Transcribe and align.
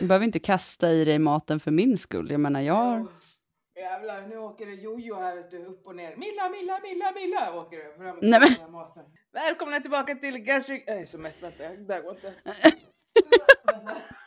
Du 0.00 0.06
behöver 0.06 0.26
inte 0.26 0.38
kasta 0.38 0.90
i 0.92 1.04
dig 1.04 1.18
maten 1.18 1.60
för 1.60 1.70
min 1.70 1.98
skull. 1.98 2.30
Jag 2.30 2.40
menar, 2.40 2.60
jag 2.60 2.74
har... 2.74 3.06
Jävlar, 3.76 4.26
nu 4.26 4.38
åker 4.38 4.66
det 4.66 4.72
jojo 4.72 5.14
här 5.14 5.36
vet 5.36 5.50
du, 5.50 5.64
upp 5.64 5.86
och 5.86 5.96
ner. 5.96 6.16
Milla, 6.16 6.48
Milla, 6.48 6.80
Milla, 6.82 7.12
Milla 7.14 7.54
åker 7.54 7.78
det 7.78 7.96
fram 7.98 8.16
och 8.18 8.22
Nej, 8.24 8.40
men- 8.60 8.72
maten. 8.72 9.04
Välkomna 9.32 9.80
tillbaka 9.80 10.14
till 10.14 10.38
Gastric... 10.38 10.84
Jag 10.86 11.00
är 11.00 11.06
så 11.06 11.18
mätt, 11.18 11.42
vänta, 11.42 11.68
det 11.68 11.94
här 11.94 12.02
går 12.02 12.14
inte. 12.14 12.34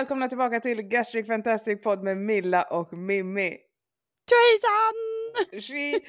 Välkomna 0.00 0.28
tillbaka 0.28 0.60
till 0.60 0.82
Gastric 0.82 1.26
Fantastic 1.26 1.82
Podd 1.82 2.02
med 2.02 2.16
Milla 2.16 2.62
och 2.62 2.92
Mimmi. 2.92 3.56
Treason! 4.30 5.62
Tji. 5.62 6.00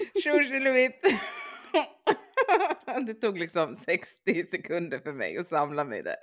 Det 3.06 3.14
tog 3.14 3.40
liksom 3.40 3.76
60 3.76 4.44
sekunder 4.52 5.00
för 5.00 5.14
mig 5.14 5.38
att 5.38 5.48
samla 5.48 5.84
mig 5.84 6.04
där. 6.04 6.16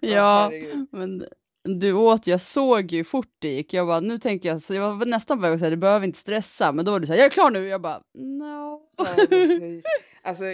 Ja, 0.00 0.52
men 0.92 1.24
du 1.64 1.92
åt, 1.92 2.26
jag 2.26 2.40
såg 2.40 2.92
ju 2.92 3.04
fort 3.04 3.36
det 3.38 3.48
gick. 3.48 3.74
Jag 3.74 3.86
bara, 3.86 4.00
nu 4.00 4.18
tänker 4.18 4.48
jag, 4.48 4.62
så 4.62 4.74
jag 4.74 4.96
var 4.96 5.06
nästan 5.06 5.38
på 5.38 5.42
väg 5.42 5.52
att 5.52 5.60
säga, 5.60 5.70
du 5.70 5.76
behöver 5.76 6.06
inte 6.06 6.18
stressa, 6.18 6.72
men 6.72 6.84
då 6.84 6.92
var 6.92 7.00
du 7.00 7.06
såhär, 7.06 7.18
jag 7.18 7.26
är 7.26 7.30
klar 7.30 7.50
nu. 7.50 7.68
Jag 7.68 7.80
bara, 7.80 8.02
no. 8.14 8.82
Alltså 10.28 10.44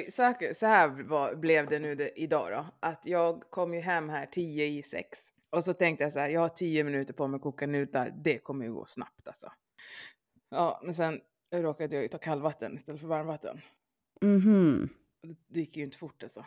så 0.54 0.66
här 0.66 0.88
var, 0.88 1.34
blev 1.34 1.68
det 1.68 1.78
nu 1.78 1.94
det, 1.94 2.20
idag 2.20 2.52
då. 2.52 2.66
Att 2.80 3.00
jag 3.04 3.42
kom 3.50 3.74
ju 3.74 3.80
hem 3.80 4.08
här 4.08 4.26
10 4.26 4.66
i 4.66 4.82
6. 4.82 5.18
Och 5.50 5.64
så 5.64 5.72
tänkte 5.72 6.04
jag 6.04 6.12
så 6.12 6.18
här, 6.18 6.28
jag 6.28 6.40
har 6.40 6.48
10 6.48 6.84
minuter 6.84 7.14
på 7.14 7.26
mig 7.26 7.36
att 7.36 7.42
koka 7.42 7.66
nudlar. 7.66 8.14
Det 8.24 8.38
kommer 8.38 8.64
ju 8.64 8.72
gå 8.72 8.86
snabbt 8.86 9.28
alltså. 9.28 9.52
Ja, 10.48 10.80
men 10.84 10.94
sen 10.94 11.20
råkade 11.54 11.94
jag 11.94 12.02
ju 12.02 12.08
ta 12.08 12.18
kallvatten 12.18 12.74
istället 12.74 13.00
för 13.00 13.08
varmvatten. 13.08 13.60
Mhm. 14.20 14.88
Det 15.48 15.60
gick 15.60 15.76
ju 15.76 15.82
inte 15.82 15.96
fort 15.96 16.22
alltså. 16.22 16.46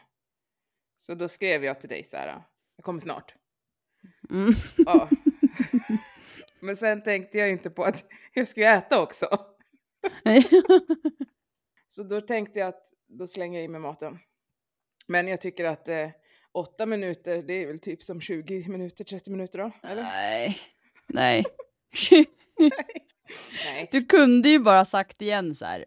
Så 0.99 1.15
då 1.15 1.27
skrev 1.27 1.63
jag 1.63 1.79
till 1.81 1.89
dig 1.89 2.03
så 2.03 2.17
här, 2.17 2.43
jag 2.75 2.85
kommer 2.85 2.99
snart. 2.99 3.35
Mm. 4.29 4.51
Ja. 4.77 5.09
Men 6.59 6.75
sen 6.75 7.03
tänkte 7.03 7.37
jag 7.37 7.49
inte 7.49 7.69
på 7.69 7.83
att 7.83 8.03
jag 8.33 8.47
skulle 8.47 8.75
äta 8.75 9.01
också. 9.01 9.25
Så 11.87 12.03
då 12.03 12.21
tänkte 12.21 12.59
jag 12.59 12.67
att 12.67 12.86
då 13.07 13.27
slänger 13.27 13.59
jag 13.59 13.65
i 13.65 13.67
mig 13.67 13.81
maten. 13.81 14.19
Men 15.07 15.27
jag 15.27 15.41
tycker 15.41 15.65
att 15.65 15.87
eh, 15.87 16.09
åtta 16.51 16.85
minuter, 16.85 17.43
det 17.43 17.53
är 17.53 17.67
väl 17.67 17.79
typ 17.79 18.03
som 18.03 18.21
20 18.21 18.69
minuter, 18.69 19.03
30 19.03 19.31
minuter 19.31 19.59
då? 19.59 19.71
Eller? 19.83 20.03
Nej, 20.03 20.57
nej. 21.07 21.43
Nej. 23.65 23.89
Du 23.91 24.05
kunde 24.05 24.49
ju 24.49 24.59
bara 24.59 24.85
sagt 24.85 25.21
igen 25.21 25.55
så 25.55 25.65
här. 25.65 25.85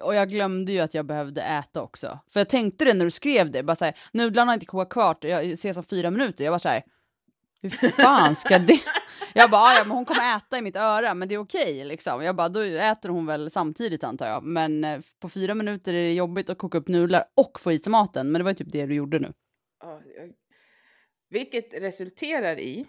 Och 0.00 0.14
jag 0.14 0.28
glömde 0.30 0.72
ju 0.72 0.78
att 0.78 0.94
jag 0.94 1.06
behövde 1.06 1.42
äta 1.42 1.82
också. 1.82 2.18
För 2.32 2.40
jag 2.40 2.48
tänkte 2.48 2.84
det 2.84 2.94
när 2.94 3.04
du 3.04 3.10
skrev 3.10 3.50
det, 3.50 3.62
bara 3.62 3.76
så 3.76 3.84
här, 3.84 3.98
nudlarna 4.12 4.50
har 4.50 4.54
inte 4.54 4.66
kokat 4.66 4.92
klart, 4.92 5.24
jag 5.24 5.46
ses 5.52 5.76
om 5.76 5.84
fyra 5.84 6.10
minuter. 6.10 6.44
Jag 6.44 6.52
var 6.52 6.58
så 6.58 6.68
här, 6.68 6.82
hur 7.62 7.90
fan 7.90 8.34
ska 8.34 8.58
det? 8.58 8.80
Jag 9.34 9.50
bara, 9.50 9.60
"Ah, 9.62 9.74
ja 9.74 9.84
men 9.84 9.90
hon 9.90 10.04
kommer 10.04 10.36
äta 10.36 10.58
i 10.58 10.62
mitt 10.62 10.76
öra, 10.76 11.14
men 11.14 11.28
det 11.28 11.34
är 11.34 11.38
okej 11.38 11.84
liksom. 11.84 12.22
Jag 12.22 12.36
bara, 12.36 12.48
då 12.48 12.60
äter 12.60 13.08
hon 13.08 13.26
väl 13.26 13.50
samtidigt 13.50 14.04
antar 14.04 14.26
jag. 14.26 14.42
Men 14.42 14.84
eh, 14.84 15.00
på 15.20 15.28
fyra 15.28 15.54
minuter 15.54 15.94
är 15.94 16.02
det 16.02 16.12
jobbigt 16.12 16.50
att 16.50 16.58
koka 16.58 16.78
upp 16.78 16.88
nudlar 16.88 17.24
och 17.34 17.60
få 17.60 17.72
i 17.72 17.78
sig 17.78 17.90
maten. 17.90 18.32
Men 18.32 18.38
det 18.38 18.42
var 18.44 18.50
ju 18.50 18.54
typ 18.54 18.72
det 18.72 18.86
du 18.86 18.94
gjorde 18.94 19.18
nu. 19.18 19.32
Vilket 21.30 21.72
resulterar 21.74 22.58
i 22.58 22.86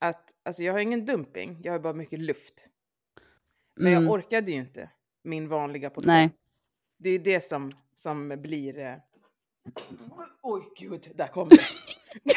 att, 0.00 0.28
alltså 0.44 0.62
jag 0.62 0.72
har 0.72 0.80
ingen 0.80 1.06
dumping, 1.06 1.60
jag 1.62 1.72
har 1.72 1.78
bara 1.78 1.92
mycket 1.92 2.18
luft. 2.18 2.68
Men 3.76 3.92
Mm. 3.92 4.04
jag 4.04 4.12
orkade 4.12 4.50
ju 4.50 4.56
inte 4.58 4.90
min 5.24 5.48
vanliga 5.48 5.90
portion. 5.90 6.06
Nej. 6.06 6.30
Det 6.98 7.10
är 7.10 7.18
det 7.18 7.46
som, 7.46 7.72
som 7.96 8.28
blir... 8.28 8.78
Eh... 8.78 8.94
Oj 10.42 10.62
gud, 10.78 11.12
där 11.14 11.26
kom 11.28 11.48
det. 11.48 11.58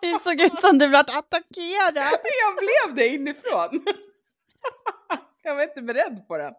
Det 0.00 0.20
såg 0.20 0.40
ut 0.40 0.60
som 0.60 0.78
du 0.78 0.88
blev 0.88 1.00
attackerad. 1.00 1.96
Jag 1.96 2.56
blev 2.58 2.96
det 2.96 3.08
inifrån. 3.08 3.84
Jag 5.42 5.54
var 5.54 5.62
inte 5.62 5.82
beredd 5.82 6.28
på 6.28 6.38
den. 6.38 6.54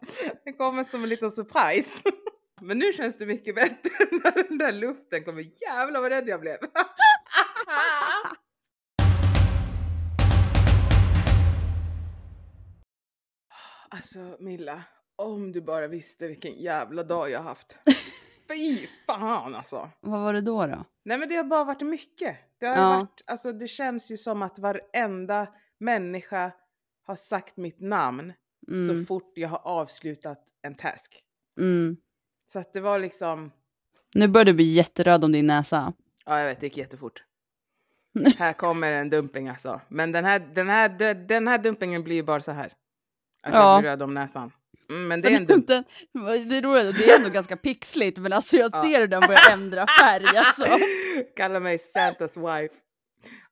Den 0.46 0.54
kommer 0.54 0.84
som 0.84 1.04
en 1.04 1.10
liten 1.10 1.32
surprise. 1.32 2.02
Men 2.62 2.80
nu 2.80 2.94
känns 2.94 3.18
det 3.18 3.26
mycket 3.26 3.56
bättre 3.56 3.92
när 4.12 4.44
den 4.44 4.58
där 4.58 4.72
luften 4.72 5.24
kommer. 5.24 5.42
Jävlar 5.62 6.02
vad 6.02 6.12
rädd 6.12 6.30
jag 6.30 6.40
blev. 6.40 6.58
Alltså 13.90 14.38
Milla, 14.40 14.84
om 15.16 15.52
du 15.52 15.62
bara 15.62 15.88
visste 15.88 16.28
vilken 16.28 16.62
jävla 16.62 17.04
dag 17.04 17.30
jag 17.30 17.42
haft. 17.42 17.78
Fy 18.48 18.88
fan 19.06 19.56
alltså. 19.56 19.90
Vad 20.00 20.22
var 20.22 20.34
det 20.34 20.42
då 20.42 20.66
då? 20.68 20.86
Nej 21.06 21.18
men 21.18 21.30
det 21.30 21.36
har 21.36 21.44
bara 21.44 21.64
varit 21.64 21.82
mycket. 21.82 22.38
Det 22.60 22.66
har 22.66 22.76
Ja. 22.76 22.98
varit, 22.98 23.22
alltså 23.26 23.52
det 23.52 23.68
känns 23.68 24.12
ju 24.12 24.18
som 24.18 24.42
att 24.42 24.60
varenda 24.60 25.48
människa 25.78 26.52
har 27.04 27.16
sagt 27.16 27.58
mitt 27.58 27.80
namn 27.80 28.34
Mm. 28.72 28.88
så 29.02 29.06
fort 29.06 29.32
jag 29.36 29.50
har 29.50 29.62
avslutat 29.68 30.44
en 30.62 30.76
task. 30.76 31.24
Mm. 31.60 31.98
Så 32.48 32.60
att 32.60 32.74
det 32.74 32.82
var 32.82 33.00
liksom, 33.00 33.52
Nu 34.16 34.28
börjar 34.28 34.46
du 34.46 34.54
bli 34.54 34.64
jätteröd 34.74 35.24
om 35.24 35.32
din 35.32 35.48
näsa. 35.48 35.94
ja 36.26 36.40
jag 36.40 36.46
vet 36.48 36.60
det 36.60 36.66
gick 36.66 36.78
jättefort. 36.78 37.24
här 38.40 38.54
kommer 38.54 38.92
en 38.92 39.10
dumping 39.10 39.50
alltså. 39.50 39.82
Men 39.88 40.12
den 40.12 40.26
här, 40.26 40.40
den 40.40 40.70
här, 40.70 40.90
den- 40.90 41.28
den 41.28 41.48
här 41.48 41.58
dumpingen 41.58 42.04
blir 42.04 42.16
ju 42.16 42.24
bara 42.24 42.42
så 42.42 42.52
här. 42.52 42.74
Att 43.44 43.54
Ja. 43.54 43.72
jag 43.74 43.82
blir 43.82 43.90
röd 43.90 44.02
om 44.02 44.14
näsan. 44.14 44.52
Mm, 44.90 45.08
men 45.08 45.22
det 45.22 45.28
är 45.28 45.32
en 45.32 45.48
För 45.48 45.54
dump. 45.54 45.68
den, 45.68 45.84
det 46.50 46.58
är 46.58 46.62
roligt, 46.62 46.98
det 46.98 47.12
är 47.12 47.18
ändå 47.18 47.30
ganska 47.30 47.58
pixligt 47.58 48.18
men 48.18 48.34
alltså 48.34 48.56
jag 48.58 48.70
Ja. 48.74 48.82
ser 48.82 49.00
hur 49.00 49.08
den 49.08 49.22
börjar 49.22 49.52
ändra 49.52 49.86
färg 50.00 50.26
alltså. 50.38 50.68
Kalla 51.36 51.60
mig 51.60 51.80
Santas 51.80 52.38
wife. 52.38 52.74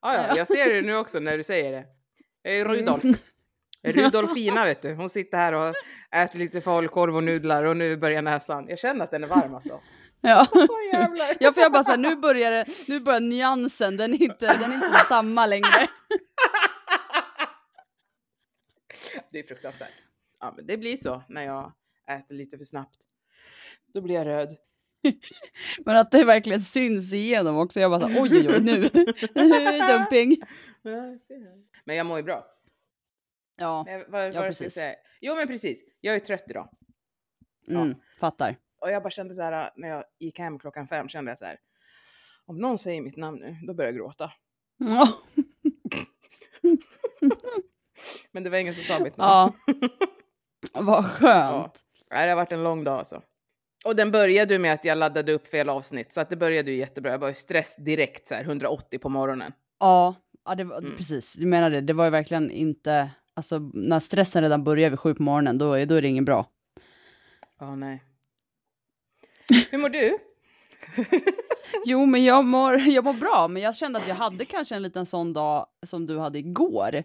Ah, 0.00 0.14
ja, 0.14 0.24
Ja. 0.28 0.36
jag 0.36 0.46
ser 0.46 0.74
det 0.74 0.82
nu 0.82 0.96
också 0.96 1.18
när 1.20 1.36
du 1.36 1.44
säger 1.44 1.72
det. 1.72 1.84
Jag 2.42 2.54
är 2.54 2.64
Rudolf. 2.64 3.02
Rudolfina 3.82 4.64
vet 4.64 4.82
du, 4.82 4.94
hon 4.94 5.10
sitter 5.10 5.38
här 5.38 5.52
och 5.52 5.74
äter 6.16 6.38
lite 6.38 6.60
falukorv 6.60 7.16
och 7.16 7.24
nudlar 7.24 7.64
och 7.64 7.76
nu 7.76 7.96
börjar 7.96 8.22
näsan. 8.22 8.68
Jag 8.68 8.78
känner 8.78 9.04
att 9.04 9.10
den 9.10 9.24
är 9.24 9.28
varm 9.28 9.54
alltså. 9.54 9.80
Ja. 10.20 10.46
Jävlar. 10.92 11.26
Ja 11.40 11.52
för 11.52 11.60
jag 11.60 11.72
bara 11.72 11.84
såhär, 11.84 11.98
nu 11.98 12.16
börjar 12.16 12.50
det, 12.50 12.64
nu 12.88 13.00
börjar 13.00 13.20
nyansen, 13.20 13.96
den 13.96 14.12
är 14.14 14.22
inte, 14.22 14.56
den 14.58 14.72
är 14.72 14.74
inte 14.86 15.04
samma 15.08 15.46
längre. 15.46 15.88
Det 19.32 19.38
är 19.38 19.42
fruktansvärt. 19.42 19.90
Ja 20.46 20.52
men 20.56 20.66
det 20.66 20.76
blir 20.76 20.96
så 20.96 21.22
när 21.28 21.42
jag 21.42 21.72
äter 22.10 22.34
lite 22.34 22.58
för 22.58 22.64
snabbt. 22.64 22.96
Då 23.94 24.00
blir 24.00 24.14
jag 24.14 24.26
röd. 24.26 24.56
Men 25.84 25.96
att 25.96 26.10
det 26.10 26.24
verkligen 26.24 26.60
syns 26.60 27.12
igenom 27.12 27.56
också, 27.58 27.80
jag 27.80 27.90
bara 27.90 28.00
såhär, 28.00 28.22
oj 28.22 28.30
oj 28.32 28.48
oj 28.48 28.60
nu, 28.60 28.80
nu 29.34 29.42
är 29.54 29.72
det 29.88 29.92
dumping. 29.98 30.36
Ja. 30.82 31.18
Men 31.84 31.96
jag 31.96 32.06
mår 32.06 32.16
ju 32.16 32.22
bra. 32.22 32.46
Ja, 33.56 33.82
Men 33.86 33.94
jag- 33.94 34.08
vad, 34.08 34.20
Ja, 34.20 34.24
vad 34.24 34.32
ska 34.32 34.38
jag 34.42 34.46
precis. 34.48 34.74
säga? 34.74 34.94
Jo 35.20 35.34
men 35.34 35.46
precis, 35.46 35.84
jag 36.00 36.14
är 36.14 36.20
trött 36.20 36.44
idag. 36.48 36.68
mm, 37.68 37.94
fattar. 38.20 38.56
Och 38.80 38.90
jag 38.90 39.02
bara 39.02 39.10
kände 39.10 39.34
så 39.34 39.42
här 39.42 39.70
när 39.76 39.88
jag 39.88 40.04
gick 40.18 40.38
hem 40.38 40.58
klockan 40.58 40.88
fem 40.88 41.08
kände 41.08 41.30
jag 41.30 41.38
så 41.38 41.44
här. 41.44 41.58
Om 42.44 42.58
någon 42.58 42.78
säger 42.78 43.02
mitt 43.02 43.16
namn 43.16 43.38
nu, 43.40 43.56
då 43.66 43.74
börjar 43.74 43.88
jag 43.92 43.96
gråta. 43.98 44.32
Ja, 44.78 45.08
Men 48.32 48.42
det 48.42 48.50
var 48.50 48.58
ingen 48.58 48.74
som 48.74 48.82
sa 48.82 48.98
mitt 48.98 49.16
namn. 49.16 49.52
ja. 49.66 49.78
Vad 50.74 51.04
skönt. 51.10 51.80
Nej, 52.10 52.26
det 52.26 52.30
har 52.32 52.36
varit 52.36 52.52
en 52.52 52.62
lång 52.62 52.84
dag 52.84 52.98
alltså. 52.98 53.22
Och 53.84 53.96
den 53.96 54.10
började 54.10 54.52
ju 54.54 54.58
med 54.58 54.72
att 54.72 54.84
jag 54.84 54.98
laddade 54.98 55.32
upp 55.32 55.46
fel 55.48 55.68
avsnitt, 55.68 56.12
så 56.12 56.20
att 56.20 56.30
det 56.30 56.36
började 56.36 56.70
ju 56.70 56.76
jättebra. 56.76 57.10
Jag 57.12 57.18
var 57.18 57.30
i 57.30 57.34
stress 57.34 57.76
direkt 57.78 58.28
så 58.28 58.34
här 58.34 58.44
180 58.44 58.98
på 58.98 59.08
morgonen. 59.08 59.52
Ja, 59.80 60.14
ja 60.44 60.54
det 60.54 60.64
var, 60.64 60.78
Mm. 60.78 60.96
precis, 60.96 61.34
du 61.34 61.46
menar 61.46 61.70
det, 61.70 61.80
det 61.80 61.92
var 61.92 62.04
ju 62.04 62.10
verkligen 62.10 62.50
inte, 62.50 63.10
alltså 63.34 63.58
när 63.74 64.00
stressen 64.00 64.42
redan 64.42 64.64
börjar 64.64 64.90
vid 64.90 64.98
sju 65.00 65.14
på 65.14 65.22
morgonen, 65.22 65.58
då, 65.58 65.72
är- 65.72 65.86
då 65.86 65.94
är 65.94 66.02
det 66.02 66.08
ingen 66.08 66.24
bra. 66.24 66.46
Ja, 67.60 67.74
nej. 67.76 68.02
Hur 69.70 69.78
mår 69.78 69.88
du? 69.88 70.18
Jo, 71.84 72.06
men 72.06 72.24
jag 72.24 72.44
mår, 72.44 72.78
jag 72.78 73.04
mår 73.04 73.12
bra, 73.12 73.48
men 73.48 73.62
jag 73.62 73.76
kände 73.76 73.98
att 73.98 74.08
jag 74.08 74.14
hade 74.14 74.44
kanske 74.44 74.74
en 74.76 74.82
liten 74.82 75.06
sån 75.06 75.32
dag 75.32 75.66
som 75.86 76.06
du 76.06 76.18
hade 76.18 76.38
igår. 76.38 77.02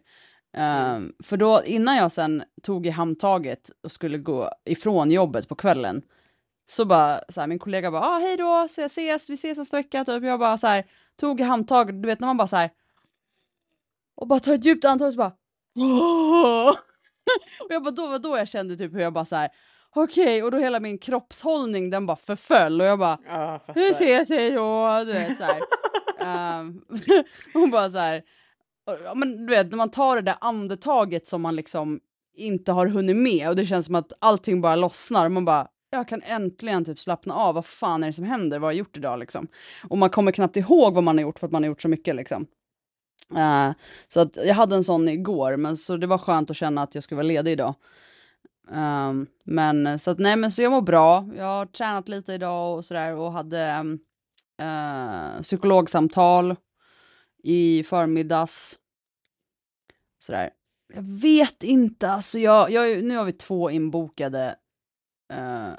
Ehm, 0.54 1.14
för 1.24 1.38
då, 1.38 1.62
innan 1.66 1.96
jag 1.96 2.12
sen 2.12 2.44
tog 2.62 2.88
i 2.88 2.90
handtaget 2.90 3.72
och 3.84 3.92
skulle 3.92 4.18
gå 4.18 4.52
ifrån 4.66 5.12
jobbet 5.12 5.50
på 5.50 5.56
kvällen, 5.56 6.02
så 6.66 6.86
bara, 6.86 7.22
så 7.30 7.40
här, 7.40 7.48
min 7.48 7.60
kollega 7.60 7.92
bara, 7.92 8.02
ah, 8.02 8.20
hej 8.20 8.38
då, 8.38 8.68
så 8.70 8.82
ses, 8.82 9.30
vi 9.30 9.34
ses 9.34 9.58
nästa 9.58 9.78
vecka, 9.78 10.06
typ. 10.06 10.24
Jag 10.24 10.40
bara 10.40 10.58
så 10.58 10.68
här, 10.68 10.86
tog 11.20 11.42
i 11.42 11.44
handtaget, 11.44 12.02
du 12.02 12.08
vet 12.08 12.20
när 12.20 12.28
man 12.28 12.38
bara 12.38 12.48
så 12.48 12.56
här, 12.56 12.70
och 14.16 14.28
bara 14.28 14.40
tar 14.40 14.54
ett 14.54 14.66
djupt 14.66 14.86
andetag 14.86 15.08
och 15.08 15.14
så 15.14 15.18
bara, 15.18 15.34
och 17.66 17.72
jag 17.74 17.84
bara, 17.84 17.92
då 17.92 18.08
var 18.08 18.20
då 18.20 18.38
jag 18.38 18.48
kände 18.48 18.78
typ 18.78 18.94
hur 18.94 19.00
jag 19.00 19.14
bara 19.14 19.26
så 19.26 19.36
här, 19.36 19.50
okej, 19.96 20.44
och 20.44 20.52
då 20.52 20.58
hela 20.58 20.80
min 20.80 20.98
kroppshållning 20.98 21.90
den 21.90 22.06
bara 22.06 22.18
förföll 22.18 22.82
och 22.82 22.88
jag 22.88 23.00
bara, 23.00 23.18
Ja, 23.26 23.60
hur 23.76 23.92
ses 23.92 24.28
det 24.28 24.50
då? 24.50 25.04
Du 25.06 25.14
vet 25.14 25.38
så 25.38 25.44
här. 25.44 25.62
Ehm, 26.20 26.82
hon 27.54 27.72
bara 27.72 27.90
så 27.92 27.98
här, 27.98 28.24
ja, 29.04 29.16
men 29.16 29.46
du 29.46 29.56
vet 29.56 29.70
när 29.70 29.78
man 29.78 29.92
tar 29.92 30.16
det 30.16 30.22
där 30.22 30.36
andetaget 30.42 31.28
som 31.28 31.42
man 31.42 31.56
liksom 31.56 32.00
inte 32.36 32.72
har 32.72 32.88
hunnit 32.88 33.16
med 33.16 33.50
och 33.50 33.56
det 33.56 33.66
känns 33.66 33.86
som 33.86 33.96
att 33.96 34.14
allting 34.20 34.62
bara 34.62 34.76
lossnar 34.76 35.26
och 35.26 35.32
man 35.32 35.46
bara, 35.46 35.68
jag 35.90 36.08
kan 36.08 36.22
äntligen 36.22 36.86
typ 36.86 37.00
slappna 37.00 37.34
av, 37.34 37.56
vad 37.56 37.66
fan 37.66 38.04
är 38.04 38.08
det 38.08 38.14
som 38.14 38.26
händer, 38.26 38.60
vad 38.60 38.68
har 38.68 38.72
jag 38.72 38.78
gjort 38.78 38.98
idag 38.98 39.20
liksom? 39.20 39.48
Och 39.90 39.98
man 39.98 40.10
kommer 40.10 40.32
knappt 40.32 40.58
ihåg 40.58 40.94
vad 40.94 41.04
man 41.04 41.18
har 41.18 41.22
gjort 41.22 41.40
för 41.40 41.48
att 41.48 41.54
man 41.54 41.64
har 41.64 41.68
gjort 41.68 41.82
så 41.82 41.88
mycket 41.88 42.16
liksom. 42.16 42.48
Uh, 43.34 43.72
så 44.08 44.20
att 44.20 44.36
jag 44.36 44.56
hade 44.56 44.76
en 44.76 44.84
sån 44.84 45.10
igår, 45.10 45.58
men 45.58 45.78
så 45.78 45.98
det 45.98 46.08
var 46.08 46.18
skönt 46.18 46.50
att 46.50 46.58
känna 46.58 46.84
att 46.84 46.96
jag 46.96 47.04
skulle 47.04 47.16
vara 47.16 47.28
ledig 47.28 47.52
idag. 47.52 47.76
Um, 48.72 49.28
men 49.46 50.00
så 50.00 50.12
att 50.12 50.20
nej, 50.20 50.36
men 50.36 50.52
så 50.52 50.62
jag 50.62 50.72
mår 50.72 50.82
bra. 50.82 51.30
Jag 51.38 51.46
har 51.46 51.66
tränat 51.66 52.10
lite 52.10 52.34
idag 52.34 52.78
och 52.78 52.86
sådär 52.86 53.16
och 53.16 53.32
hade 53.32 53.80
um, 53.80 54.00
uh, 54.62 55.42
psykologsamtal 55.42 56.56
i 57.44 57.84
förmiddags. 57.84 58.78
Sådär. 60.22 60.50
Jag 60.94 61.02
vet 61.02 61.64
inte, 61.64 62.10
alltså 62.12 62.40
jag, 62.40 62.72
jag, 62.72 63.04
nu 63.04 63.16
har 63.18 63.26
vi 63.26 63.34
två 63.34 63.72
inbokade 63.72 64.56
uh, 65.34 65.74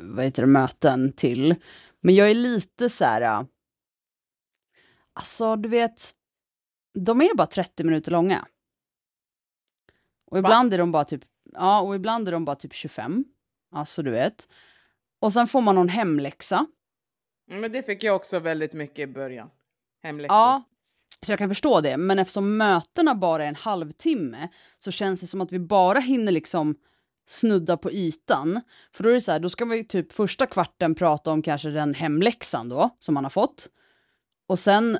vad 0.00 0.24
heter 0.24 0.42
det, 0.42 0.48
möten 0.48 1.12
till. 1.12 1.54
Men 2.00 2.14
jag 2.14 2.30
är 2.30 2.34
lite 2.34 2.88
så 2.88 3.04
här. 3.04 3.40
uh, 3.40 3.46
Alltså, 5.12 5.56
du 5.56 5.68
vet, 5.68 6.14
de 6.98 7.20
är 7.20 7.36
bara 7.36 7.46
30 7.46 7.84
minuter 7.84 8.10
långa. 8.12 8.46
Och 10.30 10.38
ibland 10.38 10.74
är 10.74 10.78
de 10.78 10.92
bara 10.92 11.04
typ, 11.04 11.24
ja, 11.52 11.80
och 11.80 11.94
ibland 11.94 12.28
är 12.28 12.32
de 12.32 12.44
bara 12.44 12.56
typ 12.56 12.74
25. 12.74 13.24
Alltså, 13.72 14.02
du 14.02 14.10
vet. 14.10 14.48
Och 15.20 15.32
sen 15.32 15.46
får 15.46 15.60
man 15.60 15.74
någon 15.74 15.88
hemläxa. 15.88 16.66
Mm, 17.48 17.60
Men 17.60 17.72
det 17.72 17.82
fick 17.82 18.02
jag 18.02 18.16
också 18.16 18.38
väldigt 18.38 18.72
mycket 18.72 18.98
i 18.98 19.06
början. 19.06 19.50
Hemläxor. 20.02 20.36
Ja, 20.36 20.62
så 21.26 21.32
jag 21.32 21.38
kan 21.38 21.50
förstå 21.50 21.80
det. 21.80 21.96
Men 21.96 22.18
eftersom 22.18 22.56
mötena 22.56 23.14
bara 23.14 23.44
är 23.44 23.48
en 23.48 23.54
halvtimme 23.54 24.48
så 24.78 24.90
känns 24.90 25.20
det 25.20 25.26
som 25.26 25.40
att 25.40 25.52
vi 25.52 25.58
bara 25.58 26.00
hinner 26.00 26.32
liksom 26.32 26.74
snudda 27.28 27.76
på 27.76 27.92
ytan. 27.92 28.60
För 28.92 29.04
då 29.04 29.10
är 29.10 29.14
det 29.14 29.20
så 29.20 29.32
här, 29.32 29.38
då 29.40 29.48
ska 29.48 29.64
vi 29.64 29.84
typ 29.84 30.12
första 30.12 30.46
kvarten 30.46 30.94
prata 30.94 31.30
om 31.30 31.42
kanske 31.42 31.70
den 31.70 31.94
hemläxan 31.94 32.68
då, 32.68 32.96
som 32.98 33.14
man 33.14 33.24
har 33.24 33.30
fått. 33.30 33.68
Och 34.48 34.58
sen 34.58 34.98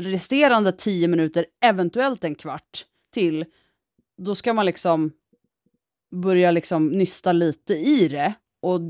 resterande 0.00 0.72
tio 0.72 1.08
minuter, 1.08 1.46
eventuellt 1.64 2.24
en 2.24 2.34
kvart 2.34 2.84
till, 3.12 3.44
då 4.22 4.34
ska 4.34 4.52
man 4.52 4.66
liksom 4.66 5.12
börja 6.10 6.50
liksom 6.50 6.88
nysta 6.88 7.32
lite 7.32 7.74
i 7.74 8.08
det. 8.08 8.34
Och, 8.62 8.80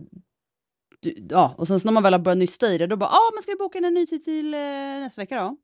ja, 1.30 1.54
och 1.58 1.68
sen 1.68 1.80
när 1.84 1.92
man 1.92 2.02
väl 2.02 2.14
har 2.14 2.20
börjat 2.20 2.38
nysta 2.38 2.72
i 2.72 2.78
det, 2.78 2.86
då 2.86 2.96
bara, 2.96 3.10
ja, 3.10 3.18
ah, 3.18 3.30
men 3.34 3.42
ska 3.42 3.52
vi 3.52 3.56
boka 3.56 3.78
in 3.78 3.84
en 3.84 3.94
ny 3.94 4.06
tid 4.06 4.24
till 4.24 4.54
eh, 4.54 4.60
nästa 4.60 5.22
vecka 5.22 5.42
då? 5.42 5.56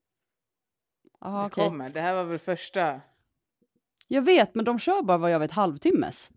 Ja, 1.20 1.28
det 1.28 1.46
okej. 1.46 1.64
kommer. 1.64 1.88
Det 1.88 2.00
här 2.00 2.14
var 2.14 2.24
väl 2.24 2.38
första. 2.38 3.00
Jag 4.08 4.22
vet, 4.22 4.54
men 4.54 4.64
de 4.64 4.78
kör 4.78 5.02
bara 5.02 5.18
vad 5.18 5.30
jag 5.30 5.38
vet 5.38 5.50
halvtimmes. 5.50 6.30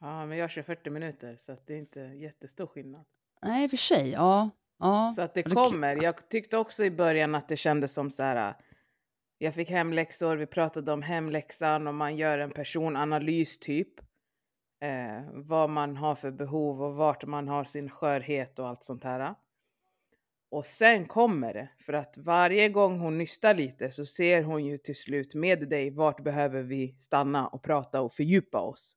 Ja, 0.00 0.26
men 0.26 0.38
jag 0.38 0.50
kör 0.50 0.62
40 0.62 0.90
minuter 0.90 1.36
så 1.36 1.56
det 1.66 1.74
är 1.74 1.78
inte 1.78 2.00
jättestor 2.00 2.66
skillnad. 2.66 3.04
Nej, 3.42 3.64
i 3.64 3.66
och 3.66 3.70
för 3.70 3.76
sig, 3.76 4.10
ja. 4.10 4.50
ja. 4.78 5.12
Så 5.16 5.22
att 5.22 5.34
det 5.34 5.42
kommer. 5.42 6.02
Jag 6.02 6.28
tyckte 6.28 6.56
också 6.56 6.84
i 6.84 6.90
början 6.90 7.34
att 7.34 7.48
det 7.48 7.56
kändes 7.56 7.94
som 7.94 8.10
så 8.10 8.22
här. 8.22 8.54
Jag 9.38 9.54
fick 9.54 9.70
hemläxor, 9.70 10.36
vi 10.36 10.46
pratade 10.46 10.92
om 10.92 11.02
hemläxan 11.02 11.86
och 11.86 11.94
man 11.94 12.16
gör 12.16 12.38
en 12.38 12.50
personanalys 12.50 13.58
typ. 13.58 14.00
Eh, 14.80 15.22
vad 15.32 15.70
man 15.70 15.96
har 15.96 16.14
för 16.14 16.30
behov 16.30 16.82
och 16.82 16.94
vart 16.94 17.24
man 17.24 17.48
har 17.48 17.64
sin 17.64 17.90
skörhet 17.90 18.58
och 18.58 18.68
allt 18.68 18.84
sånt 18.84 19.04
här. 19.04 19.34
Och 20.50 20.66
sen 20.66 21.06
kommer 21.06 21.54
det, 21.54 21.68
för 21.86 21.92
att 21.92 22.18
varje 22.18 22.68
gång 22.68 22.98
hon 22.98 23.18
nystar 23.18 23.54
lite 23.54 23.90
så 23.90 24.06
ser 24.06 24.42
hon 24.42 24.64
ju 24.64 24.78
till 24.78 24.96
slut 24.96 25.34
med 25.34 25.68
dig 25.68 25.90
vart 25.90 26.24
behöver 26.24 26.62
vi 26.62 26.94
stanna 26.98 27.48
och 27.48 27.62
prata 27.62 28.00
och 28.00 28.12
fördjupa 28.12 28.60
oss. 28.60 28.96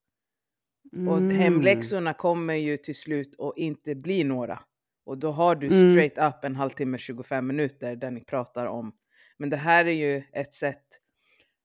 Och 1.08 1.18
Mm. 1.18 1.30
hemläxorna 1.30 2.14
kommer 2.14 2.54
ju 2.54 2.76
till 2.76 2.94
slut 2.94 3.34
att 3.40 3.56
inte 3.56 3.94
bli 3.94 4.24
några. 4.24 4.60
Och 5.06 5.18
då 5.18 5.30
har 5.30 5.54
du 5.54 5.66
Mm. 5.66 5.92
straight 5.92 6.18
up 6.18 6.44
en 6.44 6.56
halvtimme, 6.56 6.98
25 6.98 7.46
minuter 7.46 7.96
där 7.96 8.10
ni 8.10 8.24
pratar 8.24 8.66
om. 8.66 8.92
Men 9.38 9.50
det 9.50 9.56
här 9.56 9.84
är 9.84 9.90
ju 9.92 10.22
ett 10.32 10.54
sätt, 10.54 10.84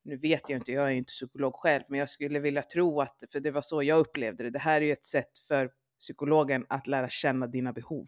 nu 0.03 0.17
vet 0.17 0.49
jag 0.49 0.57
inte, 0.59 0.71
jag 0.71 0.85
är 0.87 0.91
inte 0.95 1.11
psykolog 1.11 1.53
själv, 1.55 1.83
men 1.89 1.99
jag 1.99 2.09
skulle 2.09 2.39
vilja 2.39 2.63
tro 2.63 3.01
att, 3.01 3.17
för 3.31 3.39
det 3.39 3.51
var 3.51 3.61
så 3.61 3.83
jag 3.83 3.99
upplevde 3.99 4.43
det, 4.43 4.49
det 4.49 4.59
här 4.59 4.81
är 4.81 4.85
ju 4.85 4.91
ett 4.91 5.05
sätt 5.05 5.37
för 5.47 5.71
psykologen 5.99 6.65
att 6.69 6.87
lära 6.87 7.09
känna 7.09 7.47
dina 7.47 7.73
behov. 7.73 8.07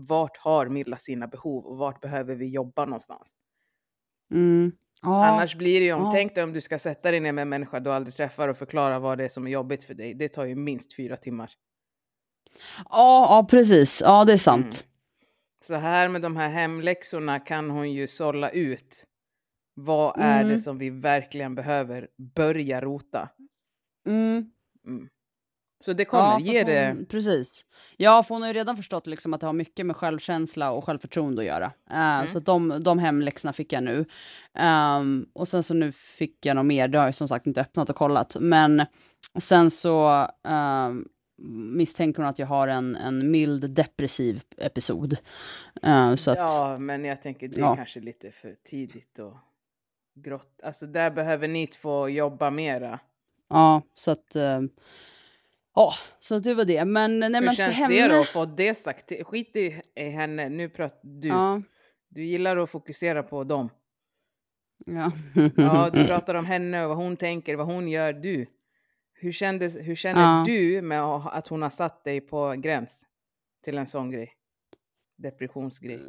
Vart 0.00 0.36
har 0.36 0.66
Milla 0.68 0.96
sina 0.96 1.26
behov 1.26 1.66
och 1.66 1.78
vart 1.78 2.00
behöver 2.00 2.34
vi 2.34 2.48
jobba 2.48 2.84
någonstans? 2.84 3.32
Mm. 4.34 4.72
Ja. 5.02 5.26
Annars 5.26 5.54
blir 5.56 5.80
det 5.80 5.86
ju, 5.86 5.92
om, 5.92 6.02
ja. 6.02 6.10
tänk 6.12 6.34
dig 6.34 6.44
om 6.44 6.52
du 6.52 6.60
ska 6.60 6.78
sätta 6.78 7.10
dig 7.10 7.20
ner 7.20 7.32
med 7.32 7.42
en 7.42 7.48
människa 7.48 7.80
du 7.80 7.92
aldrig 7.92 8.14
träffar 8.14 8.48
och 8.48 8.56
förklara 8.56 8.98
vad 8.98 9.18
det 9.18 9.24
är 9.24 9.28
som 9.28 9.46
är 9.46 9.50
jobbigt 9.50 9.84
för 9.84 9.94
dig. 9.94 10.14
Det 10.14 10.28
tar 10.28 10.44
ju 10.44 10.54
minst 10.54 10.96
fyra 10.96 11.16
timmar. 11.16 11.50
ja, 12.84 13.26
ja, 13.30 13.46
precis. 13.50 14.02
Ja, 14.04 14.24
det 14.24 14.32
är 14.32 14.36
sant. 14.36 14.64
Mm. 14.64 14.72
Så 15.64 15.74
här 15.74 16.08
med 16.08 16.22
de 16.22 16.36
här 16.36 16.48
hemläxorna 16.48 17.38
kan 17.40 17.70
hon 17.70 17.92
ju 17.92 18.06
sålla 18.06 18.50
ut. 18.50 19.04
Vad 19.74 20.20
är 20.20 20.40
Mm. 20.40 20.52
det 20.52 20.60
som 20.60 20.78
vi 20.78 20.90
verkligen 20.90 21.54
behöver 21.54 22.08
börja 22.34 22.80
rota? 22.80 23.28
Mm. 24.06 24.50
Så 25.80 25.92
det 25.92 26.04
kommer, 26.04 26.22
Ja, 26.32 26.38
ge 26.40 26.64
det. 26.64 26.88
hon, 26.88 27.06
Precis. 27.06 27.66
Ja, 27.96 28.22
för 28.22 28.34
hon 28.34 28.42
har 28.42 28.48
ju 28.48 28.54
redan 28.54 28.76
förstått 28.76 29.06
liksom 29.06 29.34
att 29.34 29.40
det 29.40 29.46
har 29.46 29.52
mycket 29.52 29.86
med 29.86 29.96
självkänsla 29.96 30.70
och 30.70 30.84
självförtroende 30.84 31.42
att 31.42 31.46
göra. 31.46 31.64
Eh, 31.90 31.98
Mm. 32.18 32.28
Så 32.28 32.38
att 32.38 32.44
de, 32.46 32.82
de 32.82 32.98
hemläxorna 32.98 33.52
fick 33.52 33.72
jag 33.72 33.82
nu. 33.84 34.04
Ehm, 34.54 35.26
och 35.32 35.48
sen 35.48 35.62
så 35.62 35.74
nu 35.74 35.92
fick 35.92 36.46
jag 36.46 36.56
nog 36.56 36.64
mer, 36.64 36.88
det 36.88 36.98
har 36.98 37.04
jag 37.04 37.14
som 37.14 37.28
sagt 37.28 37.46
inte 37.46 37.60
öppnat 37.60 37.90
och 37.90 37.96
kollat. 37.96 38.36
Men 38.40 38.82
sen 39.38 39.70
så 39.70 40.28
ehm, 40.48 41.08
misstänker 41.72 42.22
hon 42.22 42.28
att 42.30 42.38
jag 42.38 42.46
har 42.46 42.68
en, 42.68 42.96
en 42.96 43.30
mild 43.30 43.70
depressiv 43.70 44.42
episod. 44.56 45.16
Eh, 45.82 46.14
så 46.14 46.30
att, 46.30 46.38
Ja, 46.38 46.78
men 46.78 47.04
jag 47.04 47.22
tänker 47.22 47.48
det 47.48 47.56
är 47.56 47.60
Ja. 47.60 47.76
kanske 47.76 48.00
lite 48.00 48.30
för 48.30 48.54
tidigt 48.64 49.18
och 49.18 49.36
grått. 50.24 50.60
Alltså 50.62 50.86
där 50.86 51.10
behöver 51.10 51.48
ni 51.48 51.66
två 51.66 52.08
jobba 52.08 52.50
mera. 52.50 53.00
ja, 53.48 53.82
så 53.94 54.10
att... 54.10 54.36
eh, 54.36 54.60
Ja, 55.78 55.92
så 56.18 56.38
det 56.38 56.54
var 56.54 56.64
det. 56.64 56.84
Men 56.84 57.18
nej 57.20 57.34
Hur 57.34 57.40
men 57.40 57.54
så 57.56 57.62
känns 57.62 57.76
henne... 57.76 57.94
det 57.94 58.08
då 58.14 58.20
att 58.20 58.28
få 58.28 58.44
det 58.44 58.74
sagt? 58.74 59.12
Skit 59.26 59.56
i 59.56 59.82
henne, 59.96 60.48
nu 60.48 60.68
pratar 60.68 60.98
du. 61.02 61.28
Ja, 61.28 61.62
Du 62.08 62.24
gillar 62.24 62.56
att 62.56 62.70
fokusera 62.70 63.22
på 63.22 63.44
dem. 63.44 63.70
ja. 64.86 65.12
Ja, 65.56 65.90
du 65.94 66.06
pratar 66.06 66.34
om 66.34 66.46
henne 66.46 66.82
och 66.82 66.88
vad 66.88 66.96
hon 66.98 67.16
tänker, 67.16 67.56
vad 67.56 67.66
hon 67.66 67.88
gör, 67.88 68.12
du. 68.12 68.46
Hur, 69.12 69.32
kändes, 69.32 69.76
hur 69.76 69.94
känner 69.94 70.20
Ja. 70.38 70.44
du 70.46 70.82
med 70.82 71.02
att 71.02 71.32
att 71.34 71.48
hon 71.48 71.62
har 71.62 71.70
satt 71.70 72.04
dig 72.04 72.20
på 72.20 72.54
gräns 72.58 73.04
till 73.64 73.78
en 73.78 73.86
sån 73.86 74.10
grej? 74.10 74.32
Depressionsgrej. 75.16 76.00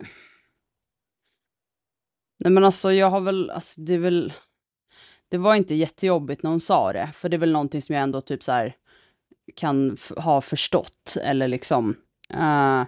Nej 2.43 2.51
men 2.51 2.63
alltså 2.63 2.91
jag 2.91 3.09
har 3.09 3.19
väl, 3.21 3.49
alltså 3.49 3.81
det 3.81 3.93
är 3.93 3.99
väl, 3.99 4.33
det 5.29 5.37
var 5.37 5.55
inte 5.55 5.73
jättejobbigt 5.73 6.43
när 6.43 6.49
hon 6.49 6.59
sa 6.59 6.93
det, 6.93 7.09
för 7.13 7.29
det 7.29 7.35
är 7.35 7.39
väl 7.39 7.51
någonting 7.51 7.81
som 7.81 7.95
jag 7.95 8.03
ändå 8.03 8.21
typ 8.21 8.43
så 8.43 8.51
här 8.51 8.75
kan 9.55 9.93
f- 9.93 10.11
ha 10.17 10.41
förstått, 10.41 11.17
eller 11.21 11.47
liksom, 11.47 11.95
uh, 12.33 12.83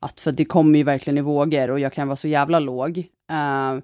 att 0.00 0.20
för 0.20 0.32
det 0.32 0.44
kommer 0.44 0.78
ju 0.78 0.84
verkligen 0.84 1.18
i 1.18 1.20
vågor 1.20 1.70
och 1.70 1.80
jag 1.80 1.92
kan 1.92 2.08
vara 2.08 2.16
så 2.16 2.28
jävla 2.28 2.58
låg. 2.58 2.98
Uh, 3.32 3.80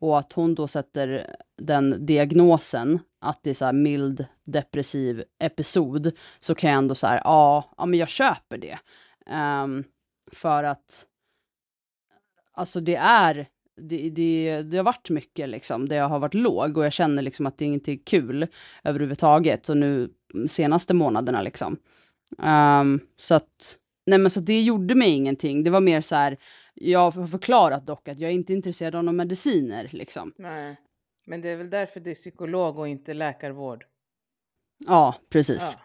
och 0.00 0.18
att 0.18 0.32
hon 0.32 0.54
då 0.54 0.68
sätter 0.68 1.36
den 1.62 2.06
diagnosen, 2.06 2.98
att 3.20 3.42
det 3.42 3.50
är 3.50 3.54
så 3.54 3.64
här 3.64 3.72
mild 3.72 4.24
depressiv 4.44 5.24
episod, 5.38 6.12
så 6.38 6.54
kan 6.54 6.70
jag 6.70 6.78
ändå 6.78 6.94
så 6.94 7.06
här, 7.06 7.20
ja, 7.24 7.70
ja 7.76 7.86
men 7.86 7.98
jag 7.98 8.08
köper 8.08 8.58
det. 8.58 8.78
Um, 9.30 9.84
för 10.32 10.64
att, 10.64 11.06
alltså 12.52 12.80
det 12.80 12.96
är, 12.96 13.48
det, 13.80 14.10
det, 14.10 14.62
det 14.62 14.76
har 14.76 14.84
varit 14.84 15.10
mycket 15.10 15.48
liksom, 15.48 15.88
det 15.88 15.94
jag 15.94 16.08
har 16.08 16.18
varit 16.18 16.34
låg 16.34 16.76
och 16.76 16.84
jag 16.84 16.92
känner 16.92 17.22
liksom 17.22 17.46
att 17.46 17.58
det 17.58 17.64
inte 17.64 17.92
är 17.92 17.98
kul 18.04 18.46
överhuvudtaget, 18.84 19.68
och 19.68 19.76
nu 19.76 20.10
senaste 20.48 20.94
månaderna 20.94 21.42
liksom. 21.42 21.76
Ehm, 22.42 23.00
så 23.16 23.34
att, 23.34 23.78
nej 24.06 24.18
men 24.18 24.30
så 24.30 24.40
det 24.40 24.60
gjorde 24.60 24.94
mig 24.94 25.10
ingenting, 25.10 25.64
det 25.64 25.70
var 25.70 25.80
mer 25.80 26.00
så 26.00 26.14
här, 26.14 26.36
jag 26.74 27.10
har 27.10 27.26
förklarat 27.26 27.86
dock 27.86 28.08
att 28.08 28.18
jag 28.18 28.30
är 28.30 28.34
inte 28.34 28.52
intresserad 28.52 28.94
av 28.94 29.04
några 29.04 29.16
mediciner 29.16 29.88
liksom. 29.92 30.32
Nej. 30.36 30.76
Men 31.26 31.40
det 31.40 31.48
är 31.48 31.56
väl 31.56 31.70
därför 31.70 32.00
det 32.00 32.10
är 32.10 32.14
psykolog 32.14 32.78
och 32.78 32.88
inte 32.88 33.14
läkarvård. 33.14 33.84
Ja, 34.86 35.14
precis. 35.30 35.76
Ja. 35.78 35.84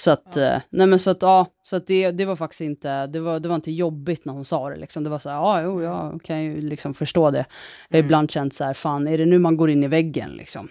Så 0.00 0.10
att, 0.10 0.36
Ja. 0.36 0.42
eh, 0.42 0.60
nej 0.70 0.86
men 0.86 0.98
så 0.98 1.10
att, 1.10 1.22
ja, 1.22 1.46
så 1.62 1.76
att 1.76 1.86
det, 1.86 2.10
det 2.10 2.24
var 2.24 2.36
faktiskt 2.36 2.60
inte, 2.60 3.06
det 3.06 3.20
var, 3.20 3.40
det 3.40 3.48
var 3.48 3.54
inte 3.56 3.70
jobbigt 3.72 4.24
när 4.24 4.32
hon 4.32 4.44
sa 4.44 4.70
det 4.70 4.76
liksom. 4.76 5.04
Det 5.04 5.10
var 5.10 5.18
så 5.18 5.28
här, 5.28 5.36
ja, 5.36 5.62
jo, 5.62 5.82
jag 5.82 6.20
kan 6.24 6.42
ju 6.42 6.60
liksom 6.60 6.94
förstå 6.94 7.30
det. 7.30 7.38
Jag 7.88 7.96
har 7.96 7.98
Mm. 7.98 8.06
ibland 8.06 8.30
känt 8.30 8.54
så 8.54 8.64
här, 8.64 8.74
fan, 8.74 9.08
är 9.08 9.18
det 9.18 9.26
nu 9.26 9.38
man 9.38 9.56
går 9.56 9.70
in 9.70 9.84
i 9.84 9.88
väggen 9.88 10.30
liksom? 10.30 10.68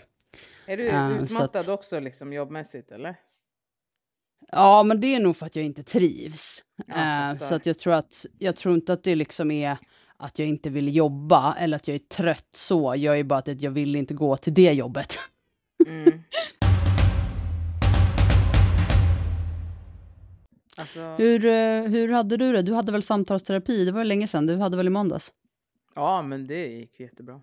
Är 0.65 0.77
du 0.77 0.89
så 0.89 1.24
utmattad 1.24 1.62
att- 1.62 1.67
också 1.67 2.00
liksom 2.00 2.33
jobbmässigt 2.33 2.91
eller? 2.91 3.15
Ja, 4.51 4.83
men 4.83 5.01
det 5.01 5.15
är 5.15 5.19
nog 5.19 5.36
för 5.36 5.45
att 5.45 5.55
jag 5.55 5.65
inte 5.65 5.83
trivs. 5.83 6.63
Ja, 6.88 6.93
fattar. 6.93 7.45
så 7.45 7.55
att 7.55 7.65
jag 7.65 7.79
tror 7.79 7.93
att, 7.93 8.25
jag 8.38 8.55
tror 8.55 8.75
inte 8.75 8.93
att 8.93 9.03
det 9.03 9.15
liksom 9.15 9.51
är 9.51 9.77
att 10.17 10.39
jag 10.39 10.48
inte 10.48 10.69
vill 10.69 10.95
jobba 10.95 11.55
eller 11.59 11.75
att 11.75 11.88
jag 11.88 11.95
är 11.95 12.00
trött 12.00 12.48
så. 12.55 12.93
Jag 12.98 13.19
är 13.19 13.24
bara 13.24 13.39
att 13.39 13.62
jag 13.62 13.71
vill 13.71 13.95
inte 13.95 14.13
gå 14.13 14.38
till 14.38 14.53
det 14.53 14.74
jobbet. 14.74 15.19
Mm. 15.88 16.24
Alltså, 20.79 21.00
Hur, 21.17 21.45
eh, 21.45 21.83
hur 21.83 22.09
hade 22.12 22.38
du 22.38 22.51
det? 22.51 22.62
Du 22.62 22.74
hade 22.74 22.91
väl 22.91 23.03
samtalsterapi? 23.03 23.86
Det 23.86 23.91
var 23.91 24.03
länge 24.03 24.27
sedan. 24.27 24.45
Du 24.45 24.55
hade 24.57 24.77
väl 24.77 24.88
i 24.88 24.89
måndags? 24.89 25.33
ja 25.95 26.21
men 26.21 26.48
det 26.48 26.67
gick 26.67 27.00
jättebra. 27.00 27.41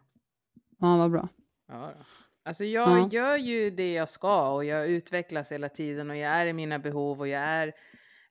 Ja, 0.79 0.97
vad 0.97 1.11
bra. 1.11 1.29
Ja, 1.69 1.95
då. 1.99 2.05
Alltså 2.45 2.65
jag 2.65 2.91
Ja. 2.91 3.09
gör 3.13 3.37
ju 3.37 3.71
det 3.71 3.93
jag 3.93 4.09
ska 4.09 4.53
och 4.53 4.65
jag 4.65 4.89
utvecklas 4.89 5.53
hela 5.53 5.69
tiden 5.69 6.11
och 6.11 6.17
jag 6.17 6.33
är 6.33 6.47
i 6.47 6.53
mina 6.53 6.79
behov 6.79 7.21
och 7.21 7.29
jag 7.29 7.43
är 7.43 7.73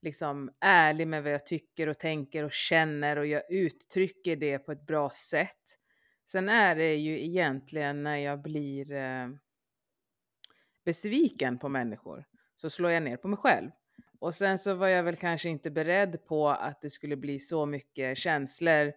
liksom 0.01 0.51
ärlig 0.61 1.07
med 1.07 1.23
vad 1.23 1.31
jag 1.33 1.45
tycker 1.45 1.89
och 1.89 1.99
tänker 1.99 2.43
och 2.43 2.51
känner 2.51 3.17
och 3.17 3.27
jag 3.27 3.51
uttrycker 3.51 4.35
det 4.35 4.59
på 4.59 4.71
ett 4.71 4.85
bra 4.87 5.09
sätt. 5.09 5.77
Sen 6.31 6.49
är 6.49 6.75
det 6.75 6.95
ju 6.95 7.25
egentligen 7.25 8.03
när 8.03 8.17
jag 8.17 8.41
blir 8.41 8.91
eh, 8.91 9.27
besviken 10.85 11.59
på 11.59 11.69
människor 11.69 12.25
så 12.55 12.69
slår 12.69 12.91
jag 12.91 13.03
ner 13.03 13.17
på 13.17 13.27
mig 13.27 13.37
själv. 13.37 13.69
Och 14.19 14.35
sen 14.35 14.57
så 14.59 14.73
var 14.73 14.87
jag 14.87 15.03
väl 15.03 15.15
kanske 15.15 15.49
inte 15.49 15.71
beredd 15.71 16.25
på 16.25 16.49
att 16.49 16.81
det 16.81 16.89
skulle 16.89 17.15
bli 17.15 17.39
så 17.39 17.65
mycket 17.65 18.17
känslor 18.17 18.93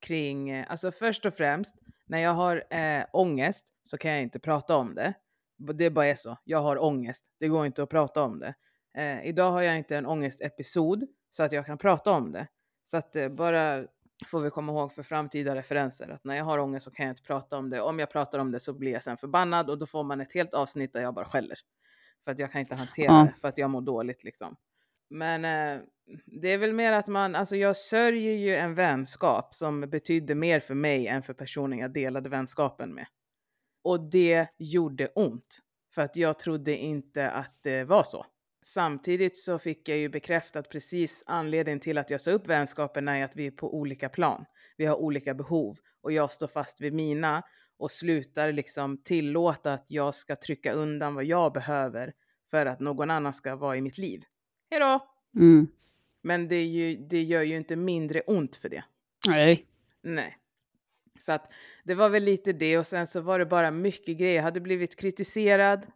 kring, 0.00 0.60
alltså 0.60 0.92
först 0.92 1.26
och 1.26 1.34
främst 1.34 1.76
när 2.06 2.18
jag 2.18 2.30
har 2.30 2.64
eh, 2.70 3.04
ångest 3.12 3.72
så 3.84 3.98
kan 3.98 4.10
jag 4.10 4.22
inte 4.22 4.38
prata 4.38 4.76
om 4.76 4.94
det. 4.94 5.14
Det 5.56 5.90
bara 5.90 6.06
är 6.06 6.14
så. 6.14 6.36
Jag 6.44 6.58
har 6.58 6.84
ångest. 6.84 7.24
Det 7.40 7.48
går 7.48 7.66
inte 7.66 7.82
att 7.82 7.90
prata 7.90 8.22
om 8.22 8.38
det. 8.38 8.54
Eh, 8.94 9.26
idag 9.26 9.50
har 9.50 9.62
jag 9.62 9.78
inte 9.78 9.96
en 9.96 10.06
ångestepisod 10.06 11.06
så 11.30 11.42
att 11.42 11.52
jag 11.52 11.66
kan 11.66 11.78
prata 11.78 12.10
om 12.10 12.32
det. 12.32 12.46
Så 12.84 12.96
att 12.96 13.16
eh, 13.16 13.28
bara 13.28 13.86
får 14.26 14.40
vi 14.40 14.50
komma 14.50 14.72
ihåg 14.72 14.92
för 14.92 15.02
framtida 15.02 15.54
referenser 15.54 16.08
att 16.08 16.24
när 16.24 16.36
jag 16.36 16.44
har 16.44 16.58
ångest 16.58 16.84
så 16.84 16.90
kan 16.90 17.06
jag 17.06 17.12
inte 17.12 17.22
prata 17.22 17.56
om 17.56 17.70
det. 17.70 17.80
Om 17.80 17.98
jag 17.98 18.10
pratar 18.10 18.38
om 18.38 18.52
det 18.52 18.60
så 18.60 18.72
blir 18.72 18.92
jag 18.92 19.02
sen 19.02 19.16
förbannad 19.16 19.70
och 19.70 19.78
då 19.78 19.86
får 19.86 20.04
man 20.04 20.20
ett 20.20 20.32
helt 20.32 20.54
avsnitt 20.54 20.92
där 20.92 21.00
jag 21.00 21.14
bara 21.14 21.24
skäller. 21.24 21.58
För 22.28 22.32
att 22.32 22.38
jag 22.38 22.52
kan 22.52 22.60
inte 22.60 22.74
hantera 22.74 23.12
det 23.12 23.34
för 23.40 23.48
att 23.48 23.58
jag 23.58 23.70
mår 23.70 23.80
dåligt 23.80 24.24
liksom. 24.24 24.56
Men 25.10 25.44
eh, 25.44 25.82
det 26.26 26.48
är 26.48 26.58
väl 26.58 26.72
mer 26.72 26.92
att 26.92 27.08
man, 27.08 27.34
alltså 27.34 27.56
jag 27.56 27.76
sörjer 27.76 28.32
ju 28.32 28.56
en 28.56 28.74
vänskap 28.74 29.54
som 29.54 29.80
betydde 29.80 30.34
mer 30.34 30.60
för 30.60 30.74
mig 30.74 31.06
än 31.06 31.22
för 31.22 31.34
personen 31.34 31.78
jag 31.78 31.92
delade 31.92 32.28
vänskapen 32.28 32.94
med. 32.94 33.06
Och 33.84 34.10
det 34.10 34.46
gjorde 34.58 35.08
ont. 35.14 35.58
För 35.94 36.02
att 36.02 36.16
jag 36.16 36.38
trodde 36.38 36.76
inte 36.76 37.30
att 37.30 37.58
det 37.62 37.84
var 37.84 38.02
så. 38.02 38.26
Samtidigt 38.64 39.38
så 39.38 39.58
fick 39.58 39.88
jag 39.88 39.98
ju 39.98 40.08
bekräftat 40.08 40.70
precis 40.70 41.22
anledningen 41.26 41.80
till 41.80 41.98
att 41.98 42.10
jag 42.10 42.20
sa 42.20 42.30
upp 42.30 42.46
vänskapen 42.46 43.08
är 43.08 43.24
att 43.24 43.36
vi 43.36 43.46
är 43.46 43.50
på 43.50 43.74
olika 43.74 44.08
plan. 44.08 44.44
Vi 44.76 44.86
har 44.86 44.96
olika 44.96 45.34
behov 45.34 45.76
och 46.02 46.12
jag 46.12 46.32
står 46.32 46.48
fast 46.48 46.80
vid 46.80 46.94
mina 46.94 47.42
och 47.78 47.90
slutar 47.90 48.52
liksom 48.52 48.96
tillåta 48.98 49.72
att 49.72 49.90
jag 49.90 50.14
ska 50.14 50.36
trycka 50.36 50.72
undan 50.72 51.14
vad 51.14 51.24
jag 51.24 51.52
behöver 51.52 52.12
för 52.50 52.66
att 52.66 52.80
någon 52.80 53.10
annan 53.10 53.34
ska 53.34 53.56
vara 53.56 53.76
i 53.76 53.80
mitt 53.80 53.98
liv. 53.98 54.24
Hejdå! 54.70 55.08
Mm. 55.36 55.68
Men 56.22 56.48
det, 56.48 56.64
ju, 56.64 56.96
det 56.96 57.22
gör 57.22 57.42
ju 57.42 57.56
inte 57.56 57.76
mindre 57.76 58.20
ont 58.20 58.56
för 58.56 58.68
det. 58.68 58.84
Nej. 59.28 59.66
Nej. 60.02 60.38
Så 61.20 61.32
att 61.32 61.52
det 61.84 61.94
var 61.94 62.08
väl 62.08 62.24
lite 62.24 62.52
det 62.52 62.78
och 62.78 62.86
sen 62.86 63.06
så 63.06 63.20
var 63.20 63.38
det 63.38 63.46
bara 63.46 63.70
mycket 63.70 64.18
grejer. 64.18 64.36
Jag 64.36 64.42
hade 64.42 64.60
blivit 64.60 64.96
kritiserad. 64.96 65.86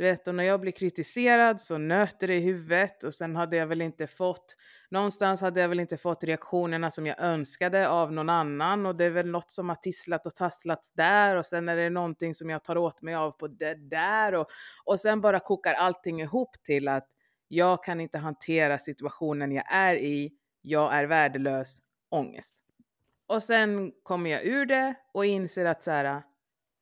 Du 0.00 0.06
vet, 0.06 0.28
och 0.28 0.34
när 0.34 0.44
jag 0.44 0.60
blir 0.60 0.72
kritiserad 0.72 1.60
så 1.60 1.78
nöter 1.78 2.28
det 2.28 2.34
i 2.34 2.40
huvudet 2.40 3.04
och 3.04 3.14
sen 3.14 3.36
hade 3.36 3.56
jag 3.56 3.66
väl 3.66 3.82
inte 3.82 4.06
fått, 4.06 4.56
någonstans 4.90 5.40
hade 5.40 5.60
jag 5.60 5.68
väl 5.68 5.80
inte 5.80 5.96
fått 5.96 6.24
reaktionerna 6.24 6.90
som 6.90 7.06
jag 7.06 7.20
önskade 7.20 7.88
av 7.88 8.12
någon 8.12 8.28
annan 8.28 8.86
och 8.86 8.96
det 8.96 9.04
är 9.04 9.10
väl 9.10 9.30
något 9.30 9.50
som 9.50 9.68
har 9.68 9.76
tisslat 9.76 10.26
och 10.26 10.34
tasslats 10.34 10.92
där 10.92 11.36
och 11.36 11.46
sen 11.46 11.68
är 11.68 11.76
det 11.76 11.90
någonting 11.90 12.34
som 12.34 12.50
jag 12.50 12.64
tar 12.64 12.76
åt 12.76 13.02
mig 13.02 13.14
av 13.14 13.30
på 13.30 13.48
det 13.48 13.74
där 13.74 14.34
och, 14.34 14.46
och 14.84 15.00
sen 15.00 15.20
bara 15.20 15.40
kokar 15.40 15.74
allting 15.74 16.20
ihop 16.20 16.62
till 16.62 16.88
att 16.88 17.08
jag 17.48 17.84
kan 17.84 18.00
inte 18.00 18.18
hantera 18.18 18.78
situationen 18.78 19.52
jag 19.52 19.72
är 19.72 19.94
i, 19.94 20.32
jag 20.62 20.94
är 20.94 21.04
värdelös, 21.04 21.78
ångest. 22.08 22.54
Och 23.26 23.42
sen 23.42 23.92
kommer 24.02 24.30
jag 24.30 24.44
ur 24.44 24.66
det 24.66 24.94
och 25.12 25.26
inser 25.26 25.64
att 25.64 25.82
så 25.82 25.90
här, 25.90 26.22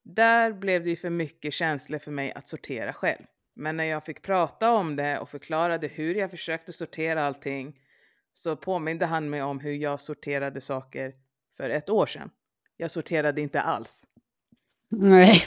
där 0.08 0.52
blev 0.52 0.84
det 0.84 0.90
ju 0.90 0.96
för 0.96 1.10
mycket 1.10 1.54
känslor 1.54 1.98
för 1.98 2.10
mig 2.10 2.32
att 2.32 2.48
sortera 2.48 2.92
själv. 2.92 3.22
Men 3.54 3.76
när 3.76 3.84
jag 3.84 4.04
fick 4.04 4.22
prata 4.22 4.70
om 4.70 4.96
det 4.96 5.18
och 5.18 5.28
förklarade 5.28 5.86
hur 5.86 6.14
jag 6.14 6.30
försökte 6.30 6.72
sortera 6.72 7.24
allting 7.24 7.80
så 8.32 8.56
påminde 8.56 9.06
han 9.06 9.30
mig 9.30 9.42
om 9.42 9.60
hur 9.60 9.72
jag 9.72 10.00
sorterade 10.00 10.60
saker 10.60 11.14
för 11.56 11.70
ett 11.70 11.90
år 11.90 12.06
sedan. 12.06 12.30
Jag 12.76 12.90
sorterade 12.90 13.40
inte 13.40 13.60
alls. 13.60 14.06
Nej. 14.88 15.44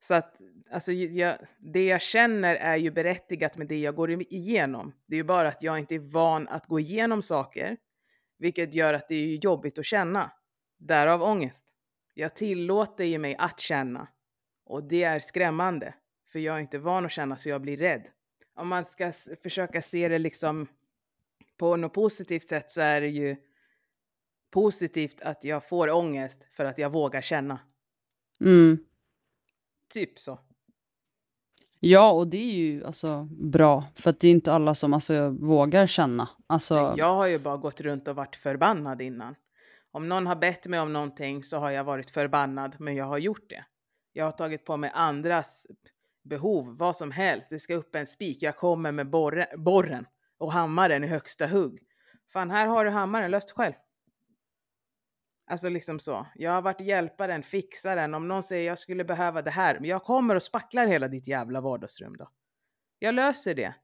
Så 0.00 0.14
att 0.14 0.36
alltså, 0.70 0.92
jag, 0.92 1.36
det 1.58 1.86
jag 1.86 2.02
känner 2.02 2.54
är 2.54 2.76
ju 2.76 2.90
berättigat 2.90 3.56
med 3.56 3.66
det 3.66 3.78
jag 3.78 3.94
går 3.94 4.22
igenom. 4.22 4.92
Det 5.06 5.14
är 5.14 5.18
ju 5.18 5.24
bara 5.24 5.48
att 5.48 5.62
jag 5.62 5.78
inte 5.78 5.94
är 5.94 6.12
van 6.12 6.48
att 6.48 6.66
gå 6.66 6.80
igenom 6.80 7.22
saker, 7.22 7.76
vilket 8.38 8.74
gör 8.74 8.94
att 8.94 9.08
det 9.08 9.14
är 9.14 9.44
jobbigt 9.44 9.78
att 9.78 9.84
känna. 9.84 10.30
Därav 10.78 11.22
ångest. 11.22 11.66
Jag 12.18 12.34
tillåter 12.34 13.04
ju 13.04 13.18
mig 13.18 13.36
att 13.38 13.60
känna 13.60 14.08
och 14.64 14.84
det 14.84 15.02
är 15.02 15.20
skrämmande, 15.20 15.94
för 16.32 16.38
jag 16.38 16.56
är 16.56 16.60
inte 16.60 16.78
van 16.78 17.06
att 17.06 17.12
känna 17.12 17.36
så 17.36 17.48
jag 17.48 17.60
blir 17.60 17.76
rädd. 17.76 18.02
Om 18.54 18.68
man 18.68 18.84
ska 18.84 19.12
försöka 19.42 19.82
se 19.82 20.08
det 20.08 20.18
liksom 20.18 20.68
på 21.56 21.76
något 21.76 21.92
positivt 21.92 22.48
sätt 22.48 22.70
så 22.70 22.80
är 22.80 23.00
det 23.00 23.08
ju 23.08 23.36
positivt 24.50 25.20
att 25.20 25.44
jag 25.44 25.68
får 25.68 25.90
ångest 25.90 26.44
för 26.52 26.64
att 26.64 26.78
jag 26.78 26.90
vågar 26.90 27.22
känna. 27.22 27.58
Mm. 28.40 28.78
Typ 29.92 30.18
så. 30.18 30.38
Ja, 31.80 32.12
och 32.12 32.28
det 32.28 32.36
är 32.38 32.54
ju 32.54 32.84
alltså 32.84 33.28
bra, 33.30 33.84
för 33.94 34.10
att 34.10 34.20
det 34.20 34.28
är 34.28 34.32
inte 34.32 34.52
alla 34.52 34.74
som 34.74 34.94
alltså, 34.94 35.28
vågar 35.30 35.86
känna. 35.86 36.28
Alltså, 36.46 36.94
Jag 36.96 37.14
har 37.14 37.26
ju 37.26 37.38
bara 37.38 37.56
gått 37.56 37.80
runt 37.80 38.08
och 38.08 38.16
varit 38.16 38.36
förbannad 38.36 39.02
innan. 39.02 39.34
Om 39.96 40.08
någon 40.08 40.26
har 40.26 40.36
bett 40.36 40.66
mig 40.66 40.80
om 40.80 40.92
någonting 40.92 41.44
så 41.44 41.56
har 41.56 41.70
jag 41.70 41.84
varit 41.84 42.10
förbannad, 42.10 42.76
men 42.78 42.94
jag 42.94 43.04
har 43.04 43.18
gjort 43.18 43.50
det. 43.50 43.64
Jag 44.12 44.24
har 44.24 44.32
tagit 44.32 44.64
på 44.64 44.76
mig 44.76 44.90
andras 44.94 45.66
behov, 46.24 46.76
vad 46.78 46.96
som 46.96 47.10
helst. 47.10 47.50
Det 47.50 47.58
ska 47.58 47.74
upp 47.74 47.94
en 47.94 48.06
spik, 48.06 48.42
jag 48.42 48.56
kommer 48.56 48.92
med 48.92 49.10
borre, 49.10 49.48
borren 49.56 50.06
och 50.38 50.52
hammaren 50.52 51.04
i 51.04 51.06
högsta 51.06 51.46
hugg. 51.46 51.82
Fan, 52.32 52.50
här 52.50 52.66
har 52.66 52.84
du 52.84 52.90
hammaren, 52.90 53.30
lös 53.30 53.46
det 53.46 53.52
själv. 53.52 53.74
Alltså 55.50 55.68
liksom 55.68 55.98
så. 55.98 56.26
Jag 56.34 56.52
har 56.52 56.62
varit 56.62 56.80
hjälparen, 56.80 57.42
fixaren. 57.42 58.14
Om 58.14 58.28
någon 58.28 58.42
säger 58.42 58.66
jag 58.66 58.78
skulle 58.78 59.04
behöva 59.04 59.42
det 59.42 59.50
här, 59.50 59.80
men 59.80 59.90
jag 59.90 60.02
kommer 60.02 60.34
och 60.34 60.42
spacklar 60.42 60.86
hela 60.86 61.08
ditt 61.08 61.26
jävla 61.26 61.60
vardagsrum 61.60 62.16
då. 62.16 62.30
Jag 62.98 63.14
löser 63.14 63.54
det. 63.54 63.74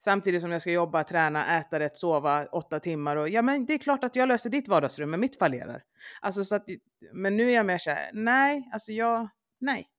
Samtidigt 0.00 0.42
som 0.42 0.50
jag 0.50 0.60
ska 0.60 0.70
jobba, 0.70 1.04
träna, 1.04 1.58
äta 1.58 1.78
rätt, 1.78 1.96
sova 1.96 2.46
åtta 2.46 2.80
timmar 2.80 3.16
och 3.16 3.28
ja, 3.28 3.42
men 3.42 3.66
det 3.66 3.74
är 3.74 3.78
klart 3.78 4.04
att 4.04 4.16
jag 4.16 4.28
löser 4.28 4.50
ditt 4.50 4.68
vardagsrum, 4.68 5.10
men 5.10 5.20
mitt 5.20 5.38
fallerar. 5.38 5.84
Alltså 6.20 6.44
så 6.44 6.54
att, 6.54 6.68
men 7.12 7.36
nu 7.36 7.50
är 7.50 7.54
jag 7.54 7.66
mer 7.66 7.78
så 7.78 7.90
här, 7.90 8.10
nej, 8.12 8.70
alltså 8.72 8.92
jag, 8.92 9.28
nej. 9.58 9.90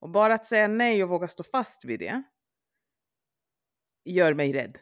Och 0.00 0.10
bara 0.10 0.34
att 0.34 0.46
säga 0.46 0.68
nej 0.68 1.02
och 1.02 1.08
våga 1.08 1.28
stå 1.28 1.44
fast 1.44 1.84
vid 1.84 2.00
det 2.00 2.22
gör 4.04 4.34
mig 4.34 4.52
rädd. 4.52 4.78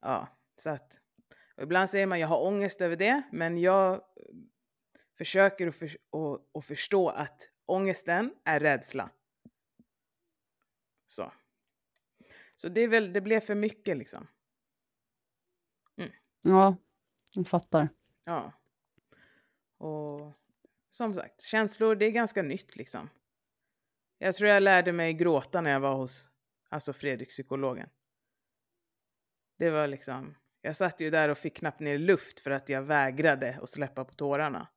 Ja, 0.00 0.28
så 0.56 0.70
att 0.70 0.98
ibland 1.62 1.90
säger 1.90 2.06
man 2.06 2.20
jag 2.20 2.28
har 2.28 2.46
ångest 2.46 2.80
över 2.80 2.96
det, 2.96 3.22
men 3.32 3.58
jag 3.58 4.02
försöker 5.18 5.66
att, 5.66 5.74
för, 5.74 5.96
och, 6.10 6.50
och 6.52 6.64
förstå 6.64 7.08
att 7.08 7.48
ångesten 7.66 8.34
är 8.44 8.60
rädsla. 8.60 9.10
Så. 11.06 11.32
Så 12.56 12.68
det, 12.68 12.86
väl, 12.86 13.12
det 13.12 13.20
blev 13.20 13.40
för 13.40 13.54
mycket 13.54 13.96
liksom. 13.96 14.26
ja, 16.44 16.76
jag 17.34 17.48
fattar. 17.48 17.88
Ja. 18.24 18.52
Och 19.78 20.32
som 20.90 21.14
sagt, 21.14 21.42
känslor, 21.42 21.94
det 21.94 22.06
är 22.06 22.10
ganska 22.10 22.42
nytt 22.42 22.76
liksom. 22.76 23.10
Jag 24.18 24.34
tror 24.34 24.50
jag 24.50 24.62
lärde 24.62 24.92
mig 24.92 25.14
gråta 25.14 25.60
när 25.60 25.70
jag 25.70 25.80
var 25.80 25.94
hos 25.94 26.28
alltså 26.68 26.92
Fredrik, 26.92 27.28
psykologen. 27.28 27.88
Det 29.58 29.70
var 29.70 29.86
liksom, 29.86 30.34
jag 30.60 30.76
satt 30.76 31.00
ju 31.00 31.10
där 31.10 31.28
och 31.28 31.38
fick 31.38 31.56
knappt 31.56 31.80
ner 31.80 31.98
luft 31.98 32.40
för 32.40 32.50
att 32.50 32.68
jag 32.68 32.82
vägrade 32.82 33.58
att 33.62 33.70
släppa 33.70 34.04
på 34.04 34.14
tårarna. 34.14 34.68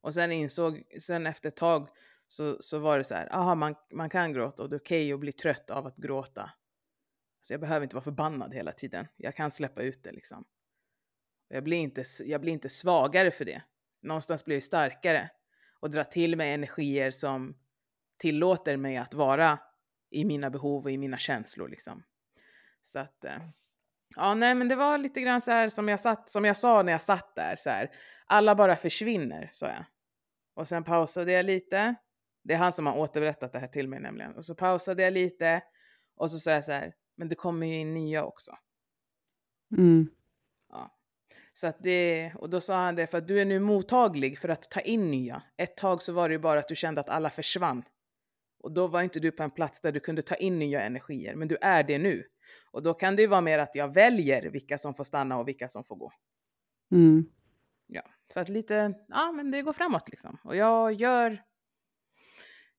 Och 0.00 0.14
sen 0.14 0.32
insåg, 0.32 0.82
sen 1.00 1.26
efter 1.26 1.48
ett 1.48 1.56
tag 1.56 1.88
så, 2.28 2.56
så 2.62 2.78
var 2.78 2.98
det 2.98 3.04
så 3.04 3.14
här, 3.14 3.34
aha, 3.34 3.54
man, 3.54 3.74
man 3.90 4.10
kan 4.10 4.32
gråta 4.32 4.62
och 4.62 4.68
det 4.68 4.76
är 4.76 4.80
okej 4.80 5.12
att 5.12 5.20
bli 5.20 5.32
trött 5.32 5.70
av 5.70 5.86
att 5.86 5.96
gråta. 5.96 6.50
Alltså 7.40 7.52
jag 7.52 7.60
behöver 7.60 7.84
inte 7.84 7.96
vara 7.96 8.04
förbannad 8.04 8.54
hela 8.54 8.72
tiden. 8.72 9.06
Jag 9.16 9.36
kan 9.36 9.50
släppa 9.50 9.82
ut 9.82 10.02
det 10.02 10.12
liksom. 10.12 10.44
Jag 11.48 11.64
blir 11.64 11.78
inte, 11.78 12.04
jag 12.24 12.40
blir 12.40 12.52
inte 12.52 12.68
svagare 12.68 13.30
för 13.30 13.44
det. 13.44 13.62
Någonstans 14.02 14.44
blir 14.44 14.56
jag 14.56 14.62
starkare 14.62 15.30
och 15.80 15.90
drar 15.90 16.04
till 16.04 16.36
mig 16.36 16.52
energier 16.52 17.10
som 17.10 17.56
tillåter 18.18 18.76
mig 18.76 18.96
att 18.96 19.14
vara 19.14 19.58
i 20.10 20.24
mina 20.24 20.50
behov 20.50 20.84
och 20.84 20.90
i 20.90 20.98
mina 20.98 21.18
känslor 21.18 21.68
liksom. 21.68 22.02
Så 22.80 22.98
att, 22.98 23.24
eh, 23.24 23.38
ja 24.16 24.34
nej 24.34 24.54
men 24.54 24.68
det 24.68 24.76
var 24.76 24.98
lite 24.98 25.20
grann 25.20 25.40
så 25.40 25.50
här 25.50 25.68
som 25.68 25.88
jag, 25.88 26.00
satt, 26.00 26.30
som 26.30 26.44
jag 26.44 26.56
sa 26.56 26.82
när 26.82 26.92
jag 26.92 27.02
satt 27.02 27.34
där 27.34 27.56
så 27.56 27.70
här. 27.70 27.90
Alla 28.26 28.54
bara 28.54 28.76
försvinner, 28.76 29.50
sa 29.52 29.66
jag. 29.66 29.84
Och 30.54 30.68
sen 30.68 30.84
pausade 30.84 31.32
jag 31.32 31.44
lite. 31.44 31.94
Det 32.42 32.54
är 32.54 32.58
han 32.58 32.72
som 32.72 32.86
har 32.86 32.96
återberättat 32.96 33.52
det 33.52 33.58
här 33.58 33.68
till 33.68 33.88
mig 33.88 34.00
nämligen. 34.00 34.34
Och 34.34 34.44
så 34.44 34.54
pausade 34.54 35.02
jag 35.02 35.12
lite 35.12 35.62
och 36.16 36.30
så 36.30 36.38
sa 36.38 36.50
jag 36.50 36.64
så 36.64 36.72
här, 36.72 36.94
men 37.20 37.28
det 37.28 37.34
kommer 37.34 37.66
ju 37.66 37.74
in 37.74 37.94
nya 37.94 38.24
också. 38.24 38.56
Mm. 39.76 40.08
Ja. 40.68 40.96
Så 41.52 41.66
att 41.66 41.82
det, 41.82 42.32
och 42.34 42.50
då 42.50 42.60
sa 42.60 42.84
han 42.84 42.94
det, 42.94 43.06
för 43.06 43.18
att 43.18 43.28
du 43.28 43.40
är 43.40 43.44
nu 43.44 43.60
mottaglig 43.60 44.38
för 44.38 44.48
att 44.48 44.70
ta 44.70 44.80
in 44.80 45.10
nya. 45.10 45.42
Ett 45.56 45.76
tag 45.76 46.02
så 46.02 46.12
var 46.12 46.28
det 46.28 46.32
ju 46.32 46.38
bara 46.38 46.60
att 46.60 46.68
du 46.68 46.76
kände 46.76 47.00
att 47.00 47.08
alla 47.08 47.30
försvann. 47.30 47.82
Och 48.62 48.72
då 48.72 48.86
var 48.86 49.02
inte 49.02 49.20
du 49.20 49.30
på 49.30 49.42
en 49.42 49.50
plats 49.50 49.80
där 49.80 49.92
du 49.92 50.00
kunde 50.00 50.22
ta 50.22 50.34
in 50.34 50.58
nya 50.58 50.82
energier, 50.82 51.34
men 51.34 51.48
du 51.48 51.56
är 51.60 51.82
det 51.82 51.98
nu. 51.98 52.24
Och 52.70 52.82
då 52.82 52.94
kan 52.94 53.16
det 53.16 53.22
ju 53.22 53.28
vara 53.28 53.40
mer 53.40 53.58
att 53.58 53.74
jag 53.74 53.94
väljer 53.94 54.50
vilka 54.50 54.78
som 54.78 54.94
får 54.94 55.04
stanna 55.04 55.38
och 55.38 55.48
vilka 55.48 55.68
som 55.68 55.84
får 55.84 55.96
gå. 55.96 56.12
Mm. 56.92 57.24
Ja, 57.86 58.02
så 58.32 58.40
att 58.40 58.48
lite, 58.48 58.94
ja 59.08 59.32
men 59.32 59.50
det 59.50 59.62
går 59.62 59.72
framåt 59.72 60.08
liksom. 60.08 60.38
Och 60.44 60.56
jag 60.56 60.92
gör, 60.92 61.42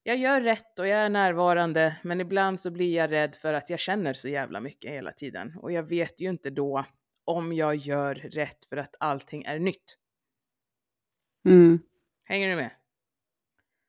jag 0.02 0.16
gör 0.16 0.40
rätt 0.40 0.78
och 0.78 0.86
jag 0.86 0.98
är 0.98 1.08
närvarande, 1.08 1.96
men 2.02 2.20
ibland 2.20 2.60
så 2.60 2.70
blir 2.70 2.96
jag 2.96 3.12
rädd 3.12 3.36
för 3.42 3.54
att 3.54 3.70
jag 3.70 3.80
känner 3.80 4.14
så 4.14 4.28
jävla 4.28 4.60
mycket 4.60 4.90
hela 4.90 5.12
tiden. 5.12 5.54
Och 5.58 5.72
jag 5.72 5.82
vet 5.82 6.20
ju 6.20 6.30
inte 6.30 6.50
då 6.50 6.84
om 7.24 7.52
jag 7.52 7.76
gör 7.76 8.14
rätt 8.14 8.64
för 8.68 8.76
att 8.76 8.94
allting 9.00 9.44
är 9.44 9.58
nytt. 9.58 9.98
Mm. 11.48 11.80
Hänger 12.24 12.50
du 12.50 12.56
med? 12.56 12.70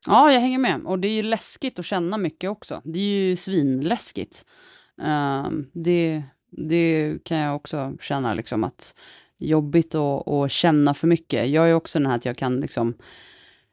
Ja, 0.07 0.31
jag 0.31 0.39
hänger 0.39 0.57
med. 0.57 0.81
Och 0.85 0.99
det 0.99 1.07
är 1.07 1.15
ju 1.15 1.23
läskigt 1.23 1.79
att 1.79 1.85
känna 1.85 2.17
mycket 2.17 2.49
också. 2.49 2.81
Det 2.83 2.99
är 2.99 3.03
ju 3.03 3.35
svinläskigt. 3.35 4.45
Um, 4.97 5.71
det, 5.73 6.23
det 6.49 7.17
kan 7.23 7.37
jag 7.37 7.55
också 7.55 7.97
känna 8.01 8.33
liksom 8.33 8.63
att 8.63 8.95
jobbigt 9.37 9.95
att, 9.95 10.27
att 10.27 10.51
känna 10.51 10.93
för 10.93 11.07
mycket. 11.07 11.49
Jag 11.49 11.69
är 11.69 11.73
också 11.73 11.99
den 11.99 12.05
här 12.05 12.15
att 12.15 12.25
jag 12.25 12.37
kan 12.37 12.59
liksom 12.59 12.93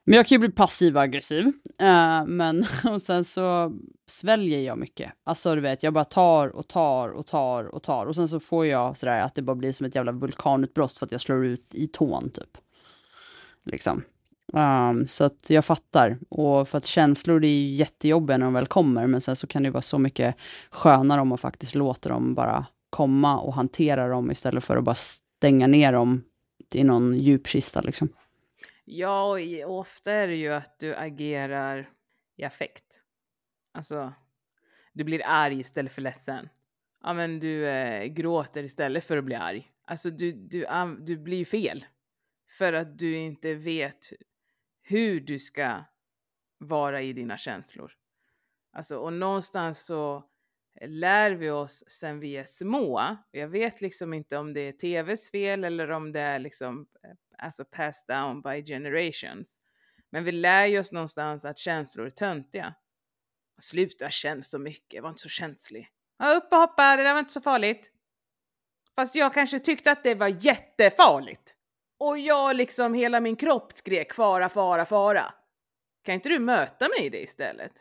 men 0.05 0.17
jag 0.17 0.27
kan 0.27 0.35
ju 0.37 0.39
bli 0.39 0.51
passiv 0.51 0.97
och 0.97 1.03
aggressiv. 1.03 1.45
Uh, 1.83 2.25
men 2.27 2.65
och 2.85 3.03
sen 3.03 3.25
så 3.25 3.73
sväljer 4.07 4.61
jag 4.61 4.79
mycket. 4.79 5.13
Alltså 5.25 5.55
du 5.55 5.61
vet, 5.61 5.83
jag 5.83 5.93
bara 5.93 6.05
tar 6.05 6.49
och 6.49 6.69
tar 6.69 7.09
och 7.09 7.27
tar 7.27 7.65
och 7.65 7.83
tar. 7.83 8.07
Och 8.07 8.15
sen 8.15 8.29
så 8.29 8.41
får 8.41 8.67
jag 8.67 8.97
sådär 8.97 9.21
att 9.21 9.35
det 9.35 9.43
bara 9.43 9.57
blir 9.57 9.73
som 9.73 9.87
ett 9.87 9.95
jävla 9.95 10.13
vulkanutbrott 10.13 10.99
för 10.99 11.07
att 11.07 11.13
jag 11.13 11.21
slår 11.21 11.45
ut 11.45 11.75
i 11.75 11.89
tån 11.89 12.31
typ. 12.31 12.59
Liksom. 13.65 14.03
Um, 14.53 15.07
så 15.07 15.25
att 15.25 15.51
jag 15.51 15.65
fattar. 15.65 16.19
Och 16.29 16.69
för 16.69 16.79
att 16.79 16.87
känslor 16.87 17.41
det 17.41 17.49
är 17.49 17.61
ju 17.61 17.75
jättejobbiga 17.75 18.39
när 18.39 18.47
de 18.47 18.55
väl 18.55 18.67
kommer. 18.67 19.07
Men 19.07 19.21
sen 19.21 19.37
så 19.37 19.47
kan 19.47 19.63
det 19.63 19.67
ju 19.67 19.73
vara 19.73 19.83
så 19.83 19.99
mycket 19.99 20.37
skönare 20.71 21.21
om 21.21 21.29
man 21.29 21.39
faktiskt 21.39 21.75
låter 21.75 22.11
dem 22.11 22.35
bara 22.35 22.67
komma 22.91 23.41
och 23.41 23.55
hantera 23.55 24.09
dem 24.09 24.31
istället 24.31 24.65
för 24.65 24.77
att 24.77 24.85
bara 24.85 24.95
stänga 24.95 25.67
ner 25.67 25.93
dem 25.93 26.23
i 26.75 26.85
någon 26.85 27.19
djup 27.19 27.47
kista 27.47 27.81
liksom. 27.81 28.09
Ja, 28.93 29.39
och 29.67 29.79
ofta 29.79 30.13
är 30.13 30.29
det 30.29 30.35
ju 30.35 30.53
att 30.53 30.79
du 30.79 30.95
agerar 30.95 31.91
i 32.37 32.45
affekt. 32.45 32.85
Alltså, 33.73 34.13
du 34.93 35.05
blir 35.05 35.23
arg 35.25 35.61
istället 35.61 35.93
för 35.93 36.03
ledsen. 36.03 36.49
Ja, 37.03 37.13
men 37.13 37.41
du 37.41 37.69
eh, 37.69 38.05
gråter 38.05 38.65
istället 38.65 39.05
för 39.05 39.17
att 39.17 39.25
bli 39.25 39.35
arg. 39.35 39.73
Alltså, 39.85 40.11
du, 40.11 40.33
du, 40.33 40.67
du 41.01 41.17
blir 41.17 41.45
fel. 41.45 41.85
För 42.59 42.73
att 42.73 42.99
du 42.99 43.17
inte 43.17 43.55
vet 43.55 44.13
hur 44.83 45.21
du 45.21 45.39
ska 45.39 45.85
vara 46.59 47.03
i 47.03 47.13
dina 47.13 47.39
känslor. 47.39 47.93
Alltså, 48.73 48.97
och 48.97 49.13
någonstans 49.13 49.85
så 49.85 50.25
lär 50.81 51.31
vi 51.31 51.51
oss 51.51 51.85
sen 51.87 52.21
vi 52.21 52.37
är 52.37 52.45
små. 52.45 53.17
Jag 53.31 53.49
vet 53.49 53.81
liksom 53.81 54.15
inte 54.15 54.37
om 54.37 54.53
det 54.53 54.61
är 54.61 54.73
tvs 54.73 55.31
fel 55.31 55.65
eller 55.65 55.91
om 55.91 56.13
det 56.13 56.21
är 56.21 56.39
liksom 56.39 56.87
eh, 57.05 57.11
alltså 57.39 57.65
passed 57.65 58.17
down 58.17 58.43
by 58.43 58.65
generations. 58.65 59.61
Men 60.11 60.25
vi 60.25 60.33
lär 60.33 60.67
ju 60.67 60.79
oss 60.79 60.93
någonstans 60.93 61.45
att 61.45 61.59
känslor 61.59 62.07
är 62.07 62.11
töntiga. 62.11 62.75
Sluta 63.61 64.11
känna 64.11 64.43
så 64.43 64.59
mycket, 64.59 65.03
var 65.03 65.09
inte 65.11 65.23
så 65.23 65.29
känslig. 65.29 65.89
Ja, 66.19 66.35
upp 66.35 66.53
och 66.53 66.59
hoppa, 66.59 66.97
det 66.97 67.03
där 67.03 67.13
var 67.13 67.21
inte 67.21 67.33
så 67.33 67.41
farligt. 67.41 67.93
Fast 68.95 69.15
jag 69.15 69.35
kanske 69.35 69.59
tyckte 69.59 69.93
att 69.93 70.05
det 70.05 70.15
var 70.15 70.45
jättefarligt. 70.45 71.55
Och 71.99 72.19
jag 72.19 72.57
liksom, 72.57 72.95
hela 72.95 73.21
min 73.21 73.37
kropp 73.37 73.73
skrek 73.73 74.15
fara, 74.15 74.49
fara, 74.49 74.87
fara. 74.87 75.35
Kan 76.03 76.15
inte 76.15 76.29
du 76.29 76.39
möta 76.39 76.89
mig 76.89 77.07
i 77.07 77.09
det 77.09 77.23
istället? 77.23 77.73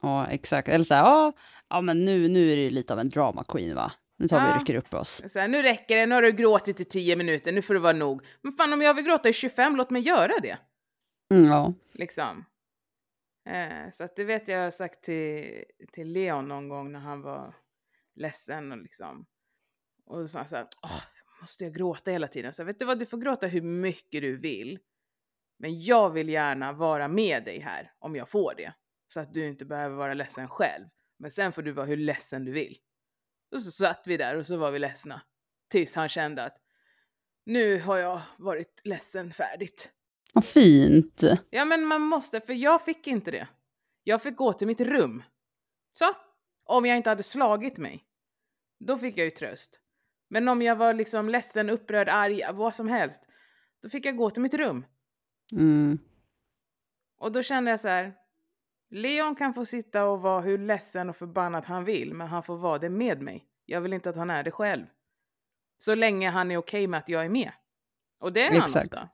Ja, 0.00 0.26
exakt. 0.26 0.68
Eller 0.68 0.84
så 0.84 0.94
här, 0.94 1.02
ja, 1.02 1.32
ja 1.68 1.80
men 1.80 2.04
nu, 2.04 2.28
nu 2.28 2.52
är 2.52 2.56
det 2.56 2.70
lite 2.70 2.92
av 2.92 3.00
en 3.00 3.08
drama 3.08 3.44
queen 3.44 3.74
va? 3.74 3.92
Nu 4.16 4.28
tar 4.28 4.46
vi 4.46 4.52
och 4.52 4.58
rycker 4.58 4.74
upp 4.74 4.94
oss. 4.94 5.22
Så 5.28 5.38
här, 5.38 5.48
nu 5.48 5.62
räcker 5.62 5.96
det, 5.96 6.06
nu 6.06 6.14
har 6.14 6.22
du 6.22 6.32
gråtit 6.32 6.80
i 6.80 6.84
10 6.84 7.16
minuter, 7.16 7.52
nu 7.52 7.62
får 7.62 7.74
det 7.74 7.80
vara 7.80 7.92
nog. 7.92 8.26
Men 8.42 8.52
fan 8.52 8.72
om 8.72 8.82
jag 8.82 8.94
vill 8.94 9.04
gråta 9.04 9.28
i 9.28 9.32
25, 9.32 9.76
låt 9.76 9.90
mig 9.90 10.02
göra 10.02 10.32
det. 10.42 10.58
Mm, 11.34 11.44
ja. 11.44 11.72
Liksom. 11.92 12.44
Eh, 13.48 13.90
så 13.92 14.04
att 14.04 14.16
det 14.16 14.24
vet 14.24 14.48
jag 14.48 14.64
har 14.64 14.70
sagt 14.70 15.04
till, 15.04 15.64
till 15.92 16.12
Leon 16.12 16.48
någon 16.48 16.68
gång 16.68 16.92
när 16.92 17.00
han 17.00 17.22
var 17.22 17.54
ledsen 18.14 18.72
och 18.72 18.78
liksom. 18.78 19.26
Och 20.06 20.20
då 20.20 20.28
sa 20.28 20.38
han 20.38 20.48
så 20.48 20.56
här, 20.56 20.66
Åh, 20.82 21.02
måste 21.40 21.64
jag 21.64 21.74
gråta 21.74 22.10
hela 22.10 22.28
tiden? 22.28 22.52
Så 22.52 22.64
vet 22.64 22.78
du 22.78 22.84
vad, 22.84 22.98
du 22.98 23.06
får 23.06 23.18
gråta 23.18 23.46
hur 23.46 23.62
mycket 23.62 24.22
du 24.22 24.36
vill. 24.36 24.78
Men 25.58 25.82
jag 25.82 26.10
vill 26.10 26.28
gärna 26.28 26.72
vara 26.72 27.08
med 27.08 27.44
dig 27.44 27.60
här 27.60 27.92
om 27.98 28.16
jag 28.16 28.28
får 28.28 28.54
det. 28.56 28.72
Så 29.12 29.20
att 29.20 29.34
du 29.34 29.48
inte 29.48 29.64
behöver 29.64 29.96
vara 29.96 30.14
ledsen 30.14 30.48
själv. 30.48 30.86
Men 31.18 31.30
sen 31.30 31.52
får 31.52 31.62
du 31.62 31.72
vara 31.72 31.86
hur 31.86 31.96
ledsen 31.96 32.44
du 32.44 32.52
vill. 32.52 32.78
Och 33.52 33.62
så 33.62 33.70
satt 33.70 34.02
vi 34.06 34.16
där 34.16 34.36
och 34.36 34.46
så 34.46 34.56
var 34.56 34.70
vi 34.70 34.78
ledsna. 34.78 35.22
Tills 35.70 35.94
han 35.94 36.08
kände 36.08 36.44
att 36.44 36.56
nu 37.46 37.80
har 37.80 37.96
jag 37.96 38.20
varit 38.38 38.80
ledsen 38.84 39.32
färdigt. 39.32 39.90
Vad 40.32 40.44
fint. 40.44 41.22
Ja 41.50 41.64
men 41.64 41.86
man 41.86 42.02
måste, 42.02 42.40
för 42.40 42.52
jag 42.52 42.84
fick 42.84 43.06
inte 43.06 43.30
det. 43.30 43.48
Jag 44.04 44.22
fick 44.22 44.36
gå 44.36 44.52
till 44.52 44.66
mitt 44.66 44.80
rum. 44.80 45.22
Så, 45.90 46.04
om 46.64 46.86
jag 46.86 46.96
inte 46.96 47.10
hade 47.10 47.22
slagit 47.22 47.78
mig. 47.78 48.04
Då 48.78 48.98
fick 48.98 49.16
jag 49.16 49.24
ju 49.24 49.30
tröst. 49.30 49.80
Men 50.28 50.48
om 50.48 50.62
jag 50.62 50.76
var 50.76 50.94
liksom 50.94 51.28
ledsen, 51.28 51.70
upprörd, 51.70 52.08
arg, 52.08 52.42
vad 52.52 52.74
som 52.74 52.88
helst. 52.88 53.22
Då 53.82 53.88
fick 53.88 54.06
jag 54.06 54.16
gå 54.16 54.30
till 54.30 54.42
mitt 54.42 54.54
rum. 54.54 54.86
Mm. 55.52 55.98
Och 57.16 57.32
då 57.32 57.42
kände 57.42 57.70
jag 57.70 57.80
så 57.80 57.88
här. 57.88 58.19
Leon 58.92 59.34
kan 59.34 59.54
få 59.54 59.64
sitta 59.64 60.04
och 60.04 60.20
vara 60.22 60.40
hur 60.40 60.58
ledsen 60.58 61.08
och 61.08 61.16
förbannad 61.16 61.64
han 61.64 61.84
vill, 61.84 62.14
men 62.14 62.26
han 62.26 62.42
får 62.42 62.56
vara 62.56 62.78
det 62.78 62.88
med 62.88 63.22
mig. 63.22 63.46
Jag 63.66 63.80
vill 63.80 63.92
inte 63.92 64.10
att 64.10 64.16
han 64.16 64.30
är 64.30 64.42
det 64.42 64.50
själv. 64.50 64.86
Så 65.78 65.94
länge 65.94 66.30
han 66.30 66.50
är 66.50 66.56
okej 66.56 66.86
med 66.86 66.98
att 66.98 67.08
jag 67.08 67.24
är 67.24 67.28
med. 67.28 67.52
Och 68.20 68.32
det 68.32 68.42
är 68.42 68.50
han 68.50 68.60
Exakt. 68.62 68.94
ofta. 68.94 69.08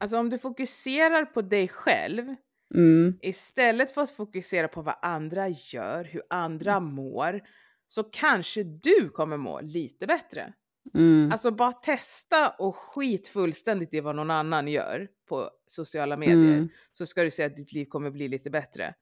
Alltså 0.00 0.18
om 0.18 0.30
du 0.30 0.38
fokuserar 0.38 1.24
på 1.24 1.42
dig 1.42 1.68
själv 1.68 2.34
Mm. 2.74 3.18
istället 3.22 3.90
för 3.90 4.00
att 4.02 4.10
fokusera 4.10 4.68
på 4.68 4.82
vad 4.82 4.94
andra 5.02 5.48
gör, 5.48 6.04
hur 6.04 6.22
andra 6.30 6.80
mår, 6.80 7.40
så 7.86 8.04
kanske 8.04 8.62
du 8.62 9.08
kommer 9.08 9.36
må 9.36 9.60
lite 9.60 10.06
bättre. 10.06 10.52
Mm. 10.94 11.32
Alltså 11.32 11.50
bara 11.50 11.72
testa 11.72 12.50
och 12.50 12.76
skit 12.76 13.28
fullständigt 13.28 13.94
i 13.94 14.00
vad 14.00 14.16
någon 14.16 14.30
annan 14.30 14.68
gör 14.68 15.08
på 15.28 15.50
sociala 15.66 16.16
medier. 16.16 16.54
Mm. 16.54 16.68
Så 16.92 17.06
ska 17.06 17.22
du 17.22 17.30
se 17.30 17.42
att 17.44 17.56
ditt 17.56 17.72
liv 17.72 17.84
kommer 17.84 18.10
bli 18.10 18.28
lite 18.28 18.50
bättre. 18.50 18.94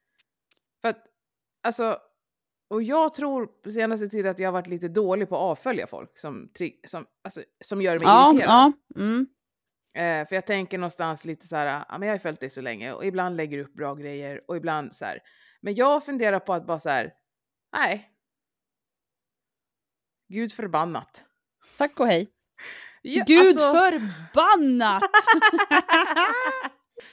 För 0.82 0.88
att, 0.88 1.06
alltså, 1.62 1.98
och 2.70 2.82
jag 2.82 3.14
tror 3.14 3.46
på 3.46 3.70
senaste 3.70 4.08
tiden 4.08 4.30
att 4.30 4.38
jag 4.38 4.48
har 4.48 4.52
varit 4.52 4.66
lite 4.66 4.88
dålig 4.88 5.28
på 5.28 5.36
att 5.36 5.40
avfölja 5.42 5.86
folk 5.86 6.18
som, 6.18 6.50
som, 6.86 7.06
alltså, 7.24 7.42
som 7.64 7.82
gör 7.82 7.92
mig 7.92 8.00
Ja, 8.02 8.30
irriterad. 8.32 8.48
ja. 8.48 8.72
Mm. 9.02 9.26
Eh, 9.94 10.28
för 10.28 10.34
jag 10.36 10.46
tänker 10.46 10.78
någonstans 10.78 11.24
lite 11.24 11.46
så 11.46 11.56
här, 11.56 11.84
ja 11.88 11.98
men 11.98 12.08
jag 12.08 12.14
har 12.14 12.18
följt 12.18 12.40
dig 12.40 12.50
så 12.50 12.60
länge 12.60 12.92
och 12.92 13.06
ibland 13.06 13.36
lägger 13.36 13.56
du 13.56 13.64
upp 13.64 13.74
bra 13.74 13.94
grejer 13.94 14.40
och 14.48 14.56
ibland 14.56 14.96
så 14.96 15.04
här. 15.04 15.20
Men 15.60 15.74
jag 15.74 16.04
funderar 16.04 16.40
på 16.40 16.52
att 16.52 16.66
bara 16.66 16.78
så 16.78 16.88
här, 16.88 17.12
nej. 17.76 18.10
Gud 20.28 20.52
förbannat. 20.52 21.24
Tack 21.80 22.00
och 22.00 22.06
hej. 22.06 22.30
Ja, 23.02 23.24
Gud 23.26 23.48
alltså- 23.48 23.72
förbannat! 23.72 25.02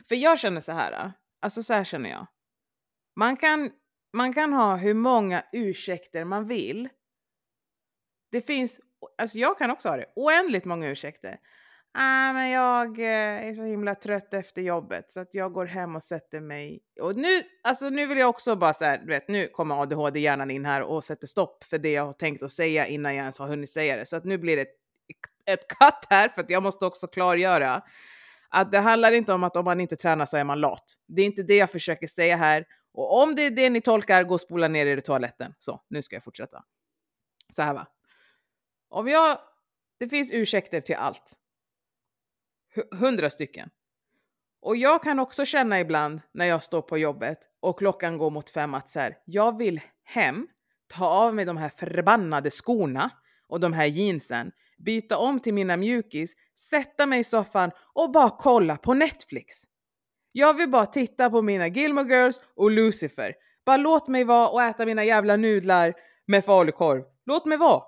För 0.07 0.15
jag 0.15 0.39
känner 0.39 0.61
så 0.61 0.71
här, 0.71 1.11
alltså 1.41 1.63
så 1.63 1.73
här 1.73 1.83
känner 1.83 2.09
jag. 2.09 2.27
Man 3.15 3.37
kan, 3.37 3.71
man 4.13 4.33
kan 4.33 4.53
ha 4.53 4.75
hur 4.75 4.93
många 4.93 5.45
ursäkter 5.51 6.23
man 6.23 6.47
vill. 6.47 6.89
Det 8.31 8.41
finns, 8.41 8.79
alltså 9.17 9.37
jag 9.37 9.57
kan 9.57 9.71
också 9.71 9.89
ha 9.89 9.97
det, 9.97 10.13
oändligt 10.15 10.65
många 10.65 10.89
ursäkter. 10.89 11.39
Ah, 11.93 12.33
men 12.33 12.49
jag 12.49 12.99
eh, 12.99 13.47
är 13.47 13.53
så 13.53 13.63
himla 13.63 13.95
trött 13.95 14.33
efter 14.33 14.61
jobbet 14.61 15.11
så 15.11 15.19
att 15.19 15.33
jag 15.33 15.53
går 15.53 15.65
hem 15.65 15.95
och 15.95 16.03
sätter 16.03 16.39
mig. 16.39 16.81
Och 17.01 17.15
nu, 17.15 17.41
alltså 17.63 17.89
nu 17.89 18.07
vill 18.07 18.17
jag 18.17 18.29
också 18.29 18.55
bara 18.55 18.73
så 18.73 18.85
här, 18.85 18.97
du 18.97 19.05
vet, 19.05 19.27
nu 19.27 19.47
kommer 19.47 19.81
ADHD-hjärnan 19.81 20.51
in 20.51 20.65
här 20.65 20.81
och 20.81 21.03
sätter 21.03 21.27
stopp 21.27 21.63
för 21.63 21.77
det 21.77 21.91
jag 21.91 22.05
har 22.05 22.13
tänkt 22.13 22.43
att 22.43 22.51
säga 22.51 22.87
innan 22.87 23.15
jag 23.15 23.21
ens 23.21 23.39
har 23.39 23.47
hunnit 23.47 23.69
säga 23.69 23.97
det. 23.97 24.05
Så 24.05 24.15
att 24.15 24.25
nu 24.25 24.37
blir 24.37 24.55
det 24.55 24.61
ett, 24.61 24.75
ett 25.45 25.67
cut 25.67 26.05
här 26.09 26.29
för 26.29 26.41
att 26.41 26.49
jag 26.49 26.63
måste 26.63 26.85
också 26.85 27.07
klargöra 27.07 27.81
att 28.49 28.71
det 28.71 28.79
handlar 28.79 29.11
inte 29.11 29.33
om 29.33 29.43
att 29.43 29.55
om 29.55 29.65
man 29.65 29.81
inte 29.81 29.95
tränar 29.95 30.25
så 30.25 30.37
är 30.37 30.43
man 30.43 30.59
lat. 30.59 30.83
Det 31.07 31.21
är 31.21 31.25
inte 31.25 31.43
det 31.43 31.55
jag 31.55 31.71
försöker 31.71 32.07
säga 32.07 32.35
här 32.35 32.65
Och 32.93 33.21
om 33.21 33.35
det 33.35 33.41
är 33.41 33.51
det 33.51 33.69
ni 33.69 33.81
tolkar, 33.81 34.23
gå 34.23 34.33
och 34.33 34.41
spola 34.41 34.67
ner 34.67 34.85
er 34.85 34.97
i 34.97 35.01
toaletten. 35.01 35.53
Så, 35.57 35.81
nu 35.89 36.03
ska 36.03 36.15
jag 36.15 36.23
fortsätta. 36.23 36.63
Så 37.55 37.61
här 37.61 37.73
va. 37.73 37.87
Om 38.89 39.07
jag, 39.07 39.39
det 39.99 40.09
finns 40.09 40.31
ursäkter 40.31 40.81
till 40.81 40.95
allt. 40.95 41.33
Hundra 42.91 43.29
stycken. 43.29 43.69
Och 44.61 44.75
jag 44.77 45.03
kan 45.03 45.19
också 45.19 45.45
känna 45.45 45.79
ibland 45.79 46.21
när 46.31 46.45
jag 46.45 46.63
står 46.63 46.81
på 46.81 46.97
jobbet 46.97 47.39
och 47.59 47.79
klockan 47.79 48.17
går 48.17 48.29
mot 48.29 48.49
fem 48.49 48.73
att 48.73 48.89
så 48.89 48.99
här, 48.99 49.17
jag 49.25 49.57
vill 49.57 49.81
hem, 50.03 50.47
ta 50.87 51.07
av 51.07 51.35
mig 51.35 51.45
de 51.45 51.57
här 51.57 51.69
förbannade 51.69 52.51
skorna 52.51 53.09
och 53.47 53.59
de 53.59 53.73
här 53.73 53.85
jeansen, 53.85 54.51
byta 54.77 55.17
om 55.17 55.39
till 55.39 55.53
mina 55.53 55.77
mjukis, 55.77 56.35
sätta 56.69 57.05
mig 57.05 57.19
i 57.19 57.23
soffan 57.23 57.71
och 57.93 58.11
bara 58.11 58.29
kolla 58.29 58.77
på 58.77 58.93
Netflix. 58.93 59.55
Jag 60.31 60.53
vill 60.53 60.69
bara 60.69 60.85
titta 60.85 61.29
på 61.29 61.41
mina 61.41 61.67
Gilmore 61.67 62.15
Girls 62.15 62.41
och 62.55 62.71
Lucifer. 62.71 63.35
Bara 63.65 63.77
låt 63.77 64.07
mig 64.07 64.23
vara 64.23 64.49
och 64.49 64.63
äta 64.63 64.85
mina 64.85 65.03
jävla 65.03 65.35
nudlar 65.35 65.93
med 66.25 66.45
falukorv. 66.45 67.03
Låt 67.25 67.45
mig 67.45 67.57
vara. 67.57 67.83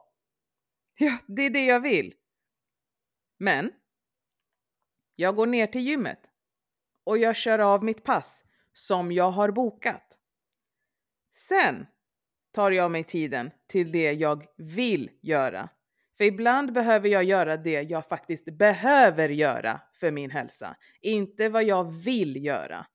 Ja, 0.97 1.17
det 1.27 1.41
är 1.41 1.49
det 1.49 1.65
jag 1.65 1.79
vill. 1.79 2.13
Men 3.37 3.71
jag 5.19 5.35
går 5.35 5.45
ner 5.45 5.67
till 5.67 5.81
gymmet 5.81 6.19
och 7.03 7.17
jag 7.17 7.35
kör 7.35 7.59
av 7.59 7.83
mitt 7.83 8.03
pass 8.03 8.43
som 8.73 9.11
jag 9.11 9.31
har 9.31 9.51
bokat. 9.51 10.17
Sen 11.31 11.87
tar 12.51 12.71
jag 12.71 12.91
mig 12.91 13.03
tiden 13.03 13.51
till 13.67 13.91
det 13.91 14.11
jag 14.11 14.45
vill 14.57 15.11
göra. 15.21 15.69
För 16.17 16.23
ibland 16.23 16.73
behöver 16.73 17.09
jag 17.09 17.23
göra 17.23 17.57
det 17.57 17.81
jag 17.81 18.05
faktiskt 18.05 18.45
behöver 18.45 19.29
göra 19.29 19.81
för 19.93 20.11
min 20.11 20.31
hälsa, 20.31 20.75
inte 21.01 21.49
vad 21.49 21.63
jag 21.63 21.83
vill 21.83 22.45
göra. 22.45 22.85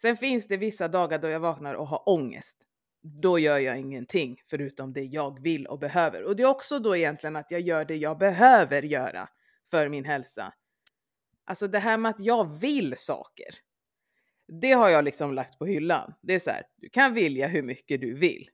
Sen 0.00 0.16
finns 0.16 0.46
det 0.46 0.56
vissa 0.56 0.88
dagar 0.88 1.18
då 1.18 1.28
jag 1.28 1.40
vaknar 1.40 1.74
och 1.74 1.86
har 1.86 2.08
ångest. 2.08 2.56
Då 3.02 3.38
gör 3.38 3.58
jag 3.58 3.78
ingenting 3.78 4.40
förutom 4.50 4.92
det 4.92 5.04
jag 5.04 5.42
vill 5.42 5.66
och 5.66 5.78
behöver. 5.78 6.22
Och 6.22 6.36
det 6.36 6.42
är 6.42 6.48
också 6.48 6.78
då 6.78 6.96
egentligen 6.96 7.36
att 7.36 7.50
jag 7.50 7.60
gör 7.60 7.84
det 7.84 7.96
jag 7.96 8.18
behöver 8.18 8.82
göra 8.82 9.28
för 9.70 9.88
min 9.88 10.04
hälsa. 10.04 10.52
Alltså 11.48 11.68
det 11.68 11.78
här 11.78 11.98
med 11.98 12.10
att 12.10 12.20
jag 12.20 12.58
vill 12.58 12.94
saker. 12.96 13.54
Det 14.60 14.72
har 14.72 14.88
jag 14.88 15.04
liksom 15.04 15.34
lagt 15.34 15.58
på 15.58 15.66
hyllan. 15.66 16.14
Det 16.22 16.34
är 16.34 16.38
så 16.38 16.50
här, 16.50 16.62
du 16.76 16.88
kan 16.88 17.14
vilja 17.14 17.48
hur 17.48 17.62
mycket 17.62 18.00
du 18.00 18.14
vill. 18.14 18.50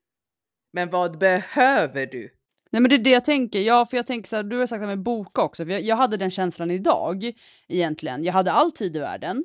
Men 0.72 0.90
vad 0.90 1.18
behöver 1.18 2.06
du? 2.06 2.30
Nej 2.70 2.82
men 2.82 2.88
det 2.88 2.96
är 2.96 3.04
det 3.04 3.10
jag 3.10 3.24
tänker, 3.24 3.60
ja 3.60 3.86
för 3.86 3.96
jag 3.96 4.06
tänker 4.06 4.28
så 4.28 4.36
här, 4.36 4.42
du 4.42 4.58
har 4.58 4.66
sagt 4.66 4.82
att 4.82 4.88
med 4.88 5.02
boka 5.02 5.42
också, 5.42 5.64
för 5.64 5.72
jag, 5.72 5.82
jag, 5.82 5.96
hade 5.96 6.16
den 6.16 6.30
känslan 6.30 6.70
idag 6.70 7.32
egentligen. 7.68 8.24
Jag 8.24 8.32
hade 8.32 8.52
all 8.52 8.72
tid 8.72 8.96
i 8.96 8.98
världen 8.98 9.44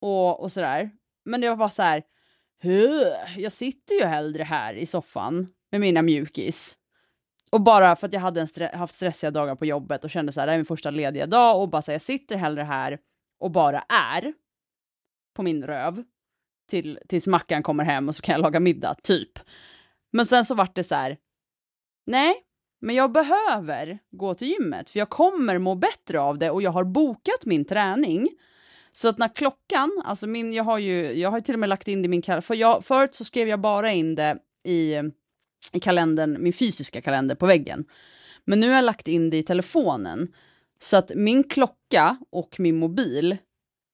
och, 0.00 0.40
och 0.40 0.52
sådär. 0.52 0.90
Men 1.24 1.40
det 1.40 1.48
var 1.48 1.56
bara 1.56 1.70
så 1.70 1.82
här, 1.82 2.02
jag 3.36 3.52
sitter 3.52 3.94
ju 3.94 4.04
hellre 4.04 4.42
här 4.42 4.74
i 4.74 4.86
soffan 4.86 5.48
med 5.70 5.80
mina 5.80 6.02
mjukis. 6.02 6.78
Och 7.50 7.60
bara 7.60 7.96
för 7.96 8.06
att 8.06 8.12
jag 8.12 8.20
hade 8.20 8.46
stre 8.46 8.70
haft 8.74 8.94
stressiga 8.94 9.30
dagar 9.30 9.54
på 9.54 9.66
jobbet 9.66 10.04
och 10.04 10.10
kände 10.10 10.32
så 10.32 10.40
här, 10.40 10.46
det 10.46 10.50
här 10.50 10.56
är 10.56 10.58
min 10.58 10.66
första 10.66 10.90
lediga 10.90 11.26
dag 11.26 11.62
och 11.62 11.68
bara 11.68 11.82
så 11.82 11.90
här, 11.90 11.94
jag 11.94 12.02
sitter 12.02 12.36
hellre 12.36 12.62
här 12.62 12.98
och 13.40 13.50
bara 13.50 13.80
är 13.80 14.32
på 15.36 15.42
min 15.42 15.66
röv 15.66 16.04
till, 16.68 16.98
tills 17.08 17.26
Mackan 17.26 17.62
kommer 17.62 17.84
hem 17.84 18.08
och 18.08 18.16
så 18.16 18.22
kan 18.22 18.32
jag 18.32 18.42
laga 18.42 18.60
middag, 18.60 18.94
typ. 19.02 19.38
Men 20.12 20.26
sen 20.26 20.44
så 20.44 20.54
vart 20.54 20.74
det 20.74 20.84
så 20.84 20.94
här, 20.94 21.16
nej, 22.06 22.34
men 22.80 22.94
jag 22.94 23.12
behöver 23.12 23.98
gå 24.10 24.34
till 24.34 24.48
gymmet 24.48 24.90
för 24.90 24.98
jag 24.98 25.10
kommer 25.10 25.58
må 25.58 25.74
bättre 25.74 26.20
av 26.20 26.38
det 26.38 26.50
och 26.50 26.62
jag 26.62 26.70
har 26.70 26.84
bokat 26.84 27.46
min 27.46 27.64
träning. 27.64 28.28
Så 28.92 29.08
att 29.08 29.18
när 29.18 29.28
klockan, 29.28 30.02
alltså 30.04 30.26
min, 30.26 30.52
jag 30.52 30.64
har 30.64 30.78
ju, 30.78 31.12
jag 31.12 31.30
har 31.30 31.40
till 31.40 31.54
och 31.54 31.60
med 31.60 31.68
lagt 31.68 31.88
in 31.88 32.02
det 32.02 32.06
i 32.06 32.08
min 32.08 32.22
kalender, 32.22 32.40
för 32.42 32.54
jag, 32.54 32.84
förut 32.84 33.14
så 33.14 33.24
skrev 33.24 33.48
jag 33.48 33.60
bara 33.60 33.92
in 33.92 34.14
det 34.14 34.38
i, 34.64 34.94
i 35.72 35.80
kalendern, 35.80 36.42
min 36.42 36.52
fysiska 36.52 37.00
kalender 37.00 37.34
på 37.34 37.46
väggen. 37.46 37.84
Men 38.44 38.60
nu 38.60 38.68
har 38.68 38.74
jag 38.74 38.84
lagt 38.84 39.08
in 39.08 39.30
det 39.30 39.36
i 39.36 39.42
telefonen. 39.42 40.32
Så 40.78 40.96
att 40.96 41.12
min 41.14 41.44
klocka 41.44 42.16
och 42.30 42.60
min 42.60 42.76
mobil 42.76 43.36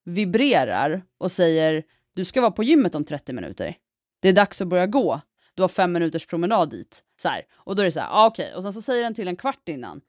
vibrerar 0.05 1.03
och 1.17 1.31
säger 1.31 1.83
du 2.15 2.25
ska 2.25 2.41
vara 2.41 2.51
på 2.51 2.63
gymmet 2.63 2.95
om 2.95 3.05
30 3.05 3.33
minuter. 3.33 3.75
Det 4.21 4.29
är 4.29 4.33
dags 4.33 4.61
att 4.61 4.67
börja 4.67 4.87
gå 4.87 5.21
du 5.57 5.63
har 5.63 5.67
fem 5.67 5.91
minuters 5.91 6.25
promenad 6.25 6.69
dit. 6.69 7.03
Så 7.21 7.29
här. 7.29 7.45
Och 7.53 7.75
då 7.75 7.81
är 7.81 7.85
det 7.85 7.91
så 7.91 7.99
här, 7.99 8.09
ah, 8.11 8.27
okej, 8.27 8.45
okay. 8.45 8.55
och 8.55 8.63
sen 8.63 8.73
så 8.73 8.81
säger 8.81 9.03
den 9.03 9.13
till 9.13 9.27
en 9.27 9.35
kvart 9.35 9.69
innan. 9.69 10.01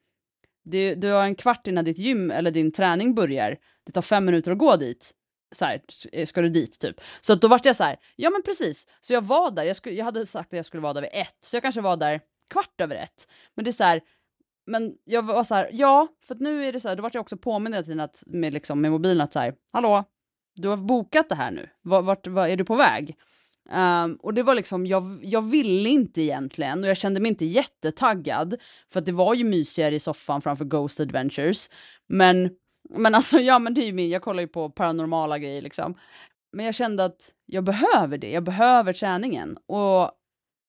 Du, 0.65 0.95
du 0.95 1.11
har 1.11 1.23
en 1.23 1.35
kvart 1.35 1.67
innan 1.67 1.85
ditt 1.85 1.99
gym 1.99 2.31
eller 2.31 2.51
din 2.51 2.73
träning 2.73 3.15
börjar. 3.15 3.57
Det 3.87 3.93
tar 3.93 4.03
fem 4.03 4.25
minuter 4.25 4.53
att 4.53 4.59
gå 4.59 4.77
dit. 4.77 5.15
Så 5.53 5.65
här, 5.65 5.81
eh, 6.13 6.27
ska 6.27 6.43
du 6.43 6.49
dit 6.49 6.79
typ. 6.79 7.01
Så 7.21 7.35
då 7.35 7.49
vart 7.49 7.65
jag 7.65 7.77
så 7.77 7.85
här, 7.85 7.97
ja 8.17 8.31
men 8.31 8.43
precis. 8.43 8.87
Så 9.01 9.13
jag 9.13 9.23
var 9.23 9.51
där, 9.51 9.65
jag, 9.65 9.77
skulle, 9.77 9.95
jag 9.95 10.05
hade 10.05 10.27
sagt 10.27 10.53
att 10.53 10.57
jag 10.57 10.67
skulle 10.67 10.81
vara 10.81 10.93
där 10.93 11.01
vid 11.01 11.11
ett, 11.13 11.37
så 11.43 11.57
jag 11.57 11.63
kanske 11.63 11.81
var 11.81 11.97
där 11.97 12.21
kvart 12.51 12.81
över 12.81 12.97
ett. 12.97 13.29
Men 13.55 13.65
det 13.65 13.71
är 13.71 13.73
så 13.73 13.85
här, 13.85 14.01
men 14.67 14.95
jag 15.05 15.23
var 15.23 15.45
så 15.45 15.55
här, 15.55 15.71
ja, 15.73 16.09
för 16.23 16.35
att 16.35 16.41
nu 16.41 16.65
är 16.65 16.73
det 16.73 16.81
så 16.81 16.89
här, 16.89 16.97
då 16.97 17.03
vart 17.03 17.15
jag 17.15 17.21
också 17.21 17.37
påmind 17.37 17.75
hela 17.75 17.85
tiden 17.85 18.01
att, 18.01 18.23
med, 18.27 18.53
liksom, 18.53 18.81
med 18.81 18.91
mobilen 18.91 19.21
att 19.21 19.33
så 19.33 19.39
här, 19.39 19.55
hallå, 19.73 20.05
du 20.55 20.69
har 20.69 20.77
bokat 20.77 21.29
det 21.29 21.35
här 21.35 21.51
nu, 21.51 21.69
vart, 21.83 22.05
vart, 22.05 22.27
vart 22.27 22.49
är 22.49 22.57
du 22.57 22.65
på 22.65 22.77
väg? 22.77 23.17
Um, 23.73 24.15
och 24.15 24.35
det 24.35 24.43
var 24.43 24.55
liksom, 24.55 24.87
jag, 24.87 25.21
jag 25.23 25.43
ville 25.43 25.89
inte 25.89 26.23
egentligen 26.23 26.83
och 26.83 26.89
jag 26.89 26.97
kände 26.97 27.21
mig 27.21 27.29
inte 27.29 27.45
jättetaggad 27.45 28.57
för 28.93 29.01
att 29.01 29.07
det 29.07 29.13
var 29.13 29.35
ju 29.35 29.45
mysigare 29.45 29.95
i 29.95 30.01
soffan 30.01 30.43
framför 30.43 30.65
Ghost 30.65 31.01
Adventures. 31.01 31.71
Men, 32.07 32.51
men 32.89 33.15
alltså, 33.15 33.39
ja 33.39 33.59
men 33.59 33.75
det 33.75 33.83
är 33.83 33.87
ju 33.87 33.93
min, 33.93 34.11
jag 34.11 34.23
kollar 34.23 34.41
ju 34.41 34.49
på 34.49 34.71
paranormala 34.71 35.39
grejer 35.39 35.63
liksom. 35.63 35.95
Men 36.53 36.67
jag 36.67 36.75
kände 36.75 37.05
att 37.05 37.35
jag 37.47 37.65
behöver 37.65 38.19
det, 38.19 38.31
jag 38.31 38.45
behöver 38.45 38.93
träningen. 38.93 39.59
Och 39.67 40.11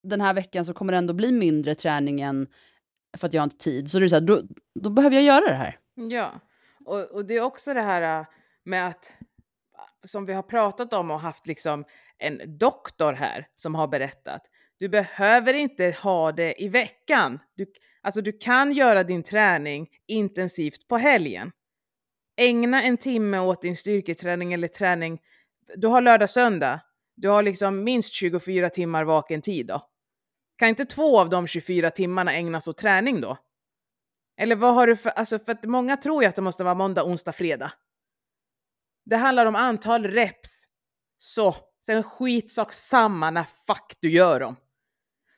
den 0.03 0.21
här 0.21 0.33
veckan 0.33 0.65
så 0.65 0.73
kommer 0.73 0.93
det 0.93 0.97
ändå 0.97 1.13
bli 1.13 1.31
mindre 1.31 1.75
träningen 1.75 2.47
för 3.17 3.27
att 3.27 3.33
jag 3.33 3.41
har 3.41 3.43
inte 3.43 3.57
tid. 3.57 3.91
Så 3.91 3.99
det 3.99 4.05
är 4.05 4.09
så 4.09 4.15
här, 4.15 4.21
då, 4.21 4.41
då 4.79 4.89
behöver 4.89 5.15
jag 5.15 5.25
göra 5.25 5.47
det 5.47 5.55
här. 5.55 5.79
Ja, 5.95 6.39
och, 6.85 7.01
och 7.01 7.25
det 7.25 7.33
är 7.33 7.41
också 7.41 7.73
det 7.73 7.81
här 7.81 8.19
äh, 8.19 8.25
med 8.63 8.87
att 8.87 9.11
äh, 9.77 10.07
som 10.07 10.25
vi 10.25 10.33
har 10.33 10.43
pratat 10.43 10.93
om 10.93 11.11
och 11.11 11.19
haft 11.19 11.47
liksom 11.47 11.85
en 12.17 12.57
doktor 12.57 13.13
här 13.13 13.47
som 13.55 13.75
har 13.75 13.87
berättat. 13.87 14.41
Du 14.79 14.89
behöver 14.89 15.53
inte 15.53 15.95
ha 16.01 16.31
det 16.31 16.63
i 16.63 16.67
veckan. 16.67 17.39
Du, 17.55 17.65
alltså 18.01 18.21
du 18.21 18.31
kan 18.31 18.71
göra 18.71 19.03
din 19.03 19.23
träning 19.23 19.89
intensivt 20.07 20.87
på 20.87 20.97
helgen. 20.97 21.51
Ägna 22.39 22.83
en 22.83 22.97
timme 22.97 23.39
åt 23.39 23.61
din 23.61 23.75
styrketräning 23.75 24.53
eller 24.53 24.67
träning. 24.67 25.21
Du 25.75 25.87
har 25.87 26.01
lördag, 26.01 26.29
söndag. 26.29 26.79
Du 27.15 27.29
har 27.29 27.43
liksom 27.43 27.83
minst 27.83 28.13
24 28.13 28.69
timmar 28.69 29.03
vaken 29.03 29.41
tid 29.41 29.67
då. 29.67 29.89
Kan 30.57 30.69
inte 30.69 30.85
två 30.85 31.19
av 31.19 31.29
de 31.29 31.47
24 31.47 31.91
timmarna 31.91 32.33
ägnas 32.33 32.67
åt 32.67 32.77
träning 32.77 33.21
då? 33.21 33.37
Eller 34.37 34.55
vad 34.55 34.73
har 34.73 34.87
du 34.87 34.95
för, 34.95 35.09
alltså 35.09 35.39
för 35.39 35.51
att 35.51 35.63
många 35.63 35.97
tror 35.97 36.23
ju 36.23 36.29
att 36.29 36.35
det 36.35 36.41
måste 36.41 36.63
vara 36.63 36.75
måndag, 36.75 37.03
onsdag, 37.03 37.31
fredag. 37.31 37.71
Det 39.05 39.15
handlar 39.15 39.45
om 39.45 39.55
antal 39.55 40.07
reps. 40.07 40.63
Så 41.17 41.55
Sen 41.89 42.03
skitsak 42.03 42.73
samma 42.73 43.31
när 43.31 43.45
fuck 43.67 43.97
du 43.99 44.11
gör 44.11 44.39
dem. 44.39 44.55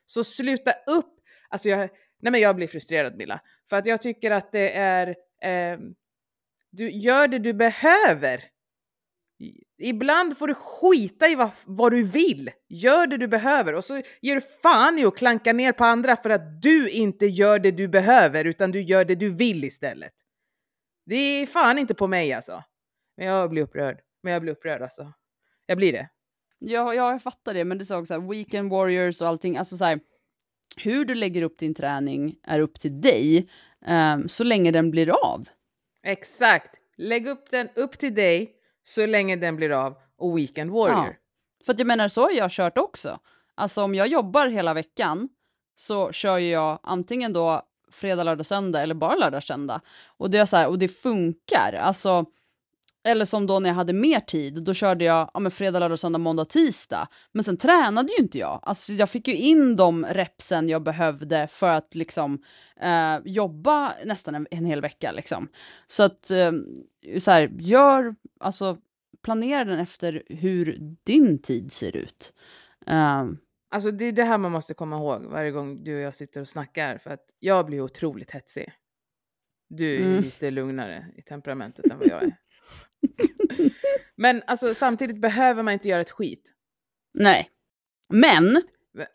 Så 0.06 0.24
sluta 0.24 0.72
upp. 0.86 1.20
Alltså 1.48 1.68
jag, 1.68 1.78
nej 2.18 2.32
men 2.32 2.40
jag 2.40 2.56
blir 2.56 2.68
frustrerad 2.68 3.16
Milla. 3.16 3.40
För 3.68 3.76
att 3.76 3.86
jag 3.86 4.02
tycker 4.02 4.30
att 4.30 4.52
det 4.52 4.76
är, 4.76 5.08
eh, 5.42 5.78
du 6.72 6.90
gör 6.90 7.28
det 7.28 7.38
du 7.38 7.52
behöver. 7.52 8.44
Ibland 9.78 10.38
får 10.38 10.48
du 10.48 10.54
skita 10.54 11.28
i 11.28 11.34
vad, 11.34 11.50
vad, 11.64 11.92
du 11.92 12.02
vill. 12.02 12.50
Gör 12.68 13.06
det 13.06 13.16
du 13.16 13.28
behöver 13.28 13.72
och 13.72 13.84
så 13.84 14.02
ger 14.20 14.34
du 14.34 14.40
fan 14.40 14.98
i 14.98 15.04
att 15.04 15.16
klanka 15.16 15.52
ner 15.52 15.72
på 15.72 15.84
andra 15.84 16.16
för 16.16 16.30
att 16.30 16.62
du 16.62 16.90
inte 16.90 17.26
gör 17.26 17.58
det 17.58 17.70
du 17.70 17.88
behöver 17.88 18.44
utan 18.44 18.70
du 18.70 18.82
gör 18.82 19.04
det 19.04 19.14
du 19.14 19.30
vill 19.30 19.64
istället. 19.64 20.12
Det 21.06 21.16
är 21.16 21.46
fan 21.46 21.78
inte 21.78 21.94
på 21.94 22.06
mig 22.06 22.32
alltså. 22.32 22.64
Men 23.16 23.26
jag 23.26 23.50
blir 23.50 23.62
upprörd. 23.62 24.00
Men 24.22 24.32
jag 24.32 24.42
blir 24.42 24.52
upprörd 24.52 24.82
alltså. 24.82 25.12
Jag 25.66 25.76
blir 25.76 25.92
det. 25.92 26.08
Ja, 26.58 26.94
ja, 26.94 27.12
jag 27.12 27.22
fattar 27.22 27.54
det, 27.54 27.64
men 27.64 27.78
du 27.78 27.84
sa 27.84 28.06
så 28.06 28.14
här, 28.14 28.30
weekend 28.30 28.70
warriors 28.70 29.22
och 29.22 29.28
allting, 29.28 29.56
alltså 29.56 29.76
så 29.76 29.84
här, 29.84 30.00
hur 30.76 31.04
du 31.04 31.14
lägger 31.14 31.42
upp 31.42 31.58
din 31.58 31.74
träning 31.74 32.36
är 32.42 32.60
upp 32.60 32.80
till 32.80 33.00
dig, 33.00 33.48
um, 33.86 34.28
så 34.28 34.44
länge 34.44 34.70
den 34.70 34.90
blir 34.90 35.10
av. 35.10 35.48
Exakt, 36.02 36.76
lägg 36.96 37.26
upp 37.26 37.50
den 37.50 37.68
upp 37.74 37.98
till 37.98 38.14
dig 38.14 38.52
så 38.84 39.06
länge 39.06 39.36
den 39.36 39.56
blir 39.56 39.70
av 39.70 39.94
och 40.18 40.38
weekend 40.38 40.70
warrior. 40.70 41.06
Ja. 41.06 41.66
För 41.66 41.74
jag 41.78 41.86
menar, 41.86 42.08
så 42.08 42.22
har 42.22 42.30
jag 42.30 42.50
kört 42.50 42.78
också. 42.78 43.18
Alltså 43.54 43.82
om 43.82 43.94
jag 43.94 44.06
jobbar 44.06 44.48
hela 44.48 44.74
veckan 44.74 45.28
så 45.76 46.12
kör 46.12 46.38
jag 46.38 46.78
antingen 46.82 47.32
då 47.32 47.62
fredag, 47.92 48.22
lördag, 48.22 48.46
söndag 48.46 48.82
eller 48.82 48.94
bara 48.94 49.16
lördag, 49.16 49.42
söndag. 49.42 49.80
Och 50.06 50.30
det, 50.30 50.38
är 50.38 50.46
så 50.46 50.56
här, 50.56 50.68
och 50.68 50.78
det 50.78 50.88
funkar. 50.88 51.72
Alltså 51.72 52.24
eller 53.04 53.24
som 53.24 53.46
då 53.46 53.58
när 53.58 53.70
jag 53.70 53.74
hade 53.74 53.92
mer 53.92 54.20
tid, 54.20 54.62
då 54.64 54.74
körde 54.74 55.04
jag 55.04 55.30
ja, 55.34 55.40
men 55.40 55.50
fredag, 55.50 55.78
lördag, 55.78 55.98
söndag, 55.98 56.18
måndag, 56.18 56.44
tisdag. 56.44 57.08
Men 57.32 57.44
sen 57.44 57.56
tränade 57.56 58.08
ju 58.18 58.24
inte 58.24 58.38
jag. 58.38 58.60
Alltså 58.62 58.92
jag 58.92 59.10
fick 59.10 59.28
ju 59.28 59.36
in 59.36 59.76
de 59.76 60.04
repsen 60.04 60.68
jag 60.68 60.82
behövde 60.82 61.48
för 61.50 61.68
att 61.68 61.94
liksom 61.94 62.42
eh, 62.80 63.18
jobba 63.24 63.94
nästan 64.04 64.34
en, 64.34 64.46
en, 64.50 64.64
hel 64.64 64.80
vecka 64.80 65.12
liksom. 65.12 65.48
Så 65.86 66.02
att 66.02 66.30
eh, 66.30 66.52
så 67.18 67.30
här, 67.30 67.50
gör, 67.58 68.14
alltså 68.40 68.76
planera 69.24 69.64
den 69.64 69.78
efter 69.78 70.22
hur 70.28 70.78
din 71.04 71.38
tid 71.42 71.72
ser 71.72 71.96
ut. 71.96 72.32
Um, 72.86 73.38
Alltså 73.72 73.90
det 73.90 74.04
är 74.04 74.12
det 74.12 74.24
här 74.24 74.38
man 74.38 74.52
måste 74.52 74.74
komma 74.74 74.96
ihåg 74.96 75.22
varje 75.22 75.50
gång 75.50 75.84
du 75.84 75.94
och 75.96 76.00
jag 76.00 76.14
sitter 76.14 76.40
och 76.40 76.48
snackar. 76.48 76.98
För 76.98 77.10
att 77.10 77.26
jag 77.38 77.66
blir 77.66 77.80
otroligt 77.80 78.30
hetsig. 78.30 78.72
Du 79.68 79.96
är 79.96 80.00
Mm. 80.00 80.20
lite 80.20 80.50
lugnare 80.50 81.06
i 81.16 81.22
temperamentet 81.22 81.86
än 81.90 81.98
vad 81.98 82.08
jag 82.08 82.22
är. 82.22 82.36
Men 84.16 84.42
alltså 84.46 84.74
samtidigt 84.74 85.20
behöver 85.20 85.62
man 85.62 85.74
inte 85.74 85.88
göra 85.88 86.00
ett 86.00 86.10
skit. 86.10 86.52
nej. 87.14 87.50
Men 88.08 88.62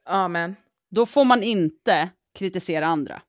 Ja 0.06 0.28
men. 0.28 0.56
då 0.90 1.06
får 1.06 1.26
man 1.26 1.44
inte 1.44 2.10
kritisera 2.40 2.86
andra. 2.86 3.22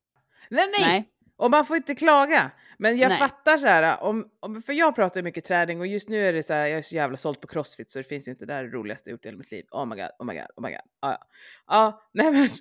Nej 0.51 0.66
nej! 0.79 0.87
Nej. 0.87 1.09
Och 1.37 1.51
man 1.51 1.66
får 1.66 1.77
inte 1.77 1.94
klaga. 1.94 2.51
Men 2.79 2.99
jag 2.99 3.09
Nej. 3.09 3.18
fattar 3.18 3.59
så 3.59 3.66
här, 3.66 4.03
om, 4.03 4.31
om, 4.40 4.62
för 4.62 4.73
jag 4.73 4.94
pratar 4.94 5.21
ju 5.21 5.25
mycket 5.25 5.44
träning 5.44 5.81
och 5.81 5.87
just 5.87 6.09
nu 6.09 6.27
är 6.27 6.33
det 6.33 6.42
så 6.42 6.53
här, 6.53 6.66
jag 6.66 6.79
är 6.79 6.83
så 6.83 6.94
jävla 6.94 7.16
sålt 7.16 7.40
på 7.40 7.47
crossfit 7.47 7.90
så 7.90 7.99
det 7.99 8.05
finns 8.05 8.29
inte, 8.29 8.47
det 8.47 8.53
här 8.53 8.61
är 8.61 8.68
det 8.68 8.77
roligaste 8.77 9.11
jag 9.11 9.12
gjort 9.12 9.25
i 9.25 9.29
hela 9.29 9.38
mitt 9.38 9.53
liv. 9.53 9.64
Oh 9.71 9.87
my 9.87 9.97
god, 9.97 10.11
oh 10.18 10.27
my 10.27 10.35
god, 10.35 10.47
oh 10.57 10.62
my 10.62 10.71
god. 10.71 10.81
Ja, 11.01 11.11
ja. 11.11 11.18
ja 11.66 12.03
nej 12.12 12.33
men. 12.33 12.49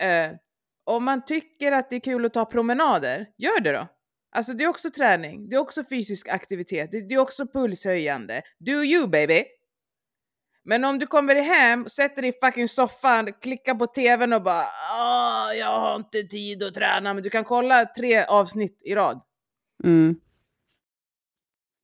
Eh, 0.00 0.30
om 0.84 1.04
man 1.04 1.24
tycker 1.24 1.72
att 1.72 1.90
det 1.90 1.96
är 1.96 2.00
kul 2.00 2.24
att 2.24 2.34
ta 2.34 2.44
promenader, 2.44 3.26
gör 3.36 3.60
det 3.60 3.72
då. 3.72 3.88
Alltså 4.30 4.52
det 4.52 4.64
är 4.64 4.68
också 4.68 4.90
träning, 4.90 5.48
det 5.48 5.56
är 5.56 5.60
också 5.60 5.84
fysisk 5.84 6.28
aktivitet, 6.28 6.92
det, 6.92 7.08
det 7.08 7.14
är 7.14 7.18
också 7.18 7.46
pulshöjande. 7.46 8.42
Do 8.58 8.72
you 8.72 9.08
baby! 9.08 9.44
Men 10.64 10.84
om 10.84 10.98
du 10.98 11.06
kommer 11.06 11.34
hem, 11.34 11.88
sätter 11.88 12.22
dig 12.22 12.30
i 12.30 12.46
fucking 12.46 12.68
soffan, 12.68 13.32
klickar 13.32 13.74
på 13.74 13.86
tvn 13.86 14.32
och 14.32 14.42
bara 14.42 14.64
Åh, 15.00 15.56
jag 15.56 15.80
har 15.80 15.96
inte 15.96 16.22
tid 16.22 16.62
att 16.62 16.74
träna, 16.74 17.14
men 17.14 17.22
du 17.22 17.30
kan 17.30 17.44
kolla 17.44 17.86
tre 17.86 18.24
avsnitt 18.24 18.78
i 18.84 18.94
rad. 18.94 19.20
Mm. 19.84 20.20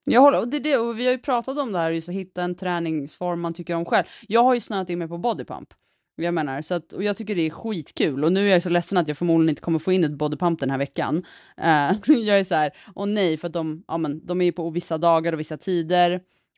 Jag 0.05 0.21
håller, 0.21 0.39
och 0.39 0.47
det 0.47 0.57
är 0.57 0.61
det, 0.61 0.77
och 0.77 0.99
vi 0.99 1.05
har 1.05 1.11
ju 1.11 1.19
pratat 1.19 1.57
om 1.57 1.71
det 1.71 1.79
här, 1.79 1.91
just 1.91 2.09
att 2.09 2.15
hitta 2.15 2.43
en 2.43 2.55
träningsform 2.55 3.41
man 3.41 3.53
tycker 3.53 3.75
om 3.75 3.85
själv. 3.85 4.05
Jag 4.27 4.43
har 4.43 4.53
ju 4.53 4.59
snöat 4.59 4.89
in 4.89 4.99
mig 4.99 5.07
på 5.07 5.17
bodypump. 5.17 5.73
Jag 6.15 6.33
menar, 6.33 6.61
så 6.61 6.73
att, 6.73 6.93
och 6.93 7.03
jag 7.03 7.17
tycker 7.17 7.35
det 7.35 7.41
är 7.41 7.49
skitkul. 7.49 8.23
Och 8.23 8.31
nu 8.31 8.47
är 8.47 8.53
jag 8.53 8.61
så 8.61 8.69
ledsen 8.69 8.97
att 8.97 9.07
jag 9.07 9.17
förmodligen 9.17 9.49
inte 9.49 9.61
kommer 9.61 9.79
få 9.79 9.91
in 9.91 10.03
ett 10.03 10.11
bodypump 10.11 10.59
den 10.59 10.69
här 10.69 10.77
veckan. 10.77 11.17
Uh, 11.59 12.15
jag 12.23 12.39
är 12.39 12.43
så 12.43 12.55
här, 12.55 12.71
åh 12.95 13.05
nej, 13.05 13.37
för 13.37 13.47
att 13.47 13.53
de, 13.53 13.83
ja, 13.87 13.97
men, 13.97 14.25
de 14.25 14.41
är 14.41 14.45
ju 14.45 14.51
på 14.51 14.69
vissa 14.69 14.97
dagar 14.97 15.33
och 15.33 15.39
vissa 15.39 15.57
tider. 15.57 16.11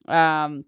Uh, 0.09 0.61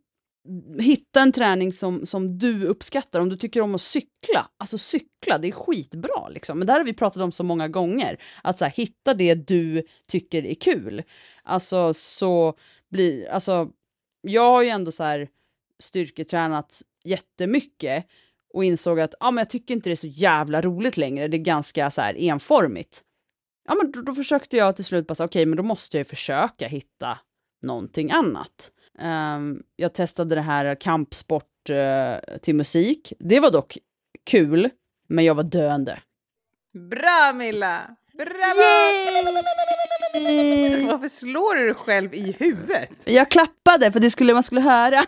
hitta 0.80 1.22
en 1.22 1.32
träning 1.32 1.74
som, 1.74 2.06
som 2.06 2.38
du 2.38 2.66
uppskattar. 2.66 3.20
Om 3.20 3.30
du 3.30 3.38
tycker 3.38 3.62
om 3.62 3.76
att 3.76 3.82
cykla, 3.82 4.50
alltså 4.58 4.78
cykla, 4.78 5.38
det 5.38 5.48
är 5.48 5.52
skitbra 5.52 6.30
liksom. 6.30 6.58
Men 6.60 6.68
där 6.68 6.78
har 6.78 6.84
vi 6.84 6.94
pratat 6.94 7.24
om 7.24 7.32
så 7.32 7.44
många 7.44 7.68
gånger. 7.68 8.22
Att 8.44 8.58
så 8.58 8.66
här, 8.66 8.72
hitta 8.72 9.14
det 9.14 9.36
du 9.36 9.84
tycker 10.08 10.46
är 10.46 10.56
kul. 10.56 11.04
Alltså 11.44 11.94
så 11.94 12.54
blir, 12.90 13.30
alltså 13.30 13.70
jag 14.22 14.52
har 14.52 14.62
ju 14.62 14.70
ändå 14.70 14.92
så 14.92 15.04
här 15.04 15.28
styrketränat 15.80 16.82
jättemycket 17.04 18.06
och 18.54 18.64
insåg 18.64 19.00
att 19.00 19.14
ah, 19.20 19.32
men 19.32 19.42
jag 19.42 19.50
tycker 19.50 19.74
inte 19.74 19.90
det 19.90 19.94
är 19.94 19.96
så 19.96 20.08
jävla 20.08 20.62
roligt 20.62 20.98
längre, 20.98 21.28
det 21.28 21.38
är 21.38 21.40
ganska 21.40 21.92
så 21.92 22.02
här 22.02 22.18
enformigt. 22.18 23.04
Ja 23.68 23.76
men 23.76 23.92
då, 23.92 24.02
då 24.02 24.14
försökte 24.14 24.58
jag 24.58 24.76
till 24.76 24.86
slut 24.86 25.08
bara 25.08 25.16
säga 25.16 25.26
okej 25.26 25.46
men 25.46 25.58
då 25.58 25.64
måste 25.64 25.98
jag 25.98 26.00
ju 26.00 26.06
försöka 26.06 26.68
hitta 26.68 27.20
någonting 27.62 28.12
annat. 28.12 28.72
Ehm, 29.00 29.64
jag 29.76 29.94
testade 29.94 30.36
det 30.36 30.42
här 30.42 30.76
kampsport 30.76 31.70
eh, 31.70 32.38
till 32.42 32.56
musik. 32.56 33.14
Det 33.20 33.40
var 33.40 33.52
dock 33.52 33.78
kul, 34.26 34.70
men 35.08 35.26
jag 35.26 35.36
var 35.36 35.44
döende. 35.44 36.00
Bra 36.90 37.34
Milla! 37.34 37.96
Bravo! 38.14 38.60
Yay! 38.60 39.99
Varför 40.88 41.08
slår 41.08 41.56
du 41.56 41.64
dig 41.66 41.76
själv 41.76 42.14
i 42.14 42.32
huvudet? 42.40 42.90
Jag 43.06 43.32
klappade 43.32 43.92
för 43.92 44.00
det 44.00 44.12
skulle 44.12 44.34
man 44.34 44.44
skulle 44.44 44.62
höra. 44.62 45.04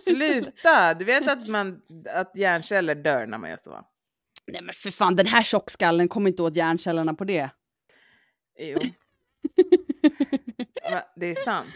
Sluta! 0.00 0.94
Du 0.94 1.04
vet 1.04 1.28
att, 1.28 1.48
man, 1.48 1.80
att 2.14 2.32
hjärnceller 2.36 2.94
dör 2.94 3.26
när 3.26 3.38
man 3.38 3.50
gör 3.50 3.58
så? 3.64 3.80
Nej 4.46 4.62
men 4.62 4.74
för 4.74 4.90
fan, 4.90 5.16
den 5.16 5.26
här 5.26 5.42
tjockskallen 5.42 6.08
kommer 6.08 6.30
inte 6.30 6.42
åt 6.42 6.56
hjärncellerna 6.56 7.14
på 7.14 7.24
det. 7.24 7.50
Jo. 8.58 8.78
Det 11.16 11.26
är 11.26 11.44
sant. 11.44 11.68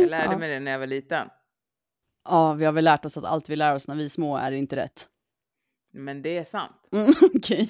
Jag 0.00 0.10
lärde 0.10 0.32
Ja. 0.32 0.38
mig 0.38 0.50
det 0.50 0.60
när 0.60 0.70
jag 0.72 0.78
var 0.78 0.86
liten. 0.86 1.28
Ja, 2.28 2.52
vi 2.52 2.64
har 2.64 2.72
väl 2.72 2.84
lärt 2.84 3.04
oss 3.04 3.16
att 3.16 3.24
allt 3.24 3.48
vi 3.48 3.56
lär 3.56 3.74
oss 3.74 3.88
när 3.88 3.94
vi 3.94 4.04
är 4.04 4.08
små 4.08 4.36
är 4.36 4.52
inte 4.52 4.76
rätt. 4.76 5.08
Men 5.92 6.22
det 6.22 6.38
är 6.38 6.44
sant. 6.44 6.88
Mm, 6.92 7.12
Okej. 7.34 7.66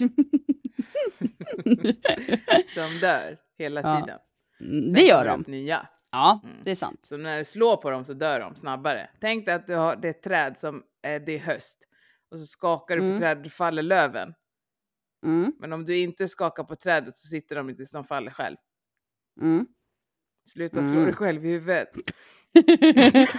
De 2.74 2.98
dör 3.00 3.36
hela 3.58 3.80
Ja. 3.80 4.00
tiden. 4.00 4.18
Mm, 4.60 4.84
Sen 4.84 4.92
det 4.92 5.02
gör 5.02 5.24
de. 5.26 5.44
Nya. 5.46 5.88
Ja, 6.10 6.40
Mm. 6.44 6.56
det 6.64 6.70
är 6.70 6.74
sant. 6.74 7.00
Så 7.02 7.16
när 7.16 7.38
du 7.38 7.44
slår 7.44 7.76
på 7.76 7.90
dem 7.90 8.04
så 8.04 8.12
dör 8.14 8.40
de 8.40 8.54
snabbare. 8.56 9.10
Tänk 9.20 9.46
dig 9.46 9.54
att 9.54 9.66
du 9.66 9.74
har 9.74 9.96
det 9.96 10.08
är 10.08 10.10
ett 10.10 10.22
träd 10.22 10.58
som 10.58 10.76
eh, 11.06 11.22
det 11.22 11.32
är 11.32 11.38
höst. 11.38 11.78
Och 12.30 12.38
så 12.38 12.46
skakar 12.46 12.94
du 12.96 13.00
på 13.00 13.06
Mm. 13.06 13.18
trädet 13.18 13.52
faller 13.52 13.82
löven. 13.82 14.34
Mm, 15.26 15.52
Men 15.58 15.72
om 15.72 15.84
du 15.84 15.96
inte 15.98 16.28
skakar 16.28 16.64
på 16.64 16.76
trädet 16.76 17.16
så 17.16 17.28
sitter 17.28 17.56
de 17.56 17.76
tills 17.76 17.90
de 17.90 18.04
faller 18.04 18.30
själv. 18.30 18.56
mm. 19.40 19.66
Sluta 20.48 20.76
slå 20.76 20.82
Mm. 20.90 21.04
dig 21.04 21.14
själv 21.14 21.46
i 21.46 21.48
huvudet. 21.48 21.88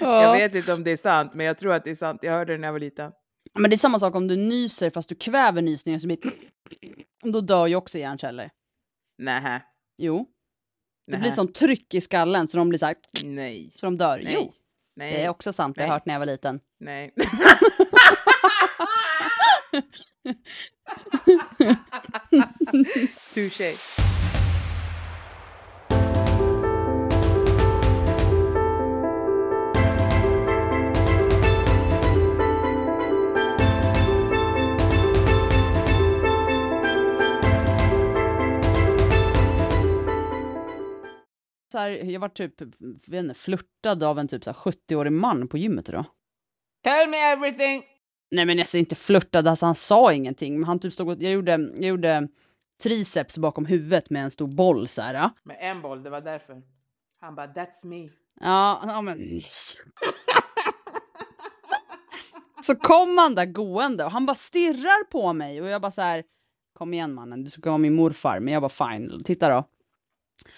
Jag 0.00 0.24
ja. 0.24 0.32
vet 0.32 0.54
inte 0.54 0.72
om 0.74 0.84
det 0.84 0.90
är 0.90 0.96
sant, 0.96 1.34
men 1.34 1.46
jag 1.46 1.58
tror 1.58 1.72
att 1.72 1.84
det 1.84 1.90
är 1.90 1.94
sant. 1.94 2.18
Jag 2.22 2.32
hörde 2.32 2.52
det 2.52 2.58
när 2.58 2.68
jag 2.68 2.72
var 2.72 2.78
liten. 2.80 3.12
Men 3.58 3.70
det 3.70 3.74
är 3.74 3.78
samma 3.78 3.98
sak 3.98 4.14
om 4.14 4.28
du 4.28 4.36
nyser 4.36 4.90
fast 4.90 5.08
du 5.08 5.14
kväver 5.14 5.62
nysningen 5.62 6.00
så 6.00 6.06
blir 6.06 6.18
då 7.22 7.40
dör 7.40 7.66
ju 7.66 7.76
också 7.76 7.98
hjärnceller. 7.98 8.50
Nähä. 9.18 9.62
Jo, 9.98 10.26
det 11.06 11.12
Nähä. 11.12 11.20
blir 11.20 11.30
sån 11.30 11.52
tryck 11.52 11.94
i 11.94 12.00
skallen 12.00 12.48
så 12.48 12.56
de 12.56 12.68
blir 12.68 12.78
så 12.78 12.86
här, 12.86 12.96
Nej. 13.24 13.72
så 13.76 13.86
de 13.86 13.98
dör. 13.98 14.20
Nej. 14.24 14.32
Jo, 14.34 14.52
Nej. 14.96 15.12
det 15.12 15.22
är 15.24 15.28
också 15.28 15.52
sant. 15.52 15.76
Det 15.76 15.82
har 15.82 15.88
jag 15.88 15.92
hört 15.94 16.06
när 16.06 16.14
jag 16.14 16.18
var 16.18 16.26
liten. 16.26 16.60
Nej. 16.80 17.14
Touché. 23.34 23.74
Så 41.74 41.78
här, 41.78 41.90
jag 41.90 42.20
var 42.20 42.28
typ, 42.28 42.60
inte, 43.12 43.34
flörtad 43.34 44.02
av 44.02 44.18
en 44.18 44.28
typ 44.28 44.44
så 44.44 44.50
här 44.50 44.58
70-årig 44.58 45.12
man 45.12 45.48
på 45.48 45.58
gymmet 45.58 45.88
idag. 45.88 46.04
Tell 46.82 47.10
me 47.10 47.16
everything! 47.16 47.82
Nej 48.30 48.44
men 48.44 48.58
alltså 48.58 48.78
inte 48.78 48.94
flörtad, 48.94 49.48
alltså 49.48 49.66
han 49.66 49.74
sa 49.74 50.12
ingenting. 50.12 50.54
Men 50.54 50.64
han 50.64 50.78
typ 50.78 50.92
stod 50.92 51.08
och, 51.08 51.22
jag 51.22 51.32
gjorde, 51.32 51.52
jag 51.52 51.84
gjorde 51.84 52.28
triceps 52.82 53.38
bakom 53.38 53.66
huvudet 53.66 54.10
med 54.10 54.24
en 54.24 54.30
stor 54.30 54.46
boll 54.46 54.88
så 54.88 55.02
här. 55.02 55.30
Med 55.42 55.56
en 55.60 55.82
boll, 55.82 56.02
det 56.02 56.10
var 56.10 56.20
därför. 56.20 56.62
Han 57.20 57.34
bara, 57.34 57.46
that's 57.46 57.86
me. 57.86 58.08
Ja, 58.40 58.82
ja 58.86 59.02
men... 59.02 59.42
Så 62.62 62.76
kom 62.76 63.18
han 63.18 63.34
där 63.34 63.46
gående 63.46 64.04
och 64.04 64.10
han 64.10 64.26
bara 64.26 64.34
stirrar 64.34 65.04
på 65.04 65.32
mig 65.32 65.62
och 65.62 65.68
jag 65.68 65.82
bara 65.82 65.90
så 65.90 66.02
här, 66.02 66.24
kom 66.72 66.94
igen 66.94 67.14
mannen, 67.14 67.44
du 67.44 67.50
ska 67.50 67.70
vara 67.70 67.78
min 67.78 67.94
morfar. 67.94 68.40
Men 68.40 68.54
jag 68.54 68.62
bara 68.62 68.90
fine, 68.92 69.24
titta 69.24 69.48
då. 69.48 69.68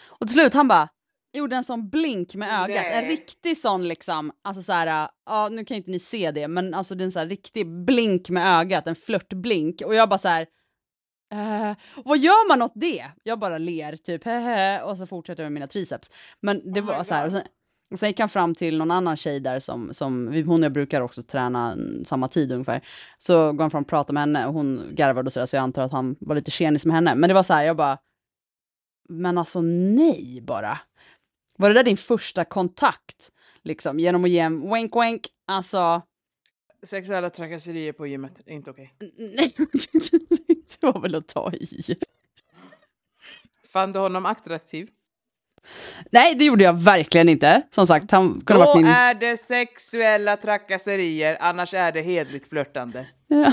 Och 0.06 0.26
till 0.26 0.34
slut 0.34 0.54
han 0.54 0.68
bara 0.68 0.88
gjorde 1.36 1.56
en 1.56 1.64
sån 1.64 1.88
blink 1.88 2.34
med 2.34 2.48
ögat, 2.48 2.84
en 2.86 3.04
Nej. 3.04 3.08
riktig 3.08 3.58
sån 3.58 3.88
liksom, 3.88 4.32
alltså 4.44 4.62
så 4.62 4.72
här, 4.72 5.08
ja 5.26 5.48
nu 5.48 5.64
kan 5.64 5.76
inte 5.76 5.90
ni 5.90 5.98
se 5.98 6.30
det, 6.30 6.48
men 6.48 6.74
alltså 6.74 6.94
det 6.94 7.02
är 7.02 7.04
en 7.04 7.12
sån 7.12 7.20
här 7.20 7.28
riktig 7.28 7.84
blink 7.84 8.30
med 8.30 8.60
ögat, 8.60 8.86
en 8.86 8.96
flörtblink 8.96 9.82
och 9.82 9.94
jag 9.94 10.08
bara 10.08 10.18
så 10.18 10.28
här. 10.28 10.46
Eh, 11.32 11.76
vad 12.04 12.18
gör 12.18 12.48
man 12.48 12.62
åt 12.62 12.72
det? 12.74 13.04
Jag 13.22 13.38
bara 13.38 13.58
ler 13.58 13.96
typ 13.96 14.24
hehe, 14.24 14.82
och 14.82 14.98
så 14.98 15.06
fortsätter 15.06 15.42
jag 15.42 15.52
med 15.52 15.54
mina 15.54 15.66
triceps. 15.66 16.10
Men 16.40 16.72
det 16.72 16.80
Oh 16.80 16.86
var 16.86 17.04
så 17.04 17.14
här, 17.14 17.26
och 17.26 17.32
sen, 17.32 17.42
och 17.90 17.98
sen 17.98 18.08
gick 18.08 18.20
han 18.20 18.28
fram 18.28 18.54
till 18.54 18.78
någon 18.78 18.90
annan 18.90 19.16
tjej 19.16 19.40
där 19.40 19.60
som, 19.60 19.94
som 19.94 20.26
hon 20.46 20.60
och 20.60 20.64
jag 20.64 20.72
brukar 20.72 21.00
också 21.00 21.22
träna 21.22 21.72
mm, 21.72 22.04
samma 22.04 22.28
tid 22.28 22.52
ungefär. 22.52 22.80
Så 23.18 23.52
går 23.52 23.64
han 23.64 23.70
fram 23.70 23.82
och 23.82 23.88
pratar 23.88 24.14
med 24.14 24.20
henne 24.20 24.46
och 24.46 24.54
hon 24.54 24.82
garvade 24.92 25.26
och 25.26 25.32
sådär 25.32 25.46
så 25.46 25.56
jag 25.56 25.62
antar 25.62 25.82
att 25.82 25.92
han 25.92 26.16
var 26.20 26.34
lite 26.34 26.50
tjenis 26.50 26.86
med 26.86 26.94
henne. 26.94 27.14
Men 27.14 27.28
det 27.28 27.34
var 27.34 27.42
så 27.42 27.54
här, 27.54 27.66
jag 27.66 27.76
bara, 27.76 27.98
men 29.08 29.38
alltså 29.38 29.60
nej 29.60 30.40
bara. 30.42 30.78
Var 31.56 31.68
det 31.68 31.74
där 31.74 31.84
din 31.84 31.96
första 31.96 32.44
kontakt? 32.44 33.32
Liksom 33.62 34.00
genom 34.00 34.24
att 34.24 34.30
ge 34.30 34.38
en 34.38 34.74
wink 34.74 34.96
wink, 34.96 35.28
alltså 35.46 36.02
Sexuella 36.82 37.30
trakasserier 37.30 37.92
på 37.92 38.06
gymmet, 38.06 38.32
är 38.46 38.52
inte 38.52 38.70
okej. 38.70 38.94
nej, 39.18 39.54
det 40.80 40.86
var 40.86 41.00
väl 41.00 41.14
att 41.14 41.28
ta 41.28 41.52
i. 41.52 41.96
Fann 43.72 43.92
du 43.92 43.98
honom 43.98 44.26
attraktiv? 44.26 44.88
Nej, 46.10 46.34
det 46.34 46.44
gjorde 46.44 46.64
jag 46.64 46.72
verkligen 46.80 47.28
inte. 47.28 47.62
Som 47.70 47.86
sagt, 47.86 48.10
han 48.10 48.40
kunde 48.40 48.64
Då 48.64 48.66
varit 48.66 48.76
min... 48.76 48.86
är 48.86 49.14
det 49.14 49.36
sexuella 49.36 50.36
trakasserier, 50.36 51.36
annars 51.40 51.74
är 51.74 51.92
det 51.92 52.00
hedligt 52.00 52.48
flörtande. 52.48 53.06
Ja. 53.26 53.52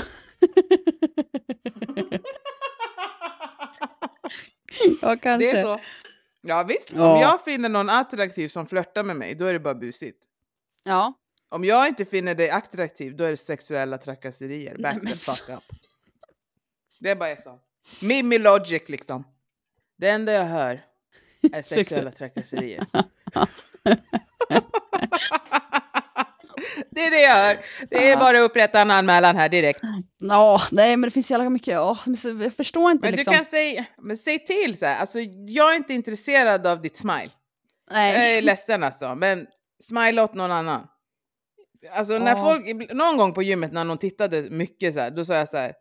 ja, 5.02 5.16
kanske. 5.16 5.36
Det 5.36 5.50
är 5.50 5.62
så. 5.62 5.80
Ja 6.46 6.62
visst, 6.62 6.92
Ja. 6.92 7.14
om 7.14 7.20
jag 7.20 7.44
finner 7.44 7.68
någon 7.68 7.90
attraktiv 7.90 8.48
som 8.48 8.66
flörtar 8.66 9.02
med 9.02 9.16
mig, 9.16 9.34
då 9.34 9.44
är 9.44 9.52
det 9.52 9.58
bara 9.60 9.74
busigt. 9.74 10.24
Ja. 10.84 11.12
Om 11.48 11.64
jag 11.64 11.88
inte 11.88 12.04
finner 12.04 12.34
dig 12.34 12.50
attraktiv, 12.50 13.16
då 13.16 13.24
är 13.24 13.30
det 13.30 13.36
sexuella 13.36 13.98
trakasserier. 13.98 14.76
Back 14.78 14.96
Nej, 15.02 15.12
the 15.12 15.18
fuck 15.18 15.48
up. 15.48 15.64
Det 17.00 17.10
är 17.10 17.16
bara 17.16 17.36
så. 17.36 17.60
Mimi 18.00 18.38
logic 18.38 18.82
liksom. 18.88 19.24
Det 19.96 20.08
enda 20.08 20.32
jag 20.32 20.44
hör 20.44 20.80
är 21.52 21.62
sexuella 21.74 22.10
trakasserier. 22.10 22.86
det 26.90 27.00
är 27.06 27.10
det 27.10 27.20
jag 27.22 27.34
hör. 27.34 27.58
Det 27.90 28.10
är 28.10 28.16
bara 28.16 28.38
att 28.38 28.50
upprätta 28.50 28.80
en 28.80 28.90
anmälan 28.90 29.36
här 29.36 29.48
direkt. 29.48 29.80
Ja, 30.18 30.60
nej 30.72 30.96
men 30.96 31.06
det 31.06 31.10
finns 31.10 31.30
jävla 31.30 31.50
mycket, 31.50 31.78
så- 32.18 32.28
jag 32.42 32.54
förstår 32.54 32.90
inte 32.90 33.06
Men 33.08 33.16
liksom. 33.16 33.32
du 33.32 33.36
kan 33.36 33.44
säga, 33.44 33.84
men 33.98 34.16
säg 34.16 34.38
till 34.46 34.78
så 34.78 34.86
här. 34.86 34.98
Alltså, 35.00 35.18
jag 35.46 35.72
är 35.72 35.76
inte 35.76 35.94
intresserad 35.94 36.66
av 36.66 36.82
ditt 36.82 36.96
smile. 36.96 37.30
Jag 37.90 37.96
Nej. 37.96 38.38
är 38.38 38.42
ledsen 38.42 38.84
alltså, 38.84 39.14
men 39.14 39.46
smile 39.82 40.22
åt 40.22 40.34
någon 40.34 40.50
annan. 40.52 40.86
Alltså 41.92 42.18
när 42.18 42.34
folk, 42.36 42.90
någon 42.94 43.16
gång 43.16 43.34
på 43.34 43.42
gymmet 43.42 43.72
när 43.72 43.84
någon 43.84 43.98
tittade 43.98 44.50
mycket 44.50 44.94
så 44.94 45.00
här, 45.00 45.10
då 45.10 45.24
sa 45.24 45.34
jag 45.34 45.48
så 45.48 45.56
här. 45.56 45.74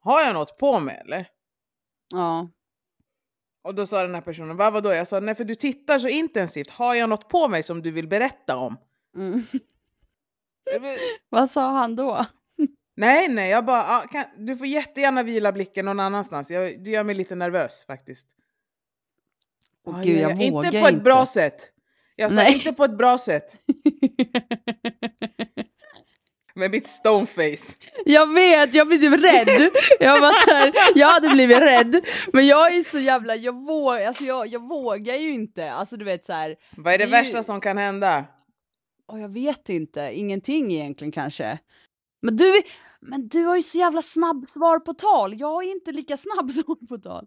Har 0.00 0.22
jag 0.22 0.34
något 0.34 0.58
på 0.58 0.80
mig 0.80 1.00
eller? 1.04 1.26
Ja. 2.14 2.50
Och 3.64 3.74
då 3.74 3.86
sa 3.86 4.02
den 4.02 4.14
här 4.14 4.22
personen, 4.22 4.56
vad 4.56 4.72
vadå? 4.72 4.92
Jag 4.92 5.08
sa, 5.08 5.20
nej 5.20 5.34
för 5.34 5.44
du 5.44 5.54
tittar 5.54 5.98
så 5.98 6.08
intensivt. 6.08 6.70
Har 6.70 6.94
jag 6.94 7.08
något 7.08 7.28
på 7.28 7.48
mig 7.48 7.62
som 7.62 7.82
du 7.82 7.90
vill 7.90 8.08
berätta 8.08 8.56
om? 8.56 8.76
Mm. 9.16 9.42
Vad 11.28 11.50
sa 11.50 11.70
han 11.70 11.96
då? 11.96 12.26
Nej, 12.96 13.28
nej, 13.28 13.50
jag 13.50 13.64
bara, 13.64 13.82
ah, 13.96 14.00
kan, 14.00 14.24
du 14.36 14.56
får 14.56 14.66
jättegärna 14.66 15.22
vila 15.22 15.52
blicken 15.52 15.84
någon 15.84 16.00
annanstans. 16.00 16.50
Jag, 16.50 16.84
du 16.84 16.90
gör 16.90 17.04
mig 17.04 17.14
lite 17.14 17.34
nervös 17.34 17.84
faktiskt. 17.86 18.26
Åh 19.86 19.98
Ah, 19.98 20.02
gud, 20.02 20.16
ja, 20.18 20.20
jag 20.20 20.30
ja. 20.42 20.50
vågar 20.50 20.66
Inte 20.68 20.80
på 20.80 20.88
ett 20.88 21.02
bra 21.04 21.26
sätt. 21.26 21.68
Jag 22.16 22.30
sa 22.30 22.36
Nej. 22.36 22.52
inte 22.54 22.72
på 22.72 22.84
ett 22.84 22.96
bra 22.98 23.18
sätt. 23.18 23.56
Med 26.54 26.70
mitt 26.70 26.88
stoneface. 26.88 27.74
Jag 28.06 28.34
vet, 28.34 28.74
jag 28.74 28.86
blir 28.88 28.98
typ 28.98 29.24
rädd. 29.24 29.70
Jag, 30.00 30.20
var 30.20 30.32
så 30.32 30.54
här, 30.54 30.72
jag 30.94 31.08
hade 31.08 31.28
blivit 31.28 31.58
rädd. 31.58 32.00
Men 32.32 32.46
jag 32.46 32.74
är 32.74 32.82
så 32.82 32.98
jävla, 32.98 33.36
jag, 33.36 33.52
våg, 33.66 33.94
alltså 34.02 34.24
jag, 34.24 34.46
jag 34.46 34.68
vågar 34.68 35.14
ju 35.14 35.30
inte. 35.32 35.72
Alltså 35.72 35.96
du 35.96 36.04
vet 36.04 36.24
så 36.26 36.32
här. 36.32 36.56
Vad 36.76 36.94
är 36.94 36.98
det, 36.98 37.04
Det 37.06 37.16
är 37.16 37.22
ju- 37.22 37.24
värsta 37.24 37.42
som 37.42 37.60
kan 37.60 37.78
hända? 37.78 38.24
Åh, 39.08 39.20
jag 39.20 39.28
vet 39.28 39.68
inte, 39.68 40.10
ingenting 40.14 40.72
egentligen 40.72 41.12
kanske. 41.12 41.58
Men 42.22 42.36
du, 42.36 42.62
men 43.00 43.28
du 43.28 43.44
har 43.44 43.56
ju 43.56 43.62
så 43.62 43.78
jävla 43.78 44.02
snabb 44.02 44.46
svar 44.46 44.78
på 44.78 44.94
tal. 44.94 45.40
Jag 45.40 45.64
är 45.64 45.70
inte 45.70 45.92
lika 45.92 46.16
snabb 46.16 46.50
svar 46.52 46.86
på 46.88 46.98
tal. 46.98 47.26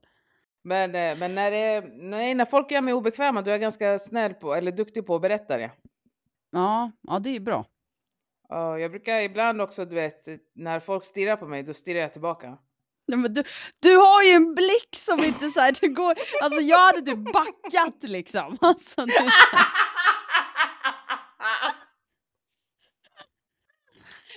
Men, 0.63 0.95
eh, 0.95 1.17
men 1.17 1.35
när, 1.35 1.51
det, 1.51 1.81
nej, 1.95 2.33
när 2.33 2.45
folk 2.45 2.71
gör 2.71 2.81
mig 2.81 2.93
obekväma 2.93 3.41
då 3.41 3.51
är 3.51 3.57
ganska 3.57 3.99
snäll 3.99 4.33
på, 4.33 4.53
eller 4.55 4.71
duktig 4.71 5.05
på 5.05 5.15
att 5.15 5.21
berätta 5.21 5.57
det. 5.57 5.71
Ja, 6.51 6.91
ja 7.01 7.19
det 7.19 7.35
är 7.35 7.39
bra. 7.39 7.65
Ja, 8.49 8.79
jag 8.79 8.91
brukar 8.91 9.19
ibland 9.19 9.61
också, 9.61 9.85
du 9.85 9.95
vet, 9.95 10.27
när 10.55 10.79
folk 10.79 11.03
stirrar 11.05 11.35
på 11.37 11.47
mig, 11.47 11.63
då 11.63 11.73
stirrar 11.73 11.99
jag 11.99 12.11
tillbaka. 12.13 12.57
Nej, 13.07 13.19
men 13.19 13.33
du, 13.33 13.43
du 13.79 13.95
har 13.97 14.23
ju 14.23 14.29
en 14.29 14.55
blick 14.55 14.95
som 14.95 15.23
inte 15.23 15.49
så 15.49 15.59
här, 15.59 15.77
det 15.81 15.87
går, 15.87 16.15
alltså 16.41 16.61
jag 16.61 16.79
hade 16.79 17.01
typ 17.01 17.33
backat 17.33 18.03
liksom. 18.03 18.57
Alltså, 18.61 19.05
det, 19.05 19.13
är 19.13 19.29
så 19.29 19.55
här- 19.57 19.65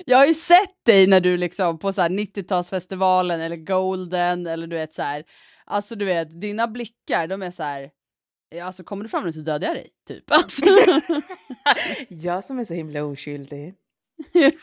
jag 0.06 0.18
har 0.18 0.26
ju 0.26 0.34
sett 0.34 0.84
dig 0.86 1.06
när 1.06 1.20
du 1.20 1.36
liksom 1.36 1.78
på 1.78 1.92
så 1.92 2.02
här 2.02 2.08
90-talsfestivalen 2.08 3.40
eller 3.40 3.56
Golden 3.56 4.46
eller 4.46 4.66
du 4.66 4.76
vet 4.76 4.94
så 4.94 5.02
här. 5.02 5.24
Alltså 5.64 5.96
du 5.96 6.04
vet, 6.04 6.40
dina 6.40 6.68
blickar 6.68 7.26
de 7.26 7.42
är 7.42 7.50
så 7.50 7.62
här. 7.62 7.90
ja, 8.50 8.64
Alltså 8.64 8.84
kommer 8.84 9.02
du 9.02 9.08
fram 9.08 9.24
nu 9.24 9.32
så 9.32 9.40
dödar 9.40 9.66
jag 9.66 9.76
dig, 9.76 9.88
typ. 10.08 10.24
Alltså. 10.30 10.66
jag 12.08 12.44
som 12.44 12.58
är 12.58 12.64
så 12.64 12.74
himla 12.74 13.04
oskyldig. 13.04 13.74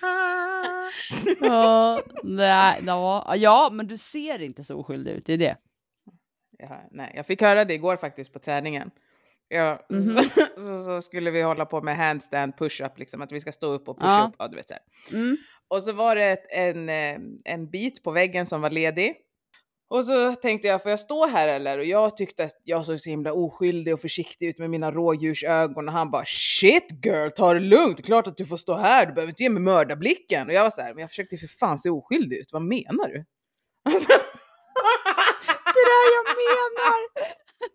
ja, 1.42 2.02
nej, 2.24 2.84
ja, 2.86 3.36
ja, 3.36 3.70
men 3.72 3.88
du 3.88 3.98
ser 3.98 4.42
inte 4.42 4.64
så 4.64 4.78
oskyldig 4.78 5.12
ut, 5.12 5.26
det 5.26 5.34
är 5.34 5.38
det. 5.38 5.56
Ja, 6.58 6.88
nej, 6.92 7.12
jag 7.16 7.26
fick 7.26 7.42
höra 7.42 7.66
det 7.66 7.74
igår 7.74 7.98
faktiskt 7.98 8.34
på 8.34 8.40
träningen. 8.40 8.92
Ja, 9.54 9.86
Mhm. 9.90 10.18
så, 10.58 10.84
så 10.86 11.02
skulle 11.02 11.32
vi 11.32 11.42
hålla 11.42 11.66
på 11.66 11.82
med 11.82 11.98
handstand 11.98 12.54
push-up, 12.58 12.98
liksom, 12.98 13.22
att 13.22 13.32
vi 13.32 13.42
ska 13.42 13.52
stå 13.52 13.68
upp 13.74 13.90
och 13.90 13.98
pusha 14.00 14.10
Ja. 14.20 14.28
upp. 14.30 14.36
Ja, 14.40 14.48
du 14.48 14.56
vet, 14.56 14.68
så 14.68 14.74
här. 14.74 14.84
Mm. 15.20 15.38
Och 15.68 15.84
så 15.84 15.92
var 15.94 16.16
det 16.16 16.26
ett, 16.26 16.46
en, 16.50 16.90
eh, 16.90 17.18
en 17.44 17.70
bit 17.70 18.04
på 18.04 18.12
väggen 18.12 18.46
som 18.46 18.62
var 18.62 18.70
ledig. 18.70 19.16
Och 19.90 20.06
så 20.06 20.36
tänkte 20.36 20.68
jag, 20.68 20.82
får 20.84 20.90
jag 20.90 21.00
stå 21.00 21.28
här 21.28 21.48
eller? 21.48 21.78
Och 21.78 21.86
jag 21.86 22.18
tyckte 22.18 22.44
att 22.44 22.62
jag 22.64 22.86
såg 22.86 23.00
så 23.02 23.10
himla 23.10 23.34
oskyldig 23.34 23.94
och 23.94 24.00
försiktig 24.02 24.48
ut 24.48 24.58
med 24.60 24.70
mina 24.70 24.92
rådjursögon. 24.92 25.88
Och 25.88 25.94
han 25.94 26.12
bara 26.12 26.24
shit 26.26 26.88
girl, 27.06 27.30
ta 27.30 27.54
det 27.54 27.60
lugnt. 27.60 28.06
Klart 28.06 28.28
att 28.28 28.38
du 28.38 28.46
får 28.46 28.58
stå 28.58 28.76
här, 28.76 29.06
du 29.06 29.14
behöver 29.14 29.30
inte 29.30 29.44
ge 29.44 29.50
mig 29.50 29.62
mördarblicken. 29.64 30.48
Och 30.48 30.54
jag 30.54 30.64
var 30.64 30.70
så 30.72 30.82
här, 30.82 30.94
men 30.94 31.02
jag 31.02 31.10
försökte 31.10 31.38
för 31.38 31.48
fan 31.48 31.80
se 31.80 31.90
oskyldig 31.90 32.38
ut. 32.38 32.50
Vad 32.52 32.62
menar 32.62 33.08
du? 33.10 33.26
Alltså, 33.94 34.08
Det 35.74 35.80
är 35.80 35.88
det 35.92 36.16
jag 36.18 36.26
menar! 36.44 36.98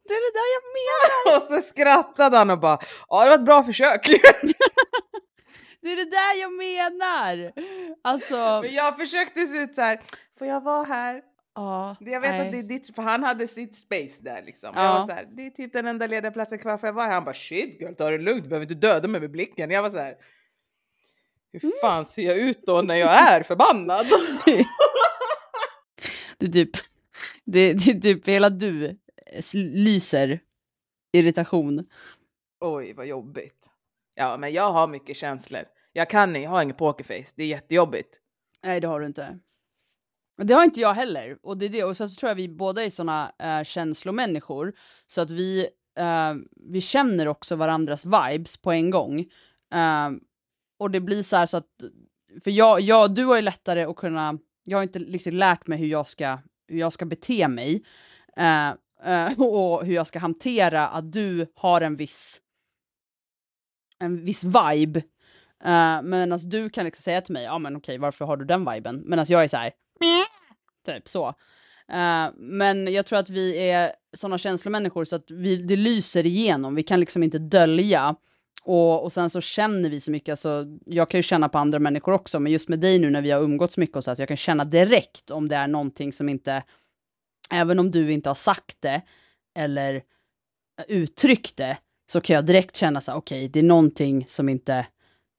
Det 0.08 0.14
är 0.14 0.32
det 0.32 0.38
där 0.38 0.48
jag 0.56 0.64
menar! 0.78 1.36
och 1.36 1.62
så 1.62 1.68
skrattade 1.68 2.36
han 2.36 2.50
och 2.50 2.58
bara, 2.60 2.78
ja 3.08 3.24
det 3.24 3.28
var 3.30 3.34
ett 3.38 3.44
bra 3.44 3.64
försök. 3.64 4.06
Det 5.82 5.92
är 5.92 5.96
det 5.96 6.10
där 6.10 6.40
jag 6.40 6.52
menar! 6.52 7.52
Alltså, 8.04 8.60
men 8.62 8.74
jag 8.74 8.96
försökte 8.98 9.46
se 9.46 9.58
ut 9.58 9.74
så 9.74 9.80
här, 9.80 10.00
får 10.38 10.46
jag 10.46 10.60
vara 10.64 10.84
här? 10.84 11.22
ja, 11.54 11.96
Jag 12.00 12.20
vet 12.20 12.30
nej. 12.30 12.40
att 12.40 12.52
det 12.52 12.58
är 12.58 12.62
ditt, 12.62 12.94
för 12.94 13.02
han 13.02 13.22
hade 13.24 13.46
sitt 13.46 13.76
space 13.76 14.14
där 14.20 14.42
liksom. 14.46 14.72
Ja. 14.74 14.84
Jag 14.84 14.92
var 15.00 15.06
så 15.06 15.12
här, 15.12 15.28
det 15.36 15.46
är 15.46 15.50
typ 15.50 15.72
den 15.72 15.86
enda 15.86 16.06
lediga 16.06 16.30
platsen 16.30 16.58
kvar 16.58 16.78
för 16.78 16.86
jag 16.86 16.94
var 16.94 17.04
här. 17.04 17.12
Han 17.12 17.24
bara 17.24 17.34
shit 17.34 17.80
girl, 17.80 17.94
ta 17.94 18.10
det 18.10 18.18
lugnt, 18.18 18.42
du 18.42 18.48
behöver 18.48 18.64
inte 18.64 18.86
döda 18.86 19.08
mig 19.08 19.20
med 19.20 19.30
blicken. 19.30 19.70
Jag 19.70 19.82
var 19.82 19.90
så 19.90 19.98
här, 19.98 20.14
hur 21.52 21.64
Mm. 21.64 21.72
fan 21.80 22.04
ser 22.06 22.22
jag 22.22 22.36
ut 22.36 22.62
då 22.66 22.82
när 22.82 22.94
jag 22.96 23.10
är 23.10 23.42
förbannad? 23.42 24.06
det, 26.38 26.46
är 26.46 26.50
typ, 26.52 26.70
det, 27.44 27.72
det 27.72 27.90
är 27.90 28.00
typ 28.00 28.28
hela 28.28 28.50
du 28.50 28.98
lyser 29.54 30.40
irritation. 31.12 31.86
Oj 32.60 32.92
vad 32.92 33.06
jobbigt. 33.06 33.70
Ja 34.14 34.36
men 34.36 34.52
jag 34.52 34.72
har 34.72 34.88
mycket 34.88 35.16
känslor. 35.16 35.64
Jag 35.92 36.10
kan 36.10 36.42
jag 36.42 36.50
har 36.50 36.62
ingen 36.62 36.76
pokerface, 36.76 37.32
det 37.36 37.42
är 37.42 37.46
jättejobbigt. 37.46 38.20
Nej, 38.62 38.80
det 38.80 38.86
har 38.86 39.00
du 39.00 39.06
inte. 39.06 39.38
Det 40.42 40.54
har 40.54 40.64
inte 40.64 40.80
jag 40.80 40.94
heller. 40.94 41.38
Och, 41.42 41.58
det 41.58 41.66
är 41.66 41.68
det. 41.68 41.84
och 41.84 41.96
sen 41.96 42.10
så 42.10 42.20
tror 42.20 42.30
jag 42.30 42.36
vi 42.36 42.48
båda 42.48 42.84
är 42.84 42.90
såna 42.90 43.32
uh, 43.44 43.64
känslomänniskor. 43.64 44.72
Så 45.06 45.20
att 45.20 45.30
vi, 45.30 45.68
eh, 45.98 46.34
vi 46.56 46.80
känner 46.80 47.28
också 47.28 47.56
varandras 47.56 48.04
vibes 48.04 48.56
på 48.56 48.72
en 48.72 48.90
gång. 48.90 49.20
Eh, 49.74 50.10
och 50.78 50.90
det 50.90 51.00
blir 51.00 51.22
så 51.22 51.36
här 51.36 51.46
så 51.46 51.56
att, 51.56 51.70
för 52.44 52.50
jag, 52.50 52.80
jag, 52.80 53.14
du 53.14 53.24
har 53.24 53.36
ju 53.36 53.42
lättare 53.42 53.84
att 53.84 53.96
kunna, 53.96 54.38
jag 54.64 54.78
har 54.78 54.82
inte 54.82 54.98
riktigt 54.98 55.34
lärt 55.34 55.66
mig 55.66 55.78
hur 55.78 55.86
jag 55.86 56.08
ska, 56.08 56.38
hur 56.68 56.78
jag 56.78 56.92
ska 56.92 57.04
bete 57.04 57.48
mig. 57.48 57.82
Eh, 59.04 59.26
eh, 59.26 59.40
och 59.40 59.86
hur 59.86 59.94
jag 59.94 60.06
ska 60.06 60.18
hantera 60.18 60.88
att 60.88 61.12
du 61.12 61.46
har 61.54 61.80
en 61.80 61.96
viss, 61.96 62.40
en 63.98 64.24
viss 64.24 64.44
vibe. 64.44 65.02
Uh, 65.64 66.02
men 66.02 66.32
alltså 66.32 66.48
du 66.48 66.70
kan 66.70 66.84
liksom 66.84 67.02
säga 67.02 67.20
till 67.20 67.32
mig, 67.32 67.44
ja 67.44 67.58
men 67.58 67.76
okej 67.76 67.98
varför 67.98 68.24
har 68.24 68.36
du 68.36 68.44
den 68.44 68.72
viben? 68.72 69.02
Medan 69.06 69.26
jag 69.28 69.44
är 69.44 69.48
så 69.48 69.56
här, 69.56 69.72
typ 70.86 71.08
så. 71.08 71.34
Eh, 71.92 72.32
men 72.36 72.92
jag 72.92 73.06
tror 73.06 73.18
att 73.18 73.30
vi 73.30 73.68
är 73.68 73.92
sådana 74.16 74.38
känslomänniskor 74.38 75.04
så 75.04 75.16
att 75.16 75.30
vi, 75.30 75.56
det 75.56 75.76
lyser 75.76 76.26
igenom, 76.26 76.74
vi 76.74 76.82
kan 76.82 77.00
liksom 77.00 77.22
inte 77.22 77.38
dölja. 77.38 78.16
Och, 78.62 79.04
och 79.04 79.12
sen 79.12 79.30
så 79.30 79.40
känner 79.40 79.90
vi 79.90 80.00
så 80.00 80.10
mycket, 80.10 80.32
alltså, 80.32 80.64
jag 80.86 81.10
kan 81.10 81.18
ju 81.18 81.22
känna 81.22 81.48
på 81.48 81.58
andra 81.58 81.78
människor 81.78 82.12
också, 82.12 82.40
men 82.40 82.52
just 82.52 82.68
med 82.68 82.80
dig 82.80 82.98
nu 82.98 83.10
när 83.10 83.22
vi 83.22 83.30
har 83.30 83.42
umgåtts 83.42 83.78
mycket 83.78 83.96
och 83.96 84.04
så 84.04 84.10
att 84.10 84.18
jag 84.18 84.28
kan 84.28 84.36
känna 84.36 84.64
direkt 84.64 85.30
om 85.30 85.48
det 85.48 85.56
är 85.56 85.68
någonting 85.68 86.12
som 86.12 86.28
inte, 86.28 86.62
även 87.50 87.78
om 87.78 87.90
du 87.90 88.12
inte 88.12 88.30
har 88.30 88.34
sagt 88.34 88.76
det 88.80 89.02
eller 89.58 90.02
uttryckt 90.88 91.56
det, 91.56 91.78
så 92.12 92.20
kan 92.20 92.34
jag 92.34 92.46
direkt 92.46 92.76
känna 92.76 93.00
så 93.00 93.10
här, 93.10 93.18
okej, 93.18 93.48
det 93.48 93.58
är 93.58 93.62
någonting 93.62 94.26
som 94.28 94.48
inte, 94.48 94.86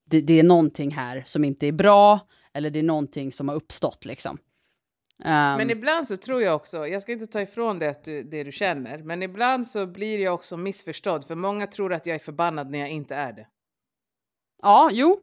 det, 0.09 0.21
det 0.21 0.39
är 0.39 0.43
någonting 0.43 0.91
här 0.91 1.23
som 1.25 1.43
inte 1.43 1.67
är 1.67 1.71
bra, 1.71 2.19
eller 2.53 2.69
det 2.69 2.79
är 2.79 2.83
någonting 2.83 3.31
som 3.31 3.47
har 3.47 3.55
uppstått 3.55 4.05
liksom. 4.05 4.37
Men 5.23 5.59
Ehm, 5.61 5.69
ibland 5.69 6.07
så 6.07 6.17
tror 6.17 6.41
jag 6.41 6.55
också, 6.55 6.87
jag 6.87 7.01
ska 7.01 7.11
inte 7.11 7.27
ta 7.27 7.41
ifrån 7.41 7.79
det, 7.79 7.89
att 7.89 8.03
du, 8.03 8.23
det 8.23 8.43
du 8.43 8.51
känner, 8.51 8.97
men 8.97 9.23
ibland 9.23 9.67
så 9.67 9.85
blir 9.87 10.19
jag 10.19 10.33
också 10.33 10.57
missförstådd 10.57 11.27
för 11.27 11.35
många 11.35 11.67
tror 11.67 11.93
att 11.93 12.05
jag 12.05 12.15
är 12.15 12.19
förbannad 12.19 12.69
när 12.69 12.79
jag 12.79 12.89
inte 12.89 13.15
är 13.15 13.33
det. 13.33 13.47
ja, 14.61 14.89
jo, 14.93 15.19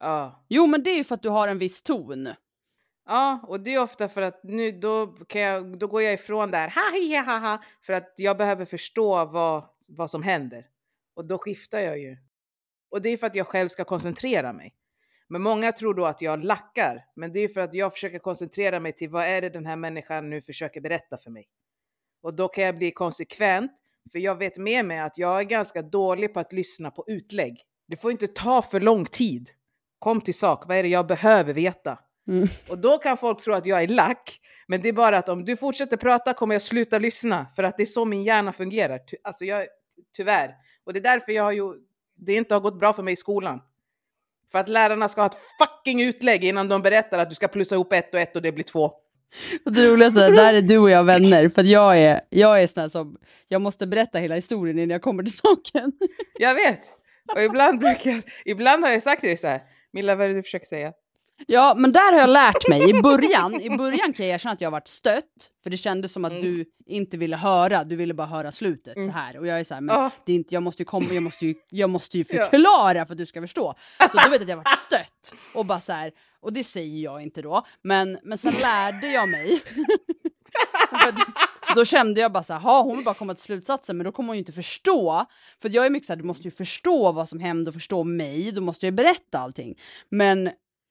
Ja. 0.00 0.44
jo, 0.48 0.66
men 0.66 0.82
det 0.82 0.90
är 0.90 0.96
ju 0.96 1.04
för 1.04 1.14
att 1.14 1.22
du 1.22 1.28
har 1.28 1.48
en 1.48 1.58
viss 1.58 1.82
ton. 1.82 2.28
Ja, 3.12 3.40
och 3.48 3.60
det 3.60 3.74
är 3.74 3.82
ofta 3.82 4.08
för 4.08 4.22
att 4.22 4.40
nu 4.42 4.72
då, 4.72 5.06
kan 5.06 5.40
jag, 5.40 5.78
då 5.78 5.86
går 5.86 6.02
jag 6.02 6.14
ifrån 6.14 6.50
där, 6.50 6.68
ha 6.68 6.98
hi, 6.98 7.16
ha 7.16 7.38
ha, 7.38 7.62
för 7.82 7.92
att 7.92 8.14
jag 8.16 8.36
behöver 8.36 8.64
förstå 8.64 9.24
vad, 9.24 9.64
vad 9.88 10.10
som 10.10 10.22
händer. 10.22 10.66
Och 11.14 11.26
då 11.26 11.38
skiftar 11.38 11.80
jag 11.80 11.98
ju. 11.98 12.16
Och 12.90 13.02
det 13.02 13.08
är 13.08 13.16
för 13.16 13.26
att 13.26 13.34
jag 13.34 13.46
själv 13.46 13.68
ska 13.68 13.84
koncentrera 13.84 14.52
mig. 14.52 14.74
Men 15.28 15.42
många 15.42 15.72
tror 15.72 15.94
då 15.94 16.06
att 16.06 16.20
jag 16.20 16.44
lackar, 16.44 17.04
men 17.14 17.32
det 17.32 17.40
är 17.40 17.48
för 17.48 17.60
att 17.60 17.74
jag 17.74 17.92
försöker 17.92 18.18
koncentrera 18.18 18.80
mig 18.80 18.92
till 18.92 19.10
vad 19.10 19.24
är 19.24 19.40
det 19.40 19.50
den 19.50 19.66
här 19.66 19.76
människan 19.76 20.30
nu 20.30 20.42
försöker 20.42 20.80
berätta 20.80 21.18
för 21.18 21.30
mig. 21.30 21.48
Och 22.22 22.34
då 22.34 22.48
kan 22.48 22.64
jag 22.64 22.78
bli 22.78 22.90
konsekvent 22.90 23.72
För 24.12 24.18
jag 24.18 24.34
vet 24.34 24.56
med 24.56 24.84
mig 24.84 24.98
att 24.98 25.18
jag 25.18 25.40
är 25.40 25.44
ganska 25.44 25.82
dålig 25.82 26.34
på 26.34 26.40
att 26.40 26.52
lyssna 26.52 26.90
på 26.90 27.04
utlägg. 27.06 27.62
Det 27.88 27.96
får 27.96 28.10
inte 28.10 28.26
ta 28.26 28.62
för 28.62 28.80
lång 28.80 29.04
tid. 29.04 29.50
Kom 29.98 30.20
till 30.20 30.38
sak, 30.38 30.64
vad 30.68 30.76
är 30.76 30.82
det 30.82 30.88
jag 30.88 31.06
behöver 31.06 31.54
veta? 31.54 31.98
Mm. 32.30 32.48
Och 32.68 32.78
då 32.78 32.98
kan 32.98 33.16
folk 33.16 33.42
tro 33.42 33.54
att 33.54 33.66
jag 33.66 33.82
är 33.82 33.88
lack, 33.88 34.40
men 34.66 34.80
det 34.80 34.88
är 34.88 34.92
bara 34.92 35.18
att 35.18 35.28
om 35.28 35.44
du 35.44 35.56
fortsätter 35.56 35.96
prata 35.96 36.34
kommer 36.34 36.54
jag 36.54 36.62
sluta 36.62 36.98
lyssna, 36.98 37.46
för 37.56 37.62
att 37.62 37.76
det 37.76 37.82
är 37.82 37.86
så 37.86 38.04
min 38.04 38.24
hjärna 38.24 38.52
fungerar. 38.52 38.98
Ty 38.98 39.16
alltså 39.24 39.44
jag, 39.44 39.66
tyvärr. 40.16 40.54
Och 40.84 40.92
det 40.92 40.98
är 40.98 41.02
därför 41.02 41.32
jag 41.32 41.42
har 41.42 41.52
ju, 41.52 41.74
det 42.16 42.34
inte 42.34 42.54
har 42.54 42.60
gått 42.60 42.78
bra 42.78 42.92
för 42.92 43.02
mig 43.02 43.12
i 43.12 43.16
skolan. 43.16 43.60
För 44.52 44.58
att 44.58 44.68
lärarna 44.68 45.08
ska 45.08 45.20
ha 45.20 45.26
ett 45.26 45.38
fucking 45.58 46.02
utlägg 46.02 46.44
innan 46.44 46.68
de 46.68 46.82
berättar 46.82 47.18
att 47.18 47.28
du 47.28 47.34
ska 47.34 47.48
plussa 47.48 47.74
ihop 47.74 47.92
ett 47.92 48.14
och 48.14 48.20
ett 48.20 48.36
och 48.36 48.42
det 48.42 48.52
blir 48.52 48.64
två. 48.64 48.92
Och 49.64 49.72
det 49.72 49.90
roligaste 49.90 50.24
är, 50.24 50.32
där 50.32 50.54
är 50.54 50.62
du 50.62 50.78
och 50.78 50.90
jag 50.90 51.04
vänner, 51.04 51.48
för 51.48 51.62
jag 51.62 51.98
är, 51.98 52.20
jag 52.30 52.62
är 52.62 52.66
sån 52.66 52.90
som, 52.90 53.16
jag 53.48 53.60
måste 53.60 53.86
berätta 53.86 54.18
hela 54.18 54.34
historien 54.34 54.78
innan 54.78 54.90
jag 54.90 55.02
kommer 55.02 55.22
till 55.22 55.36
saken. 55.36 55.92
Jag 56.38 56.54
vet! 56.54 56.80
Och 57.34 57.42
ibland 57.42 57.78
brukar 57.78 58.10
jag, 58.10 58.22
ibland 58.44 58.84
har 58.84 58.90
jag 58.90 59.02
sagt 59.02 59.20
till 59.20 59.28
dig 59.28 59.36
så 59.36 59.46
här, 59.46 59.62
Milla 59.92 60.14
vad 60.14 60.24
är 60.24 60.28
det 60.28 60.34
du 60.34 60.42
försöker 60.42 60.66
säga? 60.66 60.92
Ja, 61.46 61.74
men 61.78 61.92
där 61.92 62.12
har 62.12 62.20
jag 62.20 62.30
lärt 62.30 62.68
mig. 62.68 62.90
I 62.90 63.02
början, 63.02 63.60
I 63.60 63.70
början 63.78 64.12
kan 64.12 64.26
jag 64.26 64.34
erkänna 64.34 64.52
att 64.52 64.60
jag 64.60 64.66
har 64.66 64.72
varit 64.72 64.86
stött, 64.88 65.24
för 65.62 65.70
det 65.70 65.76
kändes 65.76 66.12
som 66.12 66.24
att 66.24 66.30
Mm. 66.32 66.42
du 66.44 66.64
inte 66.86 67.16
ville 67.16 67.36
höra, 67.36 67.84
du 67.84 67.96
ville 67.96 68.14
bara 68.14 68.26
höra 68.26 68.52
slutet 68.52 69.04
så 69.04 69.10
här. 69.10 69.36
Och 69.38 69.46
jag 69.46 69.60
är 69.60 69.64
så 69.64 69.74
här, 69.74 69.80
men 69.80 69.96
Ja. 69.96 70.10
det 70.26 70.32
är 70.32 70.36
inte, 70.36 70.54
jag 70.54 70.62
måste 70.62 70.82
ju 70.82 70.86
komma, 70.86 71.06
jag 71.12 71.22
måste 71.22 71.46
ju, 71.46 71.54
jag 71.70 71.90
måste 71.90 72.18
ju 72.18 72.24
förklara 72.50 73.06
för 73.06 73.14
att 73.14 73.18
du 73.18 73.26
ska 73.26 73.40
förstå. 73.40 73.74
Så 74.12 74.18
då 74.24 74.30
vet 74.30 74.42
att 74.42 74.48
jag 74.48 74.56
varit 74.56 74.78
stött. 74.86 75.32
Och 75.54 75.66
bara 75.66 75.80
så 75.80 75.92
här, 75.92 76.10
och 76.40 76.52
det 76.52 76.64
säger 76.64 77.02
jag 77.04 77.22
inte 77.22 77.42
då, 77.42 77.66
men, 77.82 78.18
men 78.22 78.38
sen 78.38 78.54
lärde 78.54 79.06
jag 79.12 79.28
mig. 79.28 79.60
Då 81.76 81.84
kände 81.84 82.20
jag 82.20 82.32
bara 82.32 82.42
så 82.42 82.52
här, 82.52 82.60
"Ha, 82.60 82.82
hon 82.82 82.96
vill 82.96 83.04
bara 83.04 83.14
komma 83.14 83.34
till 83.34 83.42
slutsatsen, 83.42 83.96
men 83.96 84.04
då 84.04 84.12
kommer 84.12 84.26
hon 84.28 84.36
ju 84.36 84.38
inte 84.38 84.52
förstå. 84.52 85.26
För 85.62 85.68
jag 85.68 85.86
är 85.86 85.90
mycket 85.90 86.06
så 86.06 86.12
här, 86.12 86.18
du 86.18 86.24
måste 86.24 86.42
ju 86.42 86.50
förstå 86.50 87.12
vad 87.12 87.28
som 87.28 87.40
hände 87.40 87.68
och 87.68 87.74
förstå 87.74 88.04
mig, 88.04 88.52
då 88.52 88.60
måste 88.60 88.86
jag 88.86 88.92
ju 88.92 88.96
berätta 88.96 89.38
allting. 89.38 89.78
Men 90.08 90.50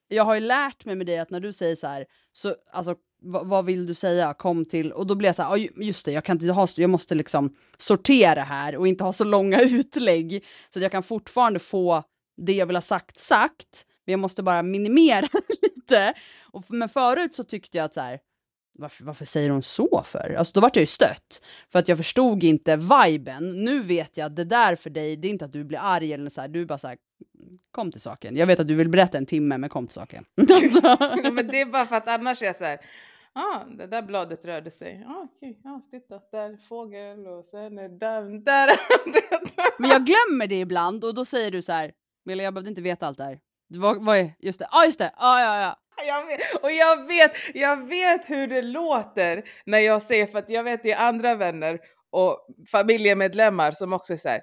jag 0.10 0.26
har 0.26 0.36
ju 0.36 0.42
lärt 0.42 0.86
mig 0.86 0.96
med 0.96 1.08
dig 1.08 1.20
att 1.20 1.30
när 1.30 1.40
du 1.40 1.54
säger 1.54 1.76
så 1.76 1.88
här, 1.88 2.06
så 2.34 2.56
alltså 2.72 2.96
vad, 3.22 3.66
vill 3.66 3.86
du 3.86 3.94
säga? 3.94 4.34
Kom 4.34 4.66
till, 4.66 4.92
och 4.92 5.08
då 5.08 5.16
blir 5.16 5.30
jag 5.30 5.36
så 5.36 5.44
här, 5.44 5.84
just 5.84 6.06
det, 6.06 6.12
jag 6.12 6.26
kan 6.26 6.36
inte 6.36 6.52
ha, 6.52 6.68
jag 6.76 6.90
måste 6.90 7.16
liksom 7.16 7.56
sortera 7.78 8.44
här 8.44 8.76
och 8.76 8.88
inte 8.88 9.04
ha 9.04 9.14
så 9.14 9.24
långa 9.24 9.62
utlägg 9.62 10.46
så 10.70 10.80
att 10.80 10.84
jag 10.84 10.92
kan 10.92 11.04
fortfarande 11.04 11.60
få 11.60 12.04
det 12.38 12.54
jag 12.54 12.66
vill 12.66 12.76
ha 12.76 12.82
sagt 12.82 13.20
sagt, 13.20 13.86
men 14.06 14.12
jag 14.12 14.20
måste 14.20 14.44
bara 14.44 14.64
minimera 14.64 15.28
lite. 15.62 16.14
Och, 16.42 16.66
men 16.68 16.90
förut 16.90 17.36
så 17.36 17.44
tyckte 17.44 17.78
jag 17.78 17.86
att 17.86 17.94
så 17.94 18.02
här, 18.02 18.20
varför, 18.78 19.06
varför 19.06 19.26
säger 19.26 19.50
hon 19.50 19.64
så 19.64 20.04
för? 20.06 20.36
Alltså 20.38 20.54
då 20.54 20.62
vart 20.62 20.76
jag 20.76 20.84
ju 20.84 20.88
stött. 20.88 21.42
För 21.72 21.80
att 21.80 21.88
jag 21.88 21.98
förstod 21.98 22.44
inte 22.44 22.76
viben. 22.76 23.64
Nu 23.64 23.84
vet 23.84 24.18
jag 24.18 24.26
att 24.26 24.36
det 24.36 24.44
där 24.44 24.76
för 24.76 24.90
dig, 24.90 25.16
det 25.16 25.28
är 25.28 25.30
inte 25.30 25.46
att 25.46 25.54
du 25.54 25.64
blir 25.64 25.80
arg 25.80 26.14
eller 26.14 26.30
så 26.30 26.42
här, 26.42 26.48
du 26.48 26.62
är 26.62 26.66
bara 26.66 26.78
så 26.78 26.88
här, 26.88 26.98
kom 27.72 27.92
till 27.92 28.02
saken. 28.02 28.36
Jag 28.36 28.48
vet 28.48 28.60
att 28.60 28.68
du 28.68 28.76
vill 28.76 28.90
berätta 28.90 29.18
en 29.18 29.26
timme, 29.26 29.58
men 29.58 29.70
kom 29.70 29.88
till 29.88 29.94
saken. 29.94 30.26
Alltså. 30.54 30.82
Ja, 31.24 31.32
men 31.32 31.48
det 31.48 31.62
är 31.62 31.66
bara 31.66 31.86
för 31.86 31.96
att 31.96 32.10
annars 32.10 32.42
är 32.42 32.46
jag 32.46 32.56
så 32.56 32.64
här, 32.64 32.80
ah, 33.34 33.64
det 33.78 33.88
där 33.88 34.02
bladet 34.02 34.46
rörde 34.46 34.72
sig. 34.72 35.06
Ah, 35.08 35.28
okej, 35.36 35.62
ah, 35.66 35.82
titta, 35.92 36.20
där 36.32 36.50
är 36.50 36.58
fågel 36.70 37.28
och 37.28 37.46
sen 37.46 37.78
är 37.78 37.90
där, 37.90 38.22
där. 38.44 38.70
men 39.80 39.90
jag 39.90 40.06
glömmer 40.06 40.48
det 40.48 40.60
ibland 40.60 41.04
och 41.04 41.16
då 41.16 41.26
säger 41.26 41.52
du 41.52 41.62
så 41.62 41.72
här, 41.72 41.92
Milla 42.26 42.44
jag 42.44 42.54
behövde 42.54 42.70
inte 42.70 42.82
veta 42.82 43.08
allt 43.08 43.18
det 43.18 43.24
här. 43.24 43.40
Vad, 43.68 44.06
vad 44.06 44.18
är, 44.18 44.32
just 44.40 44.60
det, 44.60 44.68
ah, 44.72 44.86
just 44.86 45.00
det, 45.00 45.14
ah, 45.18 45.40
ja 45.40 45.62
ja. 45.62 45.76
Jag 46.08 46.26
vet, 46.26 46.64
och 46.64 46.72
jag 46.72 47.08
vet, 47.08 47.32
jag 47.54 47.88
vet 47.88 48.30
hur 48.30 48.48
det 48.48 48.62
låter 48.62 49.44
när 49.66 49.80
jag 49.80 50.02
säger, 50.02 50.26
för 50.26 50.40
att 50.40 50.50
jag 50.50 50.64
vet 50.64 50.84
det 50.84 50.92
är 50.92 51.08
andra 51.08 51.36
vänner 51.36 51.80
och 52.12 52.48
familjemedlemmar 52.72 53.72
som 53.72 53.94
också 53.94 54.14
är 54.14 54.18
så 54.18 54.30
här, 54.30 54.42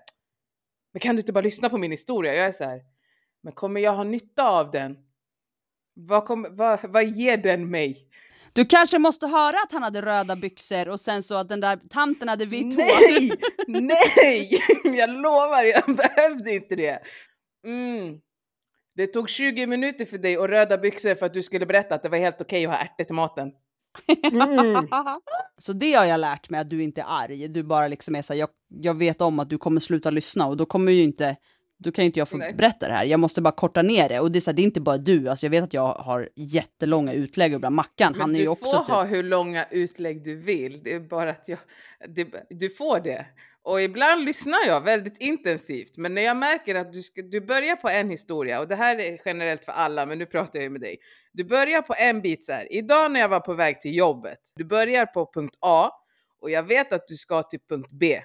men 0.97 1.01
kan 1.01 1.17
du 1.17 1.21
inte 1.21 1.33
bara 1.33 1.41
lyssna 1.41 1.69
på 1.69 1.79
min 1.79 1.91
historia? 1.91 2.35
Jag 2.35 2.47
är 2.47 2.53
så 2.53 2.65
här, 2.65 2.81
men 3.43 3.53
kommer 3.53 3.81
jag 3.81 3.93
ha 3.93 4.05
nytta 4.05 4.49
av 4.49 4.71
den? 4.71 4.97
Vad, 5.95 6.27
kommer, 6.27 6.51
vad, 6.51 6.79
vad 6.83 7.05
ger 7.05 7.37
den 7.37 7.71
mig? 7.71 8.09
Du 8.53 8.67
kanske 8.67 8.99
måste 8.99 9.27
höra 9.27 9.57
att 9.65 9.73
han 9.73 9.83
hade 9.83 10.03
röda 10.03 10.37
byxor 10.37 10.89
och 10.89 11.01
sen 11.01 11.23
så 11.23 11.35
att 11.35 11.49
den 11.49 11.61
där 11.61 11.79
tanten 11.91 12.29
hade 12.29 12.47
vitt 12.47 12.75
hår. 12.75 13.31
Nej, 13.69 13.91
nej, 13.97 14.61
jag 14.99 15.11
lovar, 15.11 15.65
jag 15.65 15.97
behövde 15.97 16.55
inte 16.55 16.77
det. 16.77 17.03
Mm. 17.65 18.21
Det 18.95 19.07
tog 19.07 19.31
20 19.31 19.67
minuter 19.67 20.05
för 20.05 20.19
dig 20.19 20.39
och 20.39 20.49
röda 20.49 20.79
byxor 20.79 21.15
för 21.15 21.27
att 21.27 21.35
du 21.35 21.43
skulle 21.43 21.67
berätta 21.67 21.95
att 21.95 22.03
det 22.03 22.09
var 22.09 22.19
helt 22.19 22.41
okej 22.41 22.67
att 22.67 22.73
ha 22.73 22.79
ärtor 22.79 23.05
till 23.05 23.15
maten. 23.15 23.53
Mm. 24.33 24.89
Så 25.59 25.73
det 25.73 25.93
har 25.95 26.05
jag 26.05 26.21
lärt 26.21 26.51
mig 26.51 26.61
att 26.61 26.71
du 26.71 26.83
inte 26.83 27.01
är 27.01 27.07
arg. 27.09 27.49
Du 27.49 27.63
bara 27.63 27.89
liksom 27.89 28.15
är 28.15 28.23
så 28.23 28.33
här, 28.33 28.41
jag, 28.41 28.49
jag 28.69 28.95
vet 28.95 29.21
om 29.21 29.39
att 29.41 29.51
du 29.51 29.59
kommer 29.59 29.81
sluta 29.81 30.11
lyssna 30.11 30.47
och 30.47 30.57
då 30.57 30.67
kommer 30.67 30.93
ju 30.93 31.03
inte, 31.03 31.37
då 31.79 31.93
kan 31.93 32.05
ju 32.05 32.07
inte 32.07 32.19
jag 32.19 32.29
få 32.29 32.37
Nej. 32.37 32.55
berätta 32.55 32.89
det 32.89 32.93
här. 32.93 33.05
Jag 33.05 33.21
måste 33.21 33.43
bara 33.43 33.53
korta 33.55 33.83
ner 33.83 34.09
det 34.09 34.21
och 34.21 34.33
det 34.33 34.39
är 34.39 34.41
så 34.41 34.51
här, 34.51 34.57
det 34.57 34.63
är 34.63 34.65
inte 34.65 34.81
bara 34.81 34.99
du. 34.99 35.29
Alltså 35.29 35.47
jag 35.47 35.51
vet 35.51 35.65
att 35.65 35.75
jag 35.75 35.95
har 35.95 36.29
jättelånga 36.37 37.13
utlägg 37.13 37.53
ibland 37.53 37.75
Mackan, 37.75 38.13
Men 38.13 38.21
han 38.21 38.31
är 38.31 38.35
du 38.35 38.43
ju 38.43 38.49
också 38.49 38.77
får 38.77 38.85
typ. 38.85 38.95
ha 38.95 39.05
hur 39.05 39.23
långa 39.23 39.67
utlägg 39.71 40.25
du 40.25 40.37
vill. 40.37 40.83
Det 40.85 40.95
är 40.95 41.01
bara 41.01 41.31
att 41.31 41.49
jag, 41.49 41.59
det, 42.09 42.29
du 42.51 42.71
får 42.71 43.01
det. 43.01 43.27
Och 43.67 43.83
ibland 43.83 44.25
lyssnar 44.25 44.67
jag 44.67 44.81
väldigt 44.81 45.17
intensivt. 45.19 45.97
Men 45.97 46.15
när 46.15 46.23
jag 46.23 46.37
märker 46.37 46.75
att 46.75 46.93
du, 46.93 47.03
ska, 47.03 47.23
du 47.23 47.41
börjar 47.41 47.77
på 47.77 47.89
en 47.89 48.11
historia 48.11 48.61
och 48.61 48.69
det 48.69 48.77
här 48.77 49.01
är 49.01 49.21
generellt 49.25 49.65
för 49.65 49.73
alla, 49.73 50.07
men 50.07 50.19
nu 50.19 50.27
pratar 50.27 50.59
jag 50.59 50.63
ju 50.63 50.71
med 50.71 50.81
dig. 50.81 50.99
Du 51.33 51.45
börjar 51.45 51.83
på 51.83 51.95
en 51.99 52.21
bit 52.21 52.45
så 52.45 52.53
här. 52.53 52.73
Idag 52.73 53.13
när 53.13 53.21
jag 53.21 53.29
var 53.29 53.41
på 53.41 53.55
väg 53.55 53.81
till 53.81 53.97
jobbet. 53.97 54.39
Du 54.57 54.65
börjar 54.65 55.07
på 55.07 55.31
punkt 55.35 55.57
A 55.61 55.91
och 56.41 56.51
jag 56.51 56.63
vet 56.63 56.93
att 56.93 57.09
du 57.09 57.17
ska 57.17 57.43
till 57.43 57.61
punkt 57.69 57.89
B. 57.91 58.23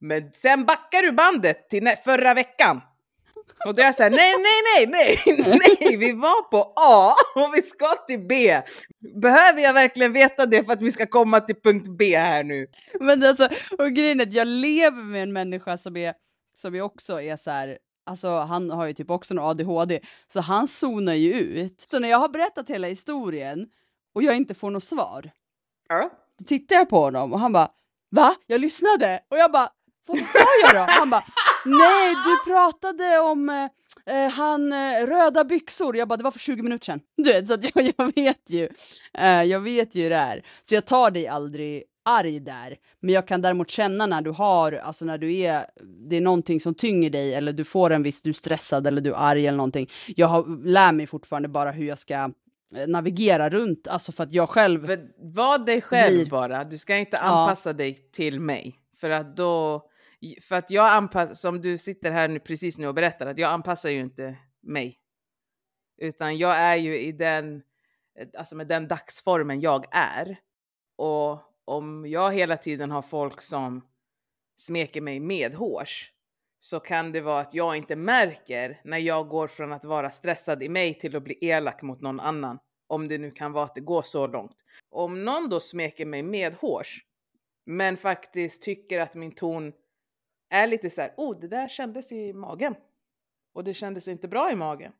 Men 0.00 0.32
sen 0.32 0.64
backar 0.64 1.02
du 1.02 1.12
bandet 1.12 1.70
till 1.70 1.94
förra 2.04 2.34
veckan. 2.34 2.80
Och 3.66 3.74
då 3.74 3.82
är 3.82 3.86
jag 3.86 3.94
såhär, 3.94 4.10
nej, 4.10 4.34
nej, 4.38 4.86
nej, 4.86 4.86
nej, 5.26 5.58
nej, 5.80 5.96
vi 5.96 6.12
var 6.12 6.42
på 6.50 6.72
A 6.76 7.14
och 7.34 7.54
vi 7.54 7.62
ska 7.62 7.94
till 8.06 8.26
B. 8.28 8.60
Behöver 9.22 9.62
jag 9.62 9.74
verkligen 9.74 10.12
veta 10.12 10.46
det 10.46 10.64
för 10.64 10.72
att 10.72 10.82
vi 10.82 10.92
ska 10.92 11.06
komma 11.06 11.40
till 11.40 11.60
punkt 11.62 11.86
B 11.98 12.16
här 12.16 12.44
nu? 12.44 12.66
Men 13.00 13.22
alltså, 13.22 13.48
och 13.78 13.90
grejen 13.90 14.20
är 14.20 14.26
att 14.26 14.32
jag 14.32 14.48
lever 14.48 15.02
med 15.02 15.22
en 15.22 15.32
människa 15.32 15.76
som 15.76 15.96
är, 15.96 16.14
som 16.58 16.74
är 16.74 16.80
också 16.80 17.20
är 17.20 17.36
så 17.36 17.50
här, 17.50 17.78
alltså 18.06 18.38
han 18.38 18.70
har 18.70 18.86
ju 18.86 18.92
typ 18.92 19.10
också 19.10 19.34
en 19.34 19.38
ADHD, 19.38 20.00
så 20.32 20.40
han 20.40 20.68
zonar 20.68 21.14
ju 21.14 21.32
ut. 21.32 21.80
Så 21.80 21.98
när 21.98 22.08
jag 22.08 22.18
har 22.18 22.28
berättat 22.28 22.70
hela 22.70 22.86
historien 22.86 23.66
och 24.14 24.22
jag 24.22 24.36
inte 24.36 24.54
får 24.54 24.70
något 24.70 24.84
svar, 24.84 25.30
Ja. 25.88 26.10
Då 26.38 26.44
tittar 26.44 26.76
jag 26.76 26.88
på 26.88 27.00
honom 27.00 27.32
och 27.32 27.40
han 27.40 27.52
bara 27.52 27.68
Va? 28.10 28.34
Jag 28.46 28.60
lyssnade! 28.60 29.20
Och 29.30 29.38
jag 29.38 29.52
bara 29.52 29.68
Vad 30.08 30.18
sa 30.18 30.46
jag 30.64 30.74
då? 30.74 30.92
Han 30.92 31.10
bara 31.10 31.24
Nej, 31.64 32.14
du 32.26 32.50
pratade 32.52 33.18
om 33.18 33.48
eh, 33.48 34.14
eh, 34.24 34.30
han 34.30 34.72
eh, 34.72 35.06
röda 35.06 35.44
byxor. 35.44 35.96
Jag 35.96 36.08
bara 36.08 36.16
det 36.16 36.24
var 36.24 36.30
för 36.30 36.38
20 36.38 36.62
minuter 36.62 36.84
sedan. 36.84 37.00
Du 37.16 37.32
vet, 37.32 37.48
så 37.48 37.54
att 37.54 37.64
jag, 37.74 37.92
jag 37.98 38.12
vet 38.14 38.50
ju. 38.50 38.68
Eh, 39.18 39.42
jag 39.42 39.60
vet 39.60 39.94
ju 39.94 40.08
det 40.08 40.16
här. 40.16 40.42
Så 40.62 40.74
jag 40.74 40.84
tar 40.86 41.10
dig 41.10 41.28
aldrig 41.28 41.82
arg 42.04 42.40
där. 42.40 42.76
Men 43.00 43.14
jag 43.14 43.28
kan 43.28 43.42
däremot 43.42 43.70
känna 43.70 44.06
när 44.06 44.22
du 44.22 44.30
har, 44.30 44.72
alltså 44.72 45.04
när 45.04 45.18
du 45.18 45.36
är, 45.38 45.66
det 46.08 46.16
är 46.16 46.20
någonting 46.20 46.60
som 46.60 46.74
tynger 46.74 47.10
dig 47.10 47.34
eller 47.34 47.52
du 47.52 47.64
får 47.64 47.90
en 47.90 48.02
viss, 48.02 48.22
du 48.22 48.30
är 48.30 48.34
stressad 48.34 48.86
eller 48.86 49.00
du 49.00 49.10
är 49.10 49.16
arg 49.18 49.46
eller 49.46 49.56
någonting. 49.56 49.90
Jag 50.06 50.26
har, 50.26 50.64
lär 50.66 50.92
mig 50.92 51.06
fortfarande 51.06 51.48
bara 51.48 51.70
hur 51.70 51.86
jag 51.86 51.98
ska 51.98 52.14
eh, 52.14 52.30
navigera 52.86 53.48
runt, 53.50 53.88
alltså 53.88 54.12
för 54.12 54.24
att 54.24 54.32
jag 54.32 54.48
själv 54.48 54.86
För 54.86 55.00
var 55.34 55.58
dig 55.58 55.80
själv 55.82 56.16
Blir- 56.16 56.30
bara. 56.30 56.64
Du 56.64 56.78
ska 56.78 56.96
inte 56.96 57.16
Ja. 57.20 57.22
anpassa 57.22 57.72
dig 57.72 57.94
till 58.12 58.40
mig. 58.40 58.74
För 59.00 59.10
att 59.10 59.36
då, 59.36 59.82
för 60.42 60.54
att 60.54 60.70
jag 60.70 60.88
anpassar, 60.88 61.34
som 61.34 61.60
du 61.60 61.78
sitter 61.78 62.10
här 62.10 62.28
nu, 62.28 62.40
precis 62.40 62.78
nu 62.78 62.88
och 62.88 62.94
berättar, 62.94 63.26
att 63.26 63.38
jag 63.38 63.50
anpassar 63.50 63.90
ju 63.90 64.00
inte 64.00 64.36
mig. 64.60 65.00
Utan 65.96 66.38
jag 66.38 66.56
är 66.56 66.76
ju 66.76 66.98
i 66.98 67.12
den, 67.12 67.62
eh, 68.18 68.28
alltså 68.38 68.56
med 68.56 68.66
den 68.66 68.88
dagsformen 68.88 69.60
jag 69.60 69.86
är. 69.90 70.40
Och 70.96 71.40
om 71.64 72.06
jag 72.06 72.32
hela 72.32 72.56
tiden 72.56 72.90
har 72.90 73.02
folk 73.02 73.42
som 73.42 73.88
smeker 74.56 75.00
mig 75.00 75.20
medhårs 75.20 76.12
så 76.58 76.80
kan 76.80 77.12
det 77.12 77.20
vara 77.20 77.40
att 77.40 77.54
jag 77.54 77.76
inte 77.76 77.96
märker 77.96 78.80
när 78.84 78.98
jag 78.98 79.28
går 79.28 79.48
från 79.48 79.72
att 79.72 79.84
vara 79.84 80.10
stressad 80.10 80.62
i 80.62 80.68
mig 80.68 80.98
till 80.98 81.16
att 81.16 81.22
bli 81.22 81.38
elak 81.40 81.82
mot 81.82 82.00
någon 82.00 82.20
annan. 82.20 82.58
Om 82.86 83.08
det 83.08 83.18
nu 83.18 83.30
kan 83.30 83.52
vara 83.52 83.64
att 83.64 83.74
det 83.74 83.80
går 83.80 84.02
så 84.02 84.26
långt. 84.26 84.64
Om 84.90 85.24
någon 85.24 85.48
då 85.48 85.60
smeker 85.60 86.06
mig 86.06 86.22
medhårs 86.22 87.04
men 87.66 87.96
faktiskt 87.96 88.62
tycker 88.62 89.00
att 89.00 89.14
min 89.14 89.32
ton 89.32 89.72
är 90.50 90.66
lite 90.66 90.90
så 90.90 91.00
här, 91.00 91.14
oh 91.16 91.38
det 91.40 91.48
där 91.48 91.68
kändes 91.68 92.12
i 92.12 92.32
magen. 92.32 92.74
Och 93.54 93.64
det 93.64 93.74
kändes 93.74 94.08
inte 94.08 94.28
bra 94.28 94.52
i 94.52 94.54
magen. 94.54 94.92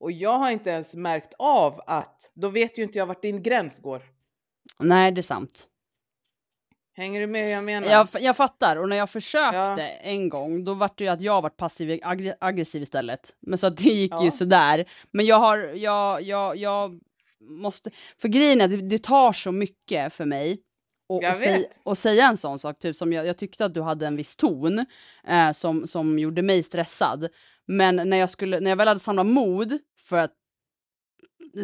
Och 0.00 0.12
jag 0.12 0.38
har 0.38 0.50
inte 0.50 0.70
ens 0.70 0.94
märkt 0.94 1.34
av 1.38 1.80
att, 1.86 2.30
då 2.34 2.48
vet 2.48 2.78
ju 2.78 2.82
inte 2.82 2.98
jag 2.98 3.06
vart 3.06 3.22
din 3.22 3.42
gräns 3.42 3.78
går. 3.78 4.02
Nej, 4.78 5.12
det 5.12 5.20
är 5.20 5.22
sant. 5.22 5.68
Hänger 6.96 7.20
du 7.20 7.26
med 7.26 7.42
hur 7.42 7.50
jag 7.50 7.64
menar? 7.64 7.88
Jag, 7.88 8.08
jag 8.20 8.36
fattar, 8.36 8.76
och 8.76 8.88
när 8.88 8.96
jag 8.96 9.10
försökte 9.10 9.56
Ja. 9.56 9.78
en 9.88 10.28
gång, 10.28 10.64
då 10.64 10.74
var 10.74 10.90
det 10.94 11.04
ju 11.04 11.10
att 11.10 11.20
jag 11.20 11.42
var 11.42 11.50
passiv 11.50 12.00
aggre- 12.02 12.34
aggressiv 12.40 12.82
istället. 12.82 13.36
Men 13.40 13.58
så 13.58 13.66
att 13.66 13.76
det 13.76 13.82
gick 13.90 14.20
ju 14.20 14.24
Ja. 14.24 14.30
sådär. 14.30 14.84
Men 15.10 15.26
jag 15.26 15.38
har, 15.38 15.58
jag, 15.58 16.22
jag, 16.22 16.56
jag 16.56 17.00
måste, 17.40 17.90
för 18.18 18.28
grejen 18.28 18.60
är, 18.60 18.68
det, 18.68 18.76
det 18.76 19.02
tar 19.02 19.32
så 19.32 19.52
mycket 19.52 20.12
för 20.12 20.24
mig 20.24 20.58
och, 21.06 21.24
och, 21.24 21.36
säg, 21.36 21.66
och 21.82 21.98
säga 21.98 22.26
en 22.26 22.36
sån 22.36 22.58
sak, 22.58 22.78
typ 22.78 22.96
som 22.96 23.12
jag, 23.12 23.26
jag 23.26 23.36
tyckte 23.36 23.64
att 23.64 23.74
du 23.74 23.82
hade 23.82 24.06
en 24.06 24.16
viss 24.16 24.36
ton 24.36 24.86
eh, 25.28 25.52
som, 25.52 25.86
som 25.86 26.18
gjorde 26.18 26.42
mig 26.42 26.62
stressad. 26.62 27.28
Men 27.66 27.96
när 27.96 28.16
jag, 28.16 28.30
skulle, 28.30 28.60
när 28.60 28.70
jag 28.70 28.76
väl 28.76 28.88
hade 28.88 29.00
samlat 29.00 29.26
mod 29.26 29.78
för 30.00 30.16
att 30.16 30.32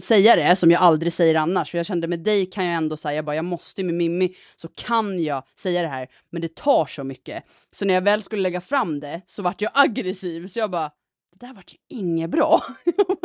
säga 0.02 0.36
det, 0.36 0.56
som 0.56 0.70
jag 0.70 0.82
aldrig 0.82 1.12
säger 1.12 1.34
annars, 1.34 1.70
för 1.70 1.78
jag 1.78 1.86
kände 1.86 2.08
med 2.08 2.20
dig 2.20 2.46
kan 2.46 2.64
jag 2.64 2.74
ändå 2.74 2.96
säga, 2.96 3.14
jag 3.14 3.24
bara 3.24 3.36
jag 3.36 3.44
måste 3.44 3.82
med 3.82 3.94
Mimmi 3.94 4.34
så 4.56 4.68
kan 4.68 5.22
jag 5.22 5.44
säga 5.58 5.82
det 5.82 5.88
här, 5.88 6.08
men 6.30 6.42
det 6.42 6.54
tar 6.54 6.86
så 6.86 7.04
mycket. 7.04 7.44
Så 7.70 7.84
när 7.84 7.94
jag 7.94 8.02
väl 8.02 8.22
skulle 8.22 8.42
lägga 8.42 8.60
fram 8.60 9.00
det 9.00 9.22
så 9.26 9.42
vart 9.42 9.60
jag 9.60 9.70
aggressiv, 9.74 10.48
så 10.48 10.58
jag 10.58 10.70
bara, 10.70 10.90
det 11.32 11.46
där 11.46 11.54
vart 11.54 11.72
ju 11.72 11.78
inget 11.88 12.30
bra. 12.30 12.62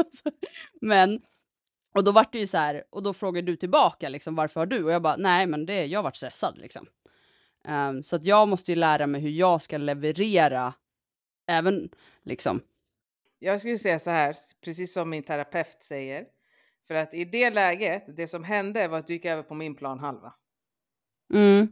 men 0.82 1.22
och 1.96 2.04
då 2.04 2.12
vart 2.12 2.32
det 2.34 2.40
ju 2.40 2.48
så 2.48 2.58
här, 2.58 2.84
och 2.90 3.04
då 3.04 3.14
frågade 3.14 3.52
du 3.52 3.56
tillbaka 3.56 4.10
liksom, 4.10 4.36
varför 4.36 4.60
har 4.60 4.68
du? 4.68 4.84
Och 4.84 4.92
jag 4.92 5.02
bara, 5.02 5.16
nej 5.16 5.48
men 5.48 5.66
det, 5.66 5.86
jag 5.86 6.04
vart 6.04 6.16
stressad 6.16 6.58
liksom. 6.58 6.88
Ehm, 7.68 8.04
så 8.04 8.16
att 8.16 8.24
jag 8.24 8.48
måste 8.48 8.72
ju 8.72 8.76
lära 8.76 9.08
mig 9.08 9.22
hur 9.22 9.30
jag 9.30 9.62
ska 9.62 9.78
leverera, 9.78 10.74
även 11.48 11.90
liksom. 12.24 12.62
Jag 13.40 13.60
skulle 13.60 13.78
säga 13.78 14.00
så 14.00 14.10
här, 14.10 14.36
precis 14.62 14.94
som 14.94 15.10
min 15.10 15.24
terapeut 15.24 15.78
säger. 15.84 16.26
För 16.88 16.96
att 16.96 17.14
i 17.14 17.26
det 17.26 17.50
läget, 17.50 18.04
det 18.18 18.28
som 18.28 18.44
hände 18.44 18.88
var 18.88 18.98
att 19.00 19.08
du 19.08 19.14
gick 19.14 19.26
över 19.26 19.44
på 19.44 19.54
min 19.54 19.76
plan 19.76 20.00
halva. 20.00 20.34
Mm, 21.34 21.68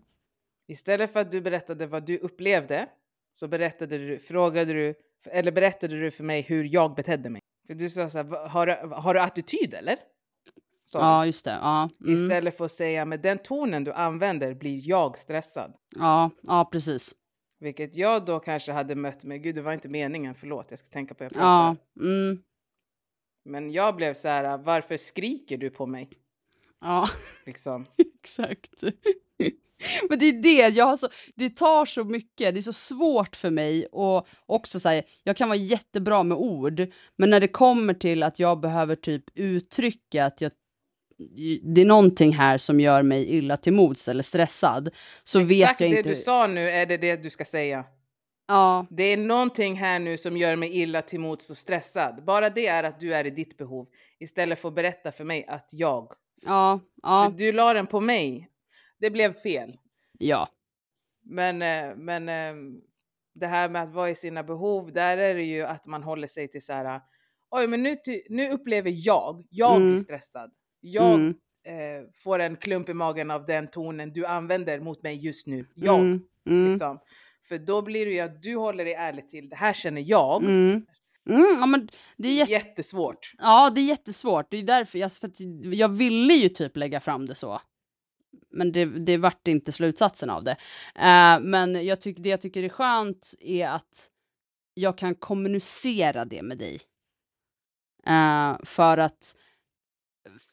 Istället 0.67 1.13
för 1.13 1.19
att 1.19 1.31
du 1.31 1.41
berättade 1.41 1.87
vad 1.87 2.05
du 2.05 2.17
upplevde 2.17 2.89
så 3.33 3.47
berättade 3.47 3.97
du, 3.97 4.19
frågade 4.19 4.73
du, 4.73 4.95
eller 5.25 5.51
berättade 5.51 5.99
du 5.99 6.11
för 6.11 6.23
mig 6.23 6.41
hur 6.41 6.63
jag 6.63 6.95
betedde 6.95 7.29
mig. 7.29 7.41
För 7.67 7.73
du 7.73 7.89
sa 7.89 8.09
så 8.09 8.17
här, 8.17 8.25
"Va- 8.25 8.47
har 8.47 8.65
du, 8.67 8.73
har 8.95 9.13
du 9.13 9.19
attityd 9.19 9.73
eller? 9.73 9.95
Du. 10.91 10.99
ja 10.99 11.25
just 11.25 11.45
det, 11.45 11.51
ja. 11.51 11.89
Mm, 12.05 12.13
Istället 12.23 12.57
för 12.57 12.65
att 12.65 12.71
säga, 12.71 13.05
med 13.05 13.19
den 13.21 13.37
tonen 13.37 13.83
du 13.83 13.93
använder 13.93 14.53
blir 14.53 14.87
jag 14.89 15.17
stressad. 15.17 15.73
ja, 15.95 16.29
ja 16.41 16.69
precis. 16.71 17.15
Vilket 17.59 17.95
jag 17.95 18.25
då 18.25 18.39
kanske 18.39 18.71
hade 18.71 18.95
mött 18.95 19.23
med, 19.23 19.43
gud 19.43 19.55
det 19.55 19.61
var 19.61 19.73
inte 19.73 19.89
meningen, 19.89 20.35
förlåt 20.35 20.65
jag 20.69 20.79
ska 20.79 20.87
tänka 20.89 21.13
på 21.13 21.23
hur 21.23 21.31
jag 21.33 21.41
Ja, 21.43 21.75
pratar. 21.95 22.09
mm, 22.09 22.43
Men 23.45 23.71
jag 23.71 23.95
blev 23.95 24.13
så 24.13 24.27
här, 24.27 24.57
varför 24.57 24.97
skriker 24.97 25.57
du 25.57 25.69
på 25.69 25.85
mig? 25.85 26.09
ja. 26.81 27.07
Liksom. 27.45 27.85
Exakt. 28.21 28.83
Men 30.09 30.19
det 30.19 30.25
är 30.25 30.41
det, 30.43 30.67
jag 30.75 30.85
har 30.85 30.97
så, 30.97 31.07
det 31.35 31.49
tar 31.49 31.85
så 31.85 32.03
mycket, 32.03 32.53
det 32.53 32.59
är 32.59 32.61
så 32.61 32.73
svårt 32.73 33.35
för 33.35 33.49
mig 33.49 33.85
och 33.85 34.27
också 34.45 34.79
säga, 34.79 35.03
jag 35.23 35.37
kan 35.37 35.49
vara 35.49 35.57
jättebra 35.57 36.23
med 36.23 36.37
ord, 36.37 36.87
men 37.15 37.29
när 37.29 37.39
det 37.39 37.47
kommer 37.47 37.93
till 37.93 38.23
att 38.23 38.39
jag 38.39 38.59
behöver 38.59 38.95
typ 38.95 39.23
uttrycka 39.35 40.25
att 40.25 40.41
jag 40.41 40.51
det 41.63 41.81
är 41.81 41.85
någonting 41.85 42.33
här 42.33 42.57
som 42.57 42.79
gör 42.79 43.03
mig 43.03 43.35
illa 43.35 43.57
till 43.57 43.73
mods 43.73 44.07
eller 44.07 44.23
stressad, 44.23 44.89
så 45.23 45.39
vet 45.39 45.51
Exakt 45.63 45.81
jag 45.81 45.91
det 45.91 45.97
inte. 45.97 46.09
du 46.09 46.15
sa 46.15 46.47
nu 46.47 46.69
är 46.69 46.85
det 46.85 46.97
det 46.97 47.15
du 47.15 47.29
ska 47.29 47.45
säga. 47.45 47.85
Ja, 48.47 48.85
Det 48.89 49.03
är 49.03 49.17
någonting 49.17 49.75
här 49.75 49.99
nu 49.99 50.17
som 50.17 50.37
gör 50.37 50.55
mig 50.55 50.77
illa 50.81 51.01
till 51.01 51.19
mods 51.19 51.49
och 51.49 51.57
stressad. 51.57 52.23
Bara 52.25 52.49
det 52.49 52.67
är 52.67 52.83
att 52.83 52.99
du 52.99 53.13
är 53.13 53.25
i 53.25 53.29
ditt 53.29 53.57
behov. 53.57 53.87
Istället 54.19 54.59
för 54.59 54.67
att 54.67 54.75
berätta 54.75 55.11
för 55.11 55.23
mig 55.23 55.45
att 55.47 55.67
jag. 55.71 56.13
ja, 56.45 56.79
För 57.03 57.09
ja, 57.09 57.33
du 57.37 57.51
la 57.51 57.73
den 57.73 57.87
på 57.87 57.99
mig. 57.99 58.49
Det 58.99 59.09
blev 59.09 59.33
fel. 59.33 59.77
ja, 60.19 60.49
Men, 61.25 61.61
eh, 61.61 61.95
men 61.95 62.29
eh, 62.29 62.53
det 63.35 63.47
här 63.47 63.69
med 63.69 63.83
att 63.83 63.93
vara 63.93 64.09
i 64.09 64.15
sina 64.15 64.43
behov, 64.43 64.93
där 64.93 65.17
är 65.17 65.35
det 65.35 65.43
ju 65.43 65.63
att 65.63 65.85
man 65.85 66.03
håller 66.03 66.27
sig 66.27 66.47
till 66.47 66.65
så 66.65 66.73
här. 66.73 67.01
Oj, 67.51 67.67
men 67.67 67.83
nu, 67.83 67.97
nu 68.29 68.49
upplever 68.51 68.91
jag, 68.95 69.43
jag 69.49 69.75
Mm. 69.75 69.93
är 69.97 69.99
stressad. 70.03 70.51
Jag 70.85 71.13
Mm. 71.15 71.33
eh, 71.65 72.09
får 72.23 72.39
en 72.39 72.55
klump 72.55 72.89
i 72.89 72.93
magen 72.93 73.31
av 73.31 73.45
den 73.45 73.67
tonen 73.67 74.13
du 74.13 74.25
använder 74.25 74.79
mot 74.79 75.03
mig 75.03 75.25
just 75.25 75.47
nu. 75.47 75.65
Jag. 75.75 75.99
Mm, 75.99 76.21
mm, 76.49 76.71
Liksom. 76.71 76.99
För 77.47 77.57
då 77.57 77.81
blir 77.81 78.05
det 78.05 78.11
ju 78.11 78.19
att 78.19 78.41
du 78.41 78.55
håller 78.55 78.85
dig 78.85 78.93
ärlig 78.93 79.29
till, 79.29 79.49
det 79.49 79.55
här 79.55 79.73
känner 79.73 80.01
jag. 80.01 80.43
mm. 80.43 80.85
Mm, 81.29 81.45
ja, 81.59 81.65
men 81.65 81.89
det 82.17 82.27
är 82.27 82.33
jätte 82.33 82.51
Jättesvårt. 82.51 83.33
Ja, 83.37 83.69
det 83.69 83.81
är 83.81 83.85
jättesvårt. 83.85 84.47
Det 84.51 84.57
är 84.57 84.63
därför 84.63 84.99
jag, 84.99 85.11
för 85.11 85.31
jag 85.73 85.89
ville 85.89 86.33
ju 86.33 86.49
typ 86.49 86.77
lägga 86.77 86.99
fram 86.99 87.25
det 87.25 87.35
så. 87.35 87.61
Men 88.51 88.71
det, 88.71 88.85
det 88.85 89.17
vart 89.17 89.47
inte 89.47 89.71
slutsatsen 89.71 90.29
av 90.29 90.43
det. 90.43 90.51
Eh, 90.95 91.39
men 91.39 91.85
jag 91.85 92.01
tycker 92.01 92.23
det 92.23 92.29
jag 92.29 92.41
tycker 92.41 92.63
är 92.63 92.69
skönt 92.69 93.33
är 93.39 93.67
att 93.67 94.09
jag 94.73 94.97
kan 94.97 95.15
kommunicera 95.15 96.25
det 96.25 96.41
med 96.43 96.57
dig. 96.57 96.79
Eh, 98.07 98.57
för 98.63 98.97
att 98.97 99.35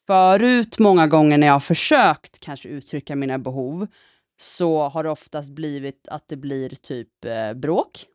förut 0.06 0.78
många 0.78 1.06
gånger 1.06 1.38
när 1.38 1.46
jag 1.46 1.54
har 1.54 1.60
försökt 1.60 2.40
kanske 2.40 2.68
uttrycka 2.68 3.16
mina 3.16 3.38
behov 3.38 3.86
så 4.40 4.88
har 4.88 5.04
det 5.04 5.10
oftast 5.10 5.50
blivit 5.50 6.08
att 6.08 6.28
det 6.28 6.36
blir 6.36 6.68
typ 6.68 7.24
eh, 7.24 7.52
bråk. 7.54 8.06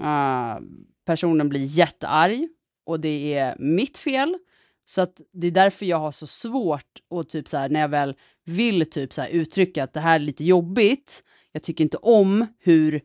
Uh, 0.00 0.58
personen 1.04 1.48
blir 1.48 1.64
jättearg 1.64 2.48
och 2.86 3.00
det 3.00 3.34
är 3.34 3.56
mitt 3.58 3.98
fel. 3.98 4.38
Så 4.84 5.00
att 5.00 5.20
det 5.32 5.46
är 5.46 5.50
därför 5.50 5.86
jag 5.86 5.98
har 5.98 6.12
så 6.12 6.26
svårt 6.26 7.00
och 7.08 7.28
typ 7.28 7.48
så 7.48 7.56
här 7.56 7.68
när 7.68 7.80
jag 7.80 7.88
väl 7.88 8.14
vill 8.44 8.90
typ 8.90 9.12
så 9.12 9.22
här 9.22 9.28
uttrycka 9.28 9.84
att 9.84 9.92
det 9.92 10.00
här 10.00 10.14
är 10.14 10.18
lite 10.18 10.44
jobbigt. 10.44 11.22
Jag 11.52 11.62
tycker 11.62 11.84
inte 11.84 11.96
om 11.96 12.46
hur 12.58 13.00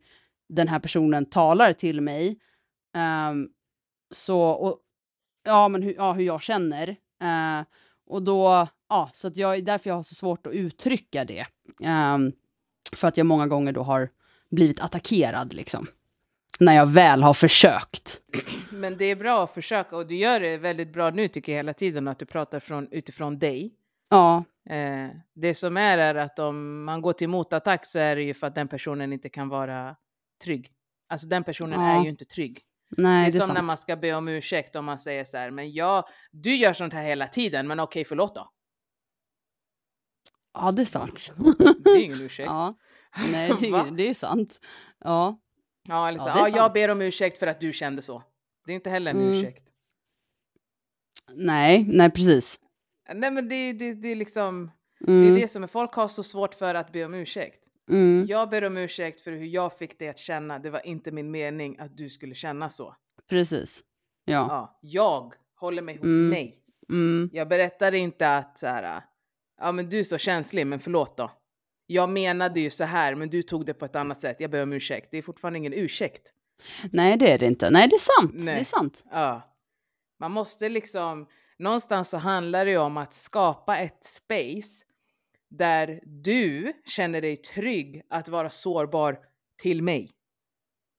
den 0.50 0.68
här 0.68 0.80
personen 0.80 1.26
talar 1.26 1.74
till 1.74 2.02
mig. 2.02 2.40
Um, 3.30 3.50
så, 4.12 4.40
och, 4.42 4.80
ja 5.44 5.68
men 5.68 5.84
hur, 5.84 5.94
ja, 5.94 6.14
hur 6.14 6.24
jag 6.24 6.42
känner. 6.42 6.96
Eh, 7.22 7.62
och 8.08 8.24
då, 8.24 8.68
ja, 8.90 9.10
så 9.14 9.28
att 9.28 9.38
jag, 9.38 9.66
därför 9.66 9.90
jag 9.90 9.96
har 9.96 10.04
så 10.04 10.16
svårt 10.16 10.48
att 10.48 10.54
uttrycka 10.54 11.26
det. 11.26 11.46
Ehm, 11.84 12.32
för 12.96 13.08
att 13.08 13.18
jag 13.18 13.26
många 13.26 13.48
gånger 13.48 13.72
då 13.72 13.84
har 13.84 14.10
blivit 14.50 14.80
attackerad 14.80 15.54
liksom. 15.54 15.86
När 16.60 16.74
jag 16.74 16.86
väl 16.86 17.24
har 17.24 17.34
försökt. 17.34 18.22
Men 18.72 18.98
det 18.98 19.06
är 19.06 19.16
bra 19.16 19.44
att 19.44 19.54
försöka 19.54 19.98
och 19.98 20.08
du 20.08 20.16
gör 20.16 20.40
det 20.40 20.58
väldigt 20.58 20.94
bra 20.94 21.10
nu 21.10 21.28
tycker 21.28 21.52
jag 21.52 21.58
hela 21.60 21.74
tiden 21.74 22.08
att 22.08 22.20
du 22.20 22.26
pratar 22.26 22.60
från, 22.60 22.88
utifrån 22.92 23.40
dig. 23.40 23.74
Ja, 24.10 24.44
Eh, 24.70 25.10
det 25.34 25.56
som 25.56 25.78
är 25.78 25.98
är 25.98 26.16
att 26.16 26.40
om 26.40 26.84
man 26.84 27.02
går 27.02 27.14
till 27.14 27.28
motattack 27.30 27.86
så 27.86 28.00
är 28.00 28.16
det 28.16 28.22
ju 28.24 28.34
för 28.34 28.48
att 28.48 28.56
den 28.56 28.68
personen 28.68 29.14
inte 29.14 29.30
kan 29.30 29.50
vara 29.50 29.96
trygg. 30.44 30.72
Alltså 31.10 31.28
den 31.28 31.44
personen 31.44 31.82
Ja. 31.82 32.00
är 32.00 32.04
ju 32.04 32.10
inte 32.10 32.26
trygg. 32.26 32.62
Nej 32.98 33.24
det 33.24 33.30
är 33.30 33.32
det 33.32 33.38
är 33.38 33.40
som 33.40 33.48
sant. 33.48 33.58
när 33.58 33.62
man 33.64 33.78
ska 33.78 33.96
be 33.96 34.14
om 34.14 34.28
ursäkt 34.28 34.76
om 34.76 34.86
man 34.86 35.00
säger 35.00 35.26
så 35.26 35.38
här, 35.38 35.52
men 35.52 35.72
jag, 35.74 36.08
du 36.32 36.56
gör 36.56 36.74
sånt 36.74 36.94
här 36.94 37.04
hela 37.04 37.28
tiden, 37.28 37.68
men 37.68 37.80
okej 37.80 38.06
förlåt 38.06 38.36
då. 38.36 38.52
Ja, 40.54 40.72
det 40.72 40.82
är 40.82 40.86
sant. 40.86 41.34
Det 41.84 41.90
är 41.90 42.04
ingen 42.04 42.22
ursäkt. 42.26 42.48
ja, 42.48 42.76
nej 43.32 43.52
det, 43.60 43.68
är- 43.68 43.92
det 43.92 44.10
är 44.10 44.14
sant. 44.14 44.60
Ja, 45.00 45.40
Ja, 45.88 46.08
eller 46.08 46.20
så, 46.20 46.26
Ja, 46.28 46.34
ja, 46.38 46.44
det 46.52 46.58
jag 46.58 46.74
ber 46.74 46.90
om 46.90 47.02
ursäkt 47.02 47.38
för 47.38 47.48
att 47.48 47.60
du 47.62 47.74
kände 47.74 48.02
så. 48.02 48.24
Det 48.66 48.72
är 48.72 48.76
inte 48.76 48.90
heller 48.90 49.12
en 49.12 49.18
Mm. 49.22 49.34
ursäkt. 49.34 49.68
nej, 51.34 51.84
nej 51.88 52.12
precis. 52.12 52.60
Nej 53.14 53.32
men 53.32 53.50
det, 53.50 53.74
det, 53.74 53.94
det 53.94 54.08
är 54.08 54.16
liksom, 54.16 54.72
det 55.00 55.12
Mm, 55.12 55.36
är 55.36 55.40
det 55.42 55.48
som 55.48 55.64
är, 55.64 55.68
folk 55.68 55.94
har 55.94 56.08
så 56.08 56.24
svårt 56.24 56.54
för 56.56 56.76
att 56.76 56.92
be 56.92 57.06
om 57.06 57.14
ursäkt. 57.14 57.61
Mm, 57.92 58.26
Jag 58.30 58.50
ber 58.50 58.64
om 58.64 58.78
ursäkt 58.78 59.22
för 59.22 59.32
hur 59.32 59.46
jag 59.46 59.78
fick 59.78 60.00
dig 60.00 60.10
att 60.10 60.18
känna, 60.20 60.60
det 60.60 60.70
var 60.70 60.86
inte 60.86 61.12
min 61.12 61.32
mening 61.32 61.78
att 61.80 61.98
du 61.98 62.10
skulle 62.10 62.36
känna 62.36 62.70
så. 62.70 62.96
precis. 63.30 63.82
Ja. 64.26 64.34
Ja, 64.50 64.80
jag 64.82 65.34
håller 65.56 65.82
mig 65.82 65.96
hos 65.96 66.04
Mm. 66.06 66.30
mig. 66.30 66.58
Mm, 66.90 67.30
Jag 67.34 67.48
berättar 67.48 67.92
inte 67.92 68.36
att 68.38 68.60
så 68.60 68.68
här, 68.68 69.02
ja 69.62 69.72
men 69.72 69.90
du 69.90 70.00
är 70.00 70.04
så 70.04 70.18
känslig, 70.18 70.68
men 70.68 70.80
förlåt 70.80 71.18
då. 71.18 71.32
Jag 71.88 72.10
menade 72.10 72.60
ju 72.60 72.70
så 72.70 72.84
här, 72.84 73.16
men 73.16 73.30
du 73.30 73.44
tog 73.44 73.66
det 73.66 73.74
på 73.74 73.86
ett 73.86 73.96
annat 73.96 74.22
sätt. 74.22 74.36
Jag 74.40 74.52
ber 74.52 74.64
om 74.64 74.74
ursäkt. 74.74 75.08
Det 75.12 75.18
är 75.18 75.22
fortfarande 75.22 75.60
ingen 75.60 75.74
ursäkt. 75.74 76.34
nej, 76.92 77.18
det 77.18 77.32
är 77.32 77.38
det 77.40 77.46
inte. 77.46 77.70
Nej, 77.70 77.88
det 77.88 77.96
är 77.96 78.22
sant. 78.22 78.32
Det 78.40 78.46
Nej. 78.52 78.60
är 78.60 78.64
sant. 78.64 79.04
Ja. 79.12 79.42
Man 80.20 80.32
måste 80.32 80.70
liksom, 80.70 81.28
någonstans 81.58 82.10
så 82.10 82.18
handlar 82.18 82.66
det 82.66 82.72
ju 82.72 82.78
om 82.78 82.98
att 82.98 83.14
skapa 83.14 83.78
ett 83.78 84.04
space 84.04 84.84
där 85.52 86.00
du 86.04 86.74
känner 86.86 87.22
dig 87.22 87.38
trygg 87.38 88.02
att 88.10 88.30
vara 88.30 88.50
sårbar 88.50 89.20
till 89.62 89.84
mig. 89.84 90.12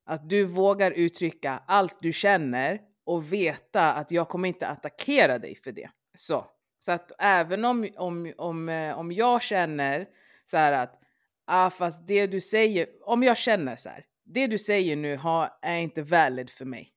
Att 0.04 0.28
du 0.28 0.44
vågar 0.44 0.90
uttrycka 0.90 1.62
allt 1.66 1.96
du 2.00 2.12
känner 2.12 2.80
och 3.04 3.32
veta 3.32 3.92
att 3.92 4.10
jag 4.10 4.28
kommer 4.28 4.48
inte 4.48 4.66
attackera 4.66 5.38
dig 5.38 5.54
för 5.54 5.72
det. 5.72 5.90
Så, 6.16 6.46
så 6.80 6.92
att 6.92 7.12
även 7.18 7.64
om, 7.64 7.88
om, 7.96 8.32
om, 8.38 8.68
eh, 8.68 8.98
om 8.98 9.12
jag 9.12 9.42
känner 9.42 10.06
så 10.50 10.56
här 10.56 10.72
att, 10.72 11.00
ah, 11.44 11.70
fast 11.70 12.06
det 12.06 12.26
du 12.26 12.40
säger, 12.40 12.88
om 13.02 13.22
jag 13.22 13.38
känner 13.38 13.76
så 13.76 13.88
här, 13.88 14.04
det 14.24 14.46
du 14.46 14.58
säger 14.58 14.96
nu 14.96 15.16
har, 15.16 15.50
är 15.62 15.78
inte 15.78 16.02
valid 16.02 16.50
för 16.50 16.64
mig. 16.64 16.92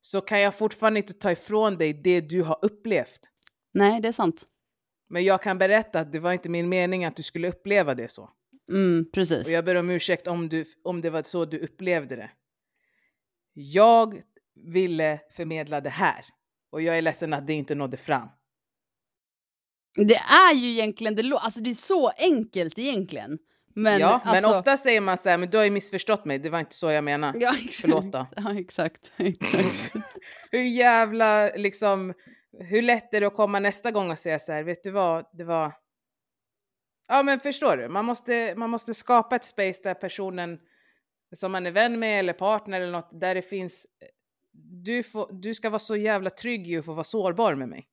Så 0.00 0.20
kan 0.20 0.40
jag 0.40 0.54
fortfarande 0.54 1.00
inte 1.00 1.12
ta 1.12 1.32
ifrån 1.32 1.78
dig 1.78 1.92
det 1.92 2.20
du 2.20 2.42
har 2.42 2.58
upplevt. 2.62 3.20
Nej, 3.72 4.00
det 4.00 4.08
är 4.08 4.12
sant. 4.12 4.46
Men 5.10 5.24
jag 5.24 5.42
kan 5.42 5.58
berätta 5.58 6.00
att 6.00 6.12
det 6.12 6.18
var 6.18 6.32
inte 6.32 6.48
min 6.48 6.68
mening 6.68 7.04
att 7.04 7.16
du 7.16 7.22
skulle 7.22 7.48
uppleva 7.48 7.94
det 7.94 8.12
så. 8.12 8.30
Mm, 8.70 9.06
precis. 9.12 9.46
Och 9.46 9.52
jag 9.52 9.64
ber 9.64 9.74
om 9.74 9.90
ursäkt 9.90 10.26
om, 10.26 10.48
du, 10.48 10.64
om 10.84 11.00
det 11.00 11.10
var 11.10 11.22
så 11.22 11.44
du 11.44 11.58
upplevde 11.58 12.16
det. 12.16 12.30
Jag 13.52 14.22
ville 14.54 15.20
förmedla 15.36 15.80
det 15.80 15.90
här. 15.90 16.24
Och 16.70 16.82
jag 16.82 16.98
är 16.98 17.02
ledsen 17.02 17.32
att 17.32 17.46
det 17.46 17.52
inte 17.52 17.74
nådde 17.74 17.96
fram. 17.96 18.28
Det 19.96 20.14
är 20.14 20.54
ju 20.54 20.70
egentligen, 20.70 21.14
det, 21.14 21.36
alltså 21.36 21.60
det 21.60 21.70
är 21.70 21.74
så 21.74 22.08
enkelt 22.08 22.78
egentligen. 22.78 23.38
Men, 23.74 24.00
ja, 24.00 24.20
alltså, 24.24 24.48
men 24.48 24.58
ofta 24.58 24.76
säger 24.76 25.00
man 25.00 25.18
så 25.18 25.28
här, 25.28 25.38
men 25.38 25.50
du 25.50 25.56
har 25.56 25.64
ju 25.64 25.70
missförstått 25.70 26.24
mig, 26.24 26.38
det 26.38 26.50
var 26.50 26.60
inte 26.60 26.74
så 26.74 26.90
jag 26.90 27.04
menade. 27.04 27.38
Ja, 27.38 27.54
exakt. 27.54 27.80
Förlåt 27.80 28.12
då. 28.12 28.26
Ja, 28.36 28.58
exakt. 28.58 29.12
exakt. 29.16 29.92
Hur 30.50 30.62
jävla, 30.62 31.50
liksom, 31.56 32.14
hur 32.58 32.82
lätt 32.82 33.14
är 33.14 33.20
det 33.20 33.26
att 33.26 33.34
komma 33.34 33.58
nästa 33.58 33.90
gång 33.90 34.10
och 34.10 34.18
säga 34.18 34.38
så 34.38 34.52
här, 34.52 34.62
vet 34.62 34.82
du 34.82 34.90
vad, 34.90 35.26
det 35.32 35.44
var... 35.44 35.72
Ja, 37.08 37.22
men 37.22 37.40
förstår 37.40 37.76
du? 37.76 37.88
Man 37.88 38.04
måste, 38.04 38.54
man 38.56 38.70
måste 38.70 38.94
skapa 38.94 39.36
ett 39.36 39.44
space 39.44 39.80
där 39.82 39.94
personen 39.94 40.60
som 41.36 41.52
man 41.52 41.66
är 41.66 41.70
vän 41.70 41.98
med 41.98 42.18
eller 42.18 42.32
partner 42.32 42.80
eller 42.80 42.92
något, 42.92 43.20
där 43.20 43.34
det 43.34 43.42
finns... 43.42 43.86
Du, 44.84 45.02
får, 45.02 45.28
du 45.32 45.54
ska 45.54 45.70
vara 45.70 45.78
så 45.78 45.96
jävla 45.96 46.30
trygg 46.30 46.70
i 46.70 46.78
att 46.78 46.84
få 46.84 46.92
vara 46.92 47.04
sårbar 47.04 47.54
med 47.54 47.68
mig. 47.68 47.88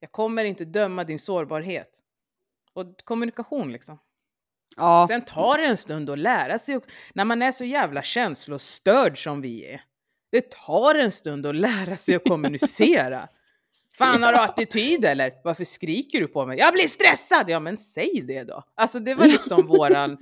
Jag 0.00 0.12
kommer 0.12 0.44
inte 0.44 0.64
döma 0.64 1.04
din 1.04 1.18
sårbarhet. 1.18 1.90
Och 2.72 2.86
kommunikation 3.04 3.72
liksom. 3.72 3.98
Ja, 4.76 5.06
Sen 5.08 5.24
tar 5.24 5.58
det 5.58 5.66
en 5.66 5.76
stund 5.76 6.10
att 6.10 6.18
lära 6.18 6.58
sig, 6.58 6.76
och- 6.76 6.84
när 7.14 7.24
man 7.24 7.42
är 7.42 7.52
så 7.52 7.64
jävla 7.64 8.02
känslostörd 8.02 9.22
som 9.22 9.40
vi 9.40 9.66
är. 9.66 9.80
Det 10.30 10.50
tar 10.50 10.94
en 10.94 11.12
stund 11.12 11.46
att 11.46 11.54
lära 11.54 11.96
sig 11.96 12.14
att 12.14 12.24
kommunicera. 12.28 13.28
Fan 13.98 14.22
har 14.22 14.32
du 14.32 14.38
attityd 14.38 15.04
eller? 15.04 15.32
Varför 15.44 15.64
skriker 15.64 16.20
du 16.20 16.26
på 16.28 16.46
mig? 16.46 16.58
Jag 16.58 16.72
blir 16.72 16.88
stressad! 16.88 17.50
Ja 17.50 17.60
men 17.60 17.76
säg 17.76 18.22
det 18.26 18.44
då. 18.44 18.62
Alltså 18.74 18.98
det 19.00 19.14
var 19.14 19.26
liksom 19.26 19.66
våran... 19.66 20.10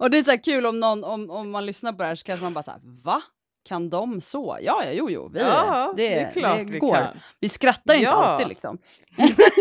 och 0.00 0.10
det 0.10 0.18
är 0.18 0.22
så 0.22 0.30
här 0.30 0.44
kul 0.44 0.66
om, 0.66 0.80
någon, 0.80 1.04
om, 1.04 1.30
om 1.30 1.50
man 1.50 1.66
lyssnar 1.66 1.92
på 1.92 1.98
det 2.02 2.04
här 2.08 2.14
så 2.14 2.24
kanske 2.24 2.44
man 2.44 2.52
bara 2.54 2.62
såhär, 2.62 2.80
va? 3.04 3.22
Kan 3.68 3.90
de 3.90 4.20
så? 4.20 4.58
Ja, 4.62 4.82
ja, 4.84 4.90
jo, 4.92 5.10
jo, 5.10 5.30
vi, 5.34 5.40
ja, 5.40 5.94
det, 5.96 6.08
det 6.08 6.14
är 6.14 6.32
klart 6.32 6.58
det 6.58 6.64
vi 6.64 6.78
går. 6.78 6.94
kan. 6.94 7.06
Vi 7.40 7.48
skrattar 7.48 7.94
inte 7.94 8.04
Ja. 8.04 8.10
alltid 8.12 8.48
liksom. 8.48 8.78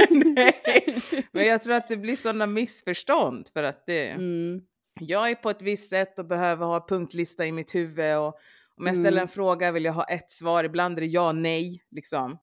Nej, 0.10 0.62
men 1.32 1.46
jag 1.46 1.64
tror 1.64 1.74
att 1.74 1.88
det 1.88 1.98
blir 1.98 2.16
sådana 2.16 2.46
missförstånd 2.46 3.50
för 3.54 3.64
att 3.64 3.84
det... 3.86 4.08
Mm. 4.10 4.62
jag 5.00 5.30
är 5.32 5.36
på 5.36 5.50
ett 5.50 5.62
visst 5.62 5.89
sätt 5.89 6.20
och 6.20 6.26
behöver 6.26 6.66
ha 6.66 6.88
punktlista 6.88 7.46
i 7.46 7.52
mitt 7.52 7.76
huvud 7.76 8.18
och 8.18 8.39
om 8.78 8.86
jag 8.88 8.96
ställer 8.96 9.12
Mm. 9.12 9.22
en 9.22 9.28
fråga 9.28 9.72
vill 9.72 9.86
jag 9.86 9.94
ha 9.94 10.04
ett 10.04 10.32
svar, 10.32 10.64
ibland 10.64 10.98
är 10.98 11.02
det 11.02 11.08
ja, 11.08 11.32
nej, 11.32 11.84
liksom. 11.92 12.38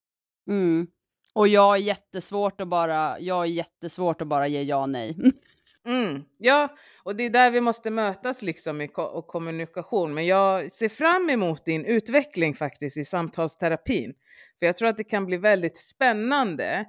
Mm. 0.49 0.87
Och 1.33 1.47
jag 1.47 1.75
är 1.75 1.81
jättesvårt 1.81 2.61
att 2.61 2.67
bara, 2.67 3.19
jag 3.19 3.41
är 3.41 3.45
jättesvårt 3.49 4.21
att 4.21 4.27
bara 4.27 4.47
ge 4.47 4.61
ja 4.61 4.85
nej. 4.85 5.17
Mm, 5.85 6.23
ja, 6.37 6.67
och 7.03 7.15
det 7.15 7.23
är 7.23 7.29
där 7.29 7.51
vi 7.51 7.61
måste 7.61 7.91
mötas 7.91 8.41
liksom 8.41 8.81
i 8.81 8.87
ko- 8.87 9.01
och 9.03 9.27
kommunikation. 9.27 10.13
Men 10.13 10.25
jag 10.25 10.71
ser 10.71 10.89
fram 10.89 11.29
emot 11.29 11.65
din 11.65 11.85
utveckling 11.85 12.53
faktiskt 12.55 12.97
i 12.97 13.05
samtalsterapin. 13.05 14.13
För 14.59 14.65
jag 14.65 14.75
tror 14.77 14.89
att 14.89 14.97
det 14.97 15.03
kan 15.03 15.25
bli 15.25 15.37
väldigt 15.37 15.77
spännande 15.77 16.85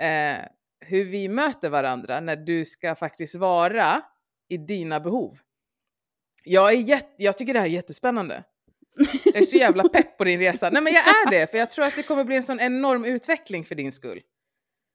eh, 0.00 0.44
hur 0.80 1.04
vi 1.04 1.28
möter 1.28 1.70
varandra 1.70 2.20
när 2.20 2.36
du 2.36 2.64
ska 2.64 2.94
faktiskt 2.94 3.34
vara 3.34 4.02
i 4.48 4.56
dina 4.56 5.00
behov. 5.00 5.38
Jag, 6.44 6.72
är 6.72 6.76
jätte, 6.78 7.14
jag 7.16 7.38
tycker 7.38 7.54
det 7.54 7.60
här 7.60 7.66
är 7.66 7.70
jättespännande. 7.70 8.44
Jag 9.24 9.36
är 9.36 9.42
så 9.42 9.56
jävla 9.56 9.88
pepp 9.88 10.18
på 10.18 10.24
din 10.24 10.40
resa. 10.40 10.70
Nej 10.70 10.82
men 10.82 10.92
jag 10.92 11.02
är 11.08 11.30
det, 11.30 11.50
för 11.50 11.58
jag 11.58 11.70
tror 11.70 11.84
att 11.84 11.96
det 11.96 12.02
kommer 12.02 12.24
bli 12.24 12.36
en 12.36 12.42
sån 12.42 12.60
enorm 12.60 13.04
utveckling 13.04 13.64
för 13.64 13.74
din 13.74 13.92
skull. 13.92 14.22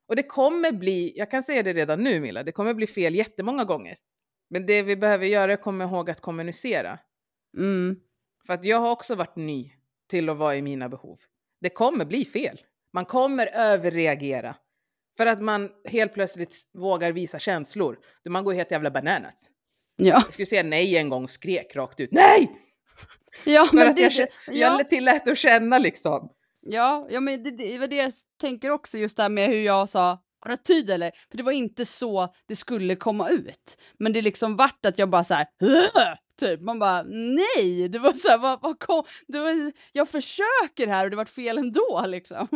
Och 0.08 0.16
det 0.16 0.24
kommer 0.24 0.72
bli, 0.72 1.14
jag 1.16 1.32
kan 1.32 1.44
säga 1.44 1.64
det 1.64 1.74
redan 1.74 2.04
nu 2.04 2.20
Milla, 2.20 2.44
det 2.44 2.52
kommer 2.52 2.74
bli 2.74 2.88
fel 2.88 3.16
jättemånga 3.16 3.64
gånger. 3.64 3.98
Men 4.50 4.66
det 4.66 4.82
vi 4.82 4.96
behöver 4.96 5.26
göra 5.26 5.54
är 5.54 5.58
komma 5.58 5.84
ihåg 5.84 6.10
att 6.10 6.22
kommunicera. 6.22 7.00
Mm. 7.58 8.00
För 8.46 8.54
att 8.54 8.66
jag 8.66 8.78
har 8.78 8.92
också 8.92 9.16
varit 9.16 9.36
ny 9.36 9.72
till 10.10 10.30
att 10.30 10.38
vara 10.38 10.56
i 10.56 10.62
mina 10.62 10.90
behov. 10.90 11.20
Det 11.62 11.70
kommer 11.70 12.06
bli 12.06 12.26
fel. 12.26 12.62
Man 12.94 13.06
kommer 13.06 13.48
överreagera. 13.48 14.56
För 15.18 15.26
att 15.26 15.42
man 15.42 15.70
helt 15.86 16.14
plötsligt 16.14 16.56
vågar 16.74 17.12
visa 17.12 17.40
känslor. 17.40 18.00
Man 18.30 18.44
går 18.44 18.54
helt 18.54 18.72
jävla 18.72 18.92
bananas. 18.92 19.46
Ja, 19.96 20.06
Jag 20.06 20.34
skulle 20.34 20.46
säga 20.46 20.64
nej 20.64 20.98
en 20.98 21.10
gång 21.10 21.28
skrek 21.28 21.76
rakt 21.76 22.00
ut. 22.00 22.12
Nej! 22.12 22.67
ja 23.46 23.70
men 23.74 23.90
att 23.90 23.96
det, 23.96 24.02
jag, 24.02 24.28
jag 24.48 24.80
ja, 24.80 24.84
tillät 24.84 25.28
att 25.28 25.38
känna 25.38 25.78
liksom. 25.78 26.30
ja, 26.62 27.08
ja, 27.10 27.20
men 27.20 27.44
det, 27.44 27.52
det 27.52 27.78
var 27.78 27.88
det 27.88 27.96
jag 27.96 28.12
tänker 28.42 28.72
också 28.72 28.98
just 28.98 29.18
det 29.18 29.24
här 29.24 29.30
med 29.30 29.50
hur 29.50 29.62
jag 29.62 29.90
sa 29.90 30.20
attityd 30.54 30.90
eller? 30.90 31.12
För 31.30 31.38
det 31.38 31.44
var 31.44 31.52
inte 31.52 31.86
så 31.86 32.34
det 32.46 32.56
skulle 32.56 32.96
komma 32.96 33.30
ut. 33.30 33.78
Men 34.00 34.14
det 34.14 34.22
liksom 34.22 34.56
vart 34.56 34.86
att 34.86 34.98
jag 34.98 35.10
bara 35.10 35.24
så 35.24 35.34
här, 35.34 35.48
typ. 36.40 36.62
Man 36.62 36.80
bara 36.80 37.04
nej, 37.04 37.90
det 37.90 38.00
var 38.00 38.14
så 38.14 38.28
här, 38.28 38.38
vad, 38.38 38.62
vad 38.62 38.80
kom, 38.80 39.04
det 39.28 39.40
var, 39.40 39.72
jag 39.92 40.10
försöker 40.10 40.88
här 40.88 41.04
och 41.04 41.10
det 41.10 41.16
vart 41.16 41.30
fel 41.30 41.58
ändå 41.58 42.04
liksom. 42.08 42.48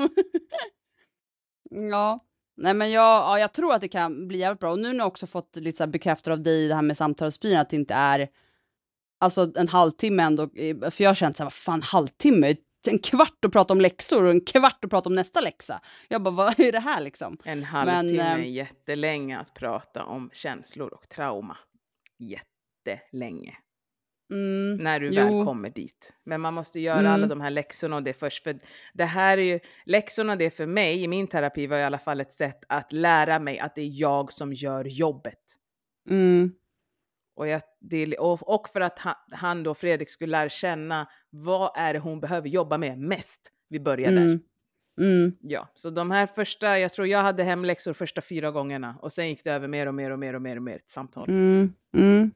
ja, 1.70 2.20
nej 2.58 2.74
men 2.74 2.92
jag, 2.92 3.04
ja, 3.04 3.39
jag 3.39 3.54
tror 3.54 3.74
att 3.74 3.82
det 3.82 3.88
kan 3.88 4.28
bli 4.28 4.38
jävligt 4.38 4.60
bra 4.60 4.72
och 4.72 4.80
nu 4.80 4.88
när 4.88 5.00
jag 5.00 5.08
också 5.08 5.28
fått 5.28 5.56
lite 5.56 5.78
så 5.78 5.88
bekräftat 5.88 6.32
av 6.32 6.44
dig 6.44 6.68
det 6.68 6.76
här 6.76 6.82
med 6.82 6.98
samtalsbyn 6.98 7.58
att 7.58 7.70
det 7.70 7.76
inte 7.76 7.94
är 7.94 8.28
alltså 9.22 9.51
en 9.55 9.67
halvtimme 9.67 10.24
ändå, 10.24 10.49
för 10.91 11.01
jag 11.03 11.09
har 11.09 11.15
känt 11.15 11.38
så 11.38 11.43
här, 11.43 11.45
vad 11.45 11.53
fan 11.53 11.82
halvtimme? 11.82 12.55
En 12.89 12.99
kvart 12.99 13.45
att 13.45 13.51
prata 13.51 13.74
om 13.74 13.82
läxor 13.82 14.24
och 14.24 14.32
en 14.32 14.41
kvart 14.41 14.84
att 14.86 14.89
prata 14.89 15.09
om 15.09 15.15
nästa 15.15 15.41
läxa. 15.41 15.82
Jag 16.07 16.24
bara, 16.24 16.36
vad 16.36 16.59
är 16.59 16.72
det 16.72 16.80
här 16.80 17.01
liksom? 17.01 17.38
En 17.43 17.63
halvtimme 17.63 18.17
Men, 18.17 18.19
är 18.19 18.39
eh, 18.39 18.49
jättelänge 18.51 19.39
att 19.39 19.53
prata 19.53 20.03
om 20.03 20.30
känslor 20.34 20.93
och 20.93 21.09
trauma. 21.09 21.57
Jättelänge. 22.19 23.57
Mm, 24.34 24.78
när 24.84 24.99
du 24.99 25.09
Jo. 25.09 25.24
väl 25.38 25.45
kommer 25.45 25.69
dit. 25.69 26.13
Men 26.26 26.41
man 26.41 26.53
måste 26.53 26.80
göra 26.80 26.99
Mm. 26.99 27.11
alla 27.11 27.28
de 27.28 27.41
här 27.41 27.49
läxorna 27.49 27.95
och 27.95 28.03
det 28.03 28.13
först. 28.13 28.43
För 28.43 28.59
det 28.93 29.05
här 29.05 29.38
är 29.38 29.41
ju, 29.41 29.59
läxorna 29.86 30.36
det 30.36 30.49
för 30.51 30.65
mig, 30.65 31.03
i 31.03 31.07
min 31.07 31.28
terapi 31.28 31.67
var 31.67 31.78
i 31.78 31.84
alla 31.84 31.97
fall 31.97 32.22
ett 32.22 32.34
sätt 32.34 32.59
att 32.69 32.91
lära 32.91 33.39
mig 33.39 33.59
att 33.59 33.76
det 33.76 33.82
är 33.82 33.89
jag 33.99 34.32
som 34.34 34.53
gör 34.53 34.86
jobbet. 34.86 35.39
mm, 36.09 36.51
Och, 37.42 37.48
jag, 37.48 37.62
det, 37.80 38.18
och, 38.18 38.54
och 38.56 38.70
för 38.70 38.82
att 38.82 39.00
han, 39.00 39.16
han 39.32 39.64
då, 39.64 39.74
Fredrik, 39.74 40.10
skulle 40.10 40.32
lära 40.32 40.50
känna 40.50 41.08
vad 41.30 41.72
är 41.76 41.94
det 41.94 42.00
hon 42.00 42.20
behöver 42.20 42.50
jobba 42.50 42.78
med 42.78 43.00
mest. 43.00 43.42
Vi 43.70 43.80
börjar 43.80 44.12
där. 44.12 44.18
mm, 44.22 44.39
mm, 45.02 45.38
Ja, 45.42 45.68
så 45.76 45.89
de 45.89 46.12
här 46.12 46.28
första, 46.28 46.80
jag 46.80 46.94
tror 46.94 47.08
jag 47.08 47.22
hade 47.22 47.44
hemläxor 47.44 47.94
första 47.94 48.22
fyra 48.22 48.52
gångerna 48.52 48.96
och 49.02 49.14
sen 49.14 49.30
gick 49.30 49.44
det 49.44 49.52
över 49.52 49.68
mer 49.68 49.88
och 49.88 49.94
mer 49.94 50.12
och 50.12 50.20
mer 50.20 50.34
och 50.34 50.42
mer 50.42 50.56
och 50.56 50.62
mer 50.64 50.76
ett 50.76 50.89
samtal. 50.89 51.30
mm, 51.30 51.74
mm. 51.98 52.32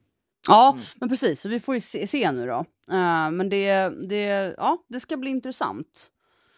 Ja, 0.47 0.71
Mm. 0.71 0.83
men 0.95 1.09
precis, 1.09 1.41
så 1.41 1.49
vi 1.49 1.59
får 1.59 1.75
ju 1.75 1.81
se, 1.81 2.07
se 2.07 2.31
nu 2.31 2.45
då. 2.47 2.65
Eh, 2.95 3.31
men 3.31 3.49
det, 3.49 3.89
det, 4.09 4.53
ja, 4.57 4.85
det 4.87 4.99
ska 4.99 5.17
bli 5.17 5.29
intressant. 5.31 6.11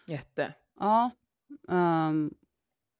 Jätte, 0.08 0.54
Ja. 0.80 1.12
ehm, 1.70 2.32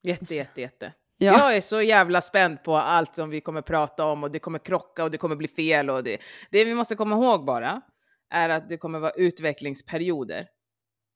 jätte, 0.04 0.36
jätte, 0.36 0.62
jätte. 0.62 0.94
Ja. 1.18 1.40
Jag 1.40 1.58
är 1.58 1.62
så 1.62 1.82
jävla 1.82 2.22
spänd 2.22 2.64
på 2.64 2.76
allt 2.76 3.16
som 3.16 3.30
vi 3.30 3.42
kommer 3.42 3.62
prata 3.62 4.06
om 4.06 4.24
och 4.24 4.32
det 4.32 4.40
kommer 4.40 4.60
krocka 4.60 5.04
och 5.04 5.12
det 5.12 5.18
kommer 5.18 5.36
bli 5.36 5.48
fel 5.48 5.90
och 5.90 6.04
det. 6.04 6.18
Det 6.52 6.66
vi 6.66 6.74
måste 6.74 6.96
komma 6.96 7.16
ihåg 7.16 7.46
bara 7.46 7.82
är 8.30 8.50
att 8.50 8.70
det 8.70 8.78
kommer 8.78 9.00
vara 9.00 9.12
utvecklingsperioder 9.12 10.48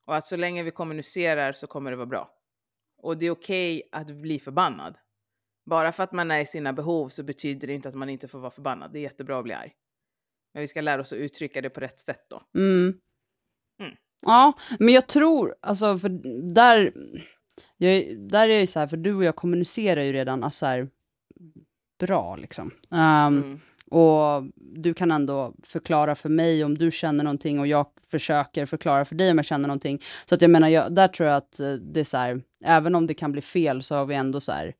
och 0.05 0.15
att 0.15 0.25
så 0.25 0.35
länge 0.35 0.63
vi 0.63 0.71
kommunicerar 0.71 1.53
så 1.53 1.67
kommer 1.67 1.91
det 1.91 1.97
vara 1.97 2.07
bra. 2.07 2.29
Och 2.97 3.17
det 3.17 3.25
är 3.25 3.31
okej 3.31 3.89
att 3.91 4.07
bli 4.07 4.39
förbannad. 4.39 4.97
Bara 5.65 5.91
för 5.91 6.03
att 6.03 6.11
man 6.11 6.31
är 6.31 6.39
i 6.39 6.45
sina 6.45 6.73
behov 6.73 7.09
så 7.09 7.23
betyder 7.23 7.67
det 7.67 7.73
inte 7.73 7.89
att 7.89 7.95
man 7.95 8.09
inte 8.09 8.27
får 8.27 8.39
vara 8.39 8.51
förbannad. 8.51 8.93
Det 8.93 8.99
är 8.99 9.01
jättebra 9.01 9.37
att 9.37 9.43
bli 9.43 9.53
arg. 9.53 9.73
Men 10.53 10.61
vi 10.61 10.67
ska 10.67 10.81
lära 10.81 11.01
oss 11.01 11.13
att 11.13 11.17
uttrycka 11.17 11.61
det 11.61 11.69
på 11.69 11.79
rätt 11.79 11.99
sätt 11.99 12.25
då. 12.29 12.43
Mm. 12.55 12.93
Mm. 13.79 13.95
Ja, 14.21 14.53
men 14.79 14.93
jag 14.93 15.07
tror, 15.07 15.55
alltså 15.61 15.97
för 15.97 16.09
där, 16.53 16.93
jag, 17.77 17.91
är- 17.93 18.15
där 18.15 18.49
är 18.49 18.59
det 18.59 18.67
så 18.67 18.79
här, 18.79 18.87
för 18.87 18.97
du 18.97 19.13
och 19.13 19.23
jag 19.23 19.35
kommunicerar 19.35 20.01
ju 20.01 20.13
redan 20.13 20.43
alltså 20.43 20.57
så 20.59 20.65
här, 20.65 20.87
bra 21.99 22.35
liksom. 22.35 22.71
Ehm, 22.91 23.37
Mm. 23.43 23.59
Och 23.91 24.43
du 24.55 24.93
kan 24.93 25.11
ändå 25.11 25.53
förklara 25.63 26.15
för 26.15 26.29
mig 26.29 26.63
om 26.63 26.77
du 26.77 26.91
känner 26.91 27.23
någonting 27.23 27.59
och 27.59 27.67
jag 27.67 27.85
försöker 28.11 28.65
förklara 28.65 29.05
för 29.05 29.15
dig 29.15 29.31
om 29.31 29.37
jag 29.37 29.45
känner 29.45 29.67
någonting. 29.67 30.01
Så 30.25 30.35
att 30.35 30.41
jag 30.41 30.51
menar, 30.51 30.67
jag, 30.67 30.95
där 30.95 31.07
tror 31.07 31.29
jag 31.29 31.35
att 31.37 31.59
eh, 31.59 31.73
det 31.73 31.99
är 31.99 32.03
så 32.03 32.17
här, 32.17 32.41
även 32.65 32.95
om 32.95 33.07
det 33.07 33.13
kan 33.13 33.31
bli 33.31 33.41
fel 33.41 33.83
så 33.83 33.95
har 33.95 34.05
vi 34.05 34.15
ändå 34.15 34.39
så 34.39 34.51
här, 34.51 34.73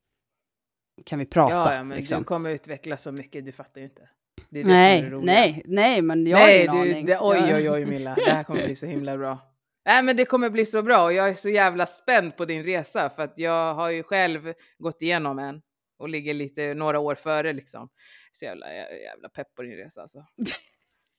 kan 1.04 1.18
vi 1.18 1.26
prata 1.26 1.54
Ja, 1.54 1.74
ja, 1.74 1.84
men 1.84 1.98
liksom. 1.98 2.18
du 2.18 2.24
kommer 2.24 2.50
utvecklas 2.50 3.02
så 3.02 3.12
mycket, 3.12 3.44
du 3.44 3.52
fattar 3.52 3.80
ju 3.80 3.84
inte. 3.86 4.08
Det 4.50 4.60
är 4.60 4.64
det 4.64 4.70
Nej, 4.70 5.10
nej, 5.22 5.62
nej, 5.66 6.02
men 6.02 6.26
jag 6.26 6.38
har 6.38 6.46
Nej, 6.46 6.62
ingen 6.64 6.74
du, 6.74 6.80
aning. 6.92 7.06
det, 7.06 7.18
oj, 7.20 7.36
Jag- 7.38 7.56
oj, 7.56 7.70
oj, 7.70 7.84
Milla. 7.86 8.14
Det 8.14 8.30
här 8.30 8.44
kommer 8.44 8.64
bli 8.66 8.76
så 8.76 8.86
himla 8.86 9.16
bra. 9.18 9.38
Nej, 9.84 10.02
men 10.02 10.16
det 10.16 10.24
kommer 10.24 10.50
bli 10.50 10.66
så 10.66 10.82
bra 10.82 11.04
och 11.04 11.12
jag 11.12 11.28
är 11.28 11.34
så 11.34 11.48
jävla 11.48 11.86
spänd 11.86 12.36
på 12.36 12.44
din 12.44 12.64
resa 12.64 13.10
för 13.10 13.22
att 13.22 13.34
jag 13.36 13.74
har 13.74 13.90
ju 13.90 14.02
själv 14.02 14.54
gått 14.78 15.02
igenom 15.02 15.38
en 15.38 15.62
och 15.98 16.08
ligger 16.08 16.34
lite 16.34 16.74
några 16.74 16.98
år 16.98 17.14
före 17.14 17.52
liksom. 17.52 17.88
Så 18.32 18.44
jävla, 18.44 18.72
jävla 18.74 19.28
pepp 19.28 19.54
på 19.54 19.62
din 19.62 19.76
resa 19.76 20.02
alltså. 20.02 20.18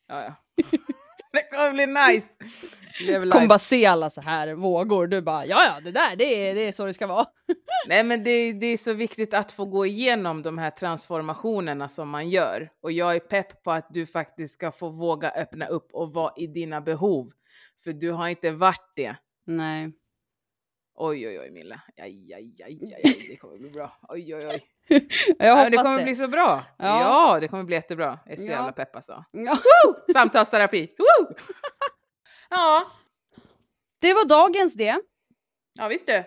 Ja, 0.08 0.24
ja. 0.24 0.64
Det 1.34 1.44
kommer 1.58 1.74
bli 1.74 1.86
nice. 1.86 2.28
Lev 3.08 3.20
kommer 3.20 3.36
life. 3.36 3.48
bara 3.48 3.60
se 3.60 3.86
alla 3.86 4.10
så 4.10 4.22
här 4.22 4.54
vågor, 4.54 5.08
du 5.08 5.22
bara 5.22 5.46
ja 5.46 5.64
ja 5.66 5.80
det 5.84 5.92
där 5.92 6.16
det 6.16 6.50
är, 6.50 6.56
det 6.56 6.68
är 6.68 6.72
så 6.72 6.86
det 6.86 6.94
ska 6.94 7.08
vara. 7.08 7.26
Nej, 7.88 8.04
men 8.04 8.24
det, 8.24 8.54
det 8.54 8.66
är 8.66 8.78
så 8.78 8.94
viktigt 8.94 9.34
att 9.34 9.52
få 9.52 9.66
gå 9.66 9.86
igenom 9.86 10.42
de 10.42 10.58
här 10.58 10.72
transformationerna 10.72 11.90
som 11.90 12.10
man 12.10 12.30
gör. 12.30 12.70
Och 12.82 12.92
jag 12.92 13.16
är 13.16 13.20
pepp 13.20 13.64
på 13.64 13.72
att 13.72 13.88
du 13.90 14.06
faktiskt 14.06 14.54
ska 14.54 14.72
få 14.72 14.90
våga 14.90 15.32
öppna 15.32 15.68
upp 15.68 15.90
och 15.94 16.14
vara 16.14 16.34
i 16.38 16.48
dina 16.48 16.82
behov. 16.82 17.32
För 17.84 17.94
du 17.94 18.12
har 18.12 18.28
inte 18.28 18.52
varit 18.52 18.92
det. 18.96 19.16
Nej. 19.46 19.92
Oj, 20.96 21.28
oj, 21.28 21.40
oj 21.40 21.52
Milla. 21.52 21.82
Aj, 21.98 22.34
aj, 22.34 22.56
aj, 22.66 22.94
aj. 23.04 23.26
Det 23.30 23.36
kommer 23.38 23.58
bli 23.58 23.70
bra. 23.70 23.98
Oj, 24.10 24.36
oj, 24.36 24.48
oj. 24.48 24.64
Jag 24.88 25.48
Ja, 25.48 25.56
hoppas 25.56 25.72
det 25.72 25.78
kommer 25.78 25.98
det. 25.98 26.04
bli 26.04 26.16
så 26.16 26.28
bra. 26.28 26.64
Ja. 26.78 27.00
Ja, 27.34 27.40
det 27.40 27.48
kommer 27.48 27.64
bli 27.64 27.76
jättebra. 27.76 28.20
Jag 28.26 28.34
är 28.34 28.38
så 28.38 28.44
Ja. 28.44 28.52
jävla 28.52 28.72
pepp 28.72 28.96
alltså. 28.96 29.24
Ja. 29.32 29.58
Samtalsterapi. 30.14 30.96
Woo! 30.98 31.36
Ja, 32.50 32.88
Det 34.00 34.14
var 34.14 34.26
dagens 34.26 34.74
det. 34.74 35.00
ja 35.74 35.88
visst 35.88 36.08
du. 36.08 36.24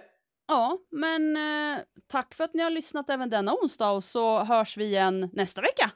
Ja, 0.49 0.79
men 0.91 1.37
eh, 1.37 1.79
tack 2.11 2.35
för 2.35 2.45
att 2.45 2.55
ni 2.55 2.63
har 2.63 2.71
lyssnat 2.71 3.11
även 3.11 3.31
denna 3.31 3.53
onsdag 3.55 3.91
och 3.91 4.05
så 4.05 4.45
hörs 4.45 4.77
vi 4.77 4.85
igen 4.85 5.31
nästa 5.33 5.61
vecka. 5.61 5.91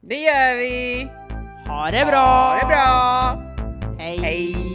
Det 0.00 0.20
gör 0.20 0.56
vi. 0.56 1.04
Ha 1.68 1.90
det 1.90 2.04
bra! 2.06 2.26
Ha 2.26 2.58
det 2.60 2.66
bra. 2.66 3.42
Hej! 3.98 4.16
Hej! 4.18 4.73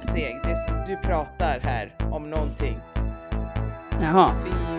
Så 0.00 0.12
seg. 0.12 0.40
Det 0.44 0.56
du 0.86 0.96
pratar 0.96 1.60
här 1.62 1.94
om 2.10 2.30
någonting. 2.30 2.80
Jaha. 4.00 4.30
Fy 4.44 4.77